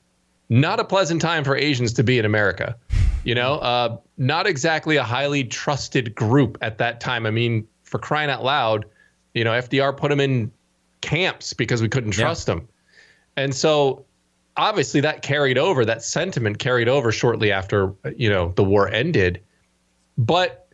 not 0.49 0.80
a 0.80 0.84
pleasant 0.84 1.20
time 1.20 1.45
for 1.45 1.57
Asians 1.57 1.93
to 1.95 2.03
be 2.03 2.18
in 2.18 2.24
America. 2.24 2.76
You 3.24 3.34
know, 3.34 3.55
uh, 3.55 3.97
not 4.18 4.47
exactly 4.47 4.97
a 4.97 5.05
highly 5.05 5.45
trusted 5.45 6.14
group 6.14 6.59
at 6.61 6.78
that 6.78 7.01
time. 7.01 7.24
I 7.26 7.30
mean, 7.30 7.66
for 7.82 7.99
crying 7.99 8.30
out 8.30 8.43
loud, 8.43 8.84
you 9.34 9.45
know, 9.45 9.53
FDR 9.53 9.97
put 9.97 10.11
them 10.11 10.20
in 10.20 10.51
camps 11.01 11.53
because 11.53 11.80
we 11.82 11.88
couldn't 11.88 12.12
trust 12.12 12.49
yeah. 12.49 12.55
them. 12.55 12.68
And 13.36 13.55
so 13.55 14.05
obviously 14.57 15.01
that 15.01 15.22
carried 15.22 15.59
over, 15.59 15.84
that 15.84 16.03
sentiment 16.03 16.59
carried 16.59 16.88
over 16.88 17.12
shortly 17.12 17.53
after, 17.53 17.93
you 18.16 18.28
know, 18.28 18.53
the 18.57 18.64
war 18.64 18.88
ended. 18.88 19.40
But, 20.18 20.68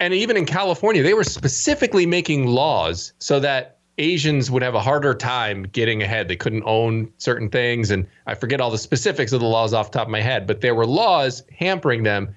and 0.00 0.14
even 0.14 0.36
in 0.36 0.46
California, 0.46 1.02
they 1.02 1.14
were 1.14 1.24
specifically 1.24 2.06
making 2.06 2.46
laws 2.46 3.12
so 3.18 3.40
that 3.40 3.77
Asians 3.98 4.50
would 4.50 4.62
have 4.62 4.74
a 4.74 4.80
harder 4.80 5.12
time 5.12 5.64
getting 5.64 6.02
ahead. 6.02 6.28
They 6.28 6.36
couldn't 6.36 6.62
own 6.64 7.12
certain 7.18 7.50
things. 7.50 7.90
And 7.90 8.06
I 8.26 8.34
forget 8.34 8.60
all 8.60 8.70
the 8.70 8.78
specifics 8.78 9.32
of 9.32 9.40
the 9.40 9.46
laws 9.46 9.74
off 9.74 9.90
the 9.90 9.98
top 9.98 10.06
of 10.06 10.12
my 10.12 10.20
head, 10.20 10.46
but 10.46 10.60
there 10.60 10.74
were 10.74 10.86
laws 10.86 11.42
hampering 11.56 12.04
them. 12.04 12.34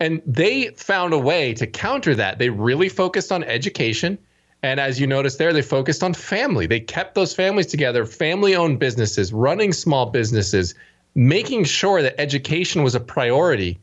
And 0.00 0.22
they 0.26 0.68
found 0.76 1.12
a 1.12 1.18
way 1.18 1.54
to 1.54 1.66
counter 1.66 2.14
that. 2.14 2.38
They 2.38 2.50
really 2.50 2.88
focused 2.88 3.32
on 3.32 3.42
education. 3.44 4.18
And 4.62 4.78
as 4.78 5.00
you 5.00 5.06
notice 5.06 5.36
there, 5.36 5.52
they 5.52 5.62
focused 5.62 6.02
on 6.02 6.14
family. 6.14 6.66
They 6.66 6.80
kept 6.80 7.14
those 7.14 7.34
families 7.34 7.66
together, 7.66 8.04
family 8.04 8.54
owned 8.54 8.78
businesses, 8.78 9.32
running 9.32 9.72
small 9.72 10.06
businesses, 10.06 10.74
making 11.14 11.64
sure 11.64 12.02
that 12.02 12.20
education 12.20 12.82
was 12.82 12.94
a 12.94 13.00
priority. 13.00 13.78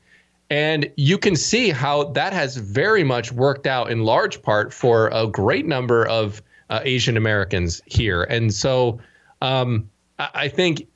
And 0.49 0.91
you 0.95 1.17
can 1.17 1.36
see 1.36 1.69
how 1.69 2.05
that 2.11 2.34
has 2.34 2.55
very 2.55 3.03
much 3.03 3.32
worked 3.32 3.65
out 3.65 3.89
in 3.89 4.03
large 4.03 4.41
part 4.41 4.71
for 4.71 5.09
a 5.11 5.26
great 5.26 5.65
number 5.65 6.05
of 6.07 6.41
uh, 6.70 6.82
Asian 6.84 7.18
Americans 7.18 7.82
here. 7.86 8.24
And 8.24 8.53
so 8.53 8.99
um, 9.41 9.89
I 10.18 10.47
think, 10.47 10.88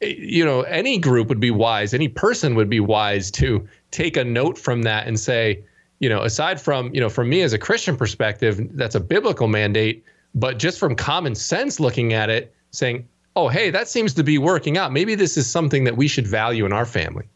you 0.00 0.44
know, 0.44 0.62
any 0.62 0.98
group 0.98 1.28
would 1.28 1.40
be 1.40 1.50
wise, 1.50 1.94
any 1.94 2.08
person 2.08 2.54
would 2.54 2.68
be 2.68 2.80
wise 2.80 3.30
to 3.32 3.66
take 3.90 4.16
a 4.16 4.24
note 4.24 4.58
from 4.58 4.82
that 4.82 5.06
and 5.06 5.18
say, 5.18 5.64
you 5.98 6.08
know, 6.08 6.22
aside 6.22 6.60
from, 6.60 6.94
you 6.94 7.00
know, 7.00 7.08
from 7.08 7.28
me 7.28 7.42
as 7.42 7.52
a 7.52 7.58
Christian 7.58 7.96
perspective, 7.96 8.60
that's 8.76 8.94
a 8.94 9.00
biblical 9.00 9.48
mandate, 9.48 10.04
but 10.34 10.58
just 10.58 10.78
from 10.78 10.94
common 10.94 11.34
sense 11.34 11.80
looking 11.80 12.12
at 12.12 12.28
it, 12.28 12.54
saying, 12.70 13.08
oh, 13.34 13.48
hey, 13.48 13.70
that 13.70 13.88
seems 13.88 14.12
to 14.14 14.22
be 14.22 14.38
working 14.38 14.76
out. 14.76 14.92
Maybe 14.92 15.14
this 15.14 15.36
is 15.36 15.50
something 15.50 15.84
that 15.84 15.96
we 15.96 16.08
should 16.08 16.26
value 16.26 16.66
in 16.66 16.72
our 16.72 16.86
family. 16.86 17.26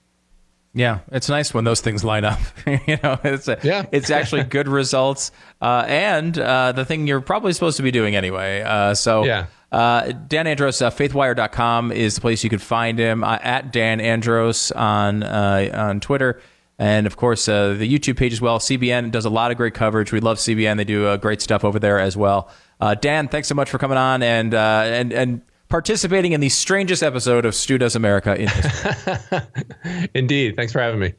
Yeah, 0.72 1.00
it's 1.10 1.28
nice 1.28 1.52
when 1.52 1.64
those 1.64 1.80
things 1.80 2.04
line 2.04 2.24
up. 2.24 2.38
you 2.66 2.98
know, 3.02 3.18
it's 3.24 3.48
a, 3.48 3.58
yeah. 3.62 3.86
it's 3.90 4.08
actually 4.10 4.44
good 4.44 4.68
results, 4.68 5.32
uh, 5.60 5.84
and 5.88 6.38
uh, 6.38 6.72
the 6.72 6.84
thing 6.84 7.08
you're 7.08 7.20
probably 7.20 7.52
supposed 7.52 7.76
to 7.78 7.82
be 7.82 7.90
doing 7.90 8.14
anyway. 8.14 8.62
Uh, 8.62 8.94
so 8.94 9.24
yeah. 9.24 9.46
Uh, 9.72 10.10
Dan 10.10 10.48
Andros, 10.48 10.82
uh, 10.82 10.90
faithwire.com 10.90 11.92
is 11.92 12.16
the 12.16 12.20
place 12.20 12.42
you 12.42 12.50
could 12.50 12.62
find 12.62 12.98
him 12.98 13.22
uh, 13.22 13.38
at 13.40 13.72
Dan 13.72 14.00
Andros 14.00 14.72
on 14.72 15.22
uh, 15.22 15.70
on 15.72 16.00
Twitter. 16.00 16.40
And 16.76 17.06
of 17.06 17.16
course, 17.16 17.44
the 17.44 17.76
YouTube 17.78 18.16
page 18.16 18.32
as 18.32 18.40
well. 18.40 18.58
CBN 18.58 19.10
does 19.10 19.26
a 19.26 19.30
lot 19.30 19.50
of 19.50 19.58
great 19.58 19.74
coverage. 19.74 20.12
We 20.12 20.20
love 20.20 20.38
CBN. 20.38 20.78
They 20.78 20.84
do 20.84 21.16
great 21.18 21.42
stuff 21.42 21.62
over 21.62 21.78
there 21.78 22.00
as 22.00 22.16
well. 22.16 22.50
Dan, 23.00 23.28
thanks 23.28 23.48
so 23.48 23.54
much 23.54 23.68
for 23.68 23.76
coming 23.76 23.98
on 23.98 24.22
and 24.22 24.54
and 24.54 25.12
and 25.12 25.42
participating 25.70 26.32
in 26.32 26.40
the 26.40 26.48
strangest 26.50 27.02
episode 27.02 27.46
of 27.46 27.54
Stu 27.54 27.78
Does 27.78 27.96
America 27.96 28.36
in 28.36 28.48
history. 28.48 29.40
Indeed. 30.14 30.56
Thanks 30.56 30.72
for 30.72 30.80
having 30.80 31.00
me. 31.00 31.14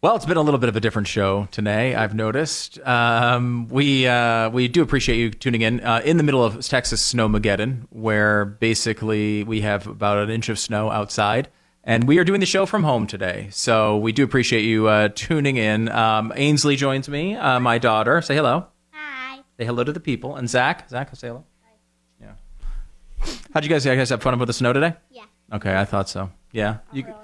Well, 0.00 0.16
it's 0.16 0.26
been 0.26 0.36
a 0.36 0.42
little 0.42 0.58
bit 0.58 0.68
of 0.68 0.74
a 0.74 0.80
different 0.80 1.06
show 1.06 1.46
today. 1.52 1.94
I've 1.94 2.12
noticed. 2.12 2.80
Um, 2.80 3.68
we 3.68 4.08
uh, 4.08 4.50
we 4.50 4.66
do 4.66 4.82
appreciate 4.82 5.16
you 5.16 5.30
tuning 5.30 5.62
in 5.62 5.80
uh, 5.80 6.02
in 6.04 6.16
the 6.16 6.24
middle 6.24 6.44
of 6.44 6.66
Texas 6.66 7.12
snowmageddon, 7.12 7.86
where 7.90 8.44
basically 8.44 9.44
we 9.44 9.60
have 9.60 9.86
about 9.86 10.18
an 10.18 10.28
inch 10.28 10.48
of 10.48 10.58
snow 10.58 10.90
outside. 10.90 11.50
And 11.84 12.04
we 12.04 12.18
are 12.18 12.24
doing 12.24 12.38
the 12.40 12.46
show 12.46 12.64
from 12.64 12.84
home 12.84 13.06
today. 13.08 13.48
So 13.50 13.96
we 13.98 14.12
do 14.12 14.22
appreciate 14.22 14.62
you 14.62 14.86
uh, 14.86 15.08
tuning 15.14 15.56
in. 15.56 15.88
Um, 15.88 16.32
Ainsley 16.36 16.76
joins 16.76 17.08
me, 17.08 17.34
uh, 17.34 17.58
my 17.58 17.78
daughter. 17.78 18.22
Say 18.22 18.36
hello. 18.36 18.66
Hi. 18.92 19.40
Say 19.58 19.64
hello 19.64 19.82
to 19.82 19.92
the 19.92 19.98
people. 19.98 20.36
And 20.36 20.48
Zach. 20.48 20.88
Zach, 20.88 21.14
say 21.16 21.28
hello. 21.28 21.44
Hi. 21.64 21.72
Yeah. 22.20 23.32
How'd 23.52 23.64
you 23.64 23.70
guys, 23.70 23.84
you 23.84 23.94
guys 23.96 24.10
have 24.10 24.22
fun 24.22 24.38
with 24.38 24.46
the 24.46 24.52
snow 24.52 24.72
today? 24.72 24.94
Yeah. 25.10 25.24
Okay, 25.52 25.76
I 25.76 25.84
thought 25.84 26.08
so. 26.08 26.30
Yeah. 26.52 26.78
Not 26.92 26.94
you, 26.94 27.04
really. 27.04 27.18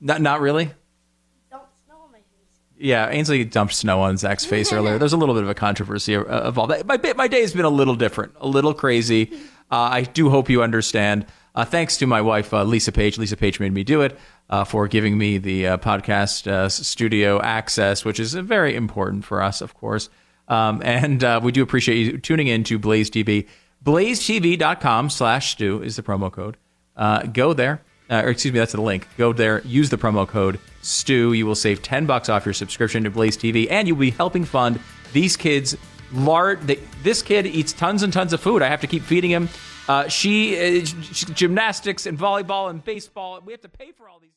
Not, 0.00 0.20
not 0.20 0.40
really? 0.42 0.64
Dumped 1.50 1.70
snow 1.86 1.94
on 2.04 2.12
my 2.12 2.18
face. 2.18 2.26
Yeah, 2.76 3.08
Ainsley 3.08 3.44
dumped 3.46 3.74
snow 3.74 4.02
on 4.02 4.18
Zach's 4.18 4.44
face 4.44 4.72
earlier. 4.74 4.98
There's 4.98 5.14
a 5.14 5.16
little 5.16 5.34
bit 5.34 5.44
of 5.44 5.48
a 5.48 5.54
controversy 5.54 6.12
of, 6.14 6.26
of 6.26 6.58
all 6.58 6.66
that. 6.66 6.84
My, 6.84 7.00
my 7.16 7.28
day 7.28 7.40
has 7.40 7.54
been 7.54 7.64
a 7.64 7.70
little 7.70 7.94
different, 7.96 8.34
a 8.40 8.46
little 8.46 8.74
crazy. 8.74 9.32
Uh, 9.72 9.88
I 9.90 10.02
do 10.02 10.28
hope 10.28 10.50
you 10.50 10.62
understand. 10.62 11.24
Uh, 11.54 11.64
thanks 11.64 11.98
to 11.98 12.06
my 12.06 12.20
wife, 12.20 12.54
uh, 12.54 12.64
Lisa 12.64 12.92
Page. 12.92 13.18
Lisa 13.18 13.36
Page 13.36 13.60
made 13.60 13.72
me 13.72 13.84
do 13.84 14.00
it 14.00 14.18
uh, 14.48 14.64
for 14.64 14.88
giving 14.88 15.18
me 15.18 15.38
the 15.38 15.66
uh, 15.66 15.76
podcast 15.76 16.46
uh, 16.46 16.68
studio 16.68 17.40
access, 17.42 18.04
which 18.04 18.18
is 18.18 18.34
very 18.34 18.74
important 18.74 19.24
for 19.24 19.42
us, 19.42 19.60
of 19.60 19.74
course. 19.74 20.08
Um, 20.48 20.80
and 20.84 21.22
uh, 21.22 21.40
we 21.42 21.52
do 21.52 21.62
appreciate 21.62 21.96
you 21.96 22.18
tuning 22.18 22.46
in 22.46 22.64
to 22.64 22.78
Blaze 22.78 23.10
TV. 23.10 23.46
BlazeTV.com 23.84 25.10
slash 25.10 25.52
Stu 25.52 25.82
is 25.82 25.96
the 25.96 26.02
promo 26.02 26.32
code. 26.32 26.56
go 27.32 27.52
there. 27.52 27.82
or 28.08 28.28
excuse 28.28 28.52
me, 28.52 28.58
that's 28.58 28.72
the 28.72 28.80
link. 28.80 29.06
Go 29.18 29.32
there, 29.32 29.60
use 29.62 29.90
the 29.90 29.98
promo 29.98 30.26
code 30.26 30.58
Stu. 30.80 31.32
You 31.32 31.46
will 31.46 31.54
save 31.54 31.82
10 31.82 32.06
bucks 32.06 32.28
off 32.28 32.46
your 32.46 32.54
subscription 32.54 33.04
to 33.04 33.10
Blaze 33.10 33.36
TV, 33.36 33.66
and 33.70 33.86
you'll 33.86 33.96
be 33.98 34.10
helping 34.10 34.44
fund 34.44 34.80
these 35.12 35.36
kids' 35.36 35.76
large. 36.12 36.60
This 37.02 37.22
kid 37.22 37.46
eats 37.46 37.72
tons 37.72 38.02
and 38.02 38.12
tons 38.12 38.32
of 38.32 38.40
food. 38.40 38.62
I 38.62 38.68
have 38.68 38.80
to 38.80 38.86
keep 38.86 39.02
feeding 39.02 39.30
him 39.30 39.48
uh, 39.88 40.08
she, 40.08 40.80
uh, 40.80 40.84
gymnastics 41.34 42.06
and 42.06 42.18
volleyball 42.18 42.70
and 42.70 42.84
baseball. 42.84 43.40
We 43.44 43.52
have 43.52 43.62
to 43.62 43.68
pay 43.68 43.92
for 43.92 44.08
all 44.08 44.18
these. 44.20 44.30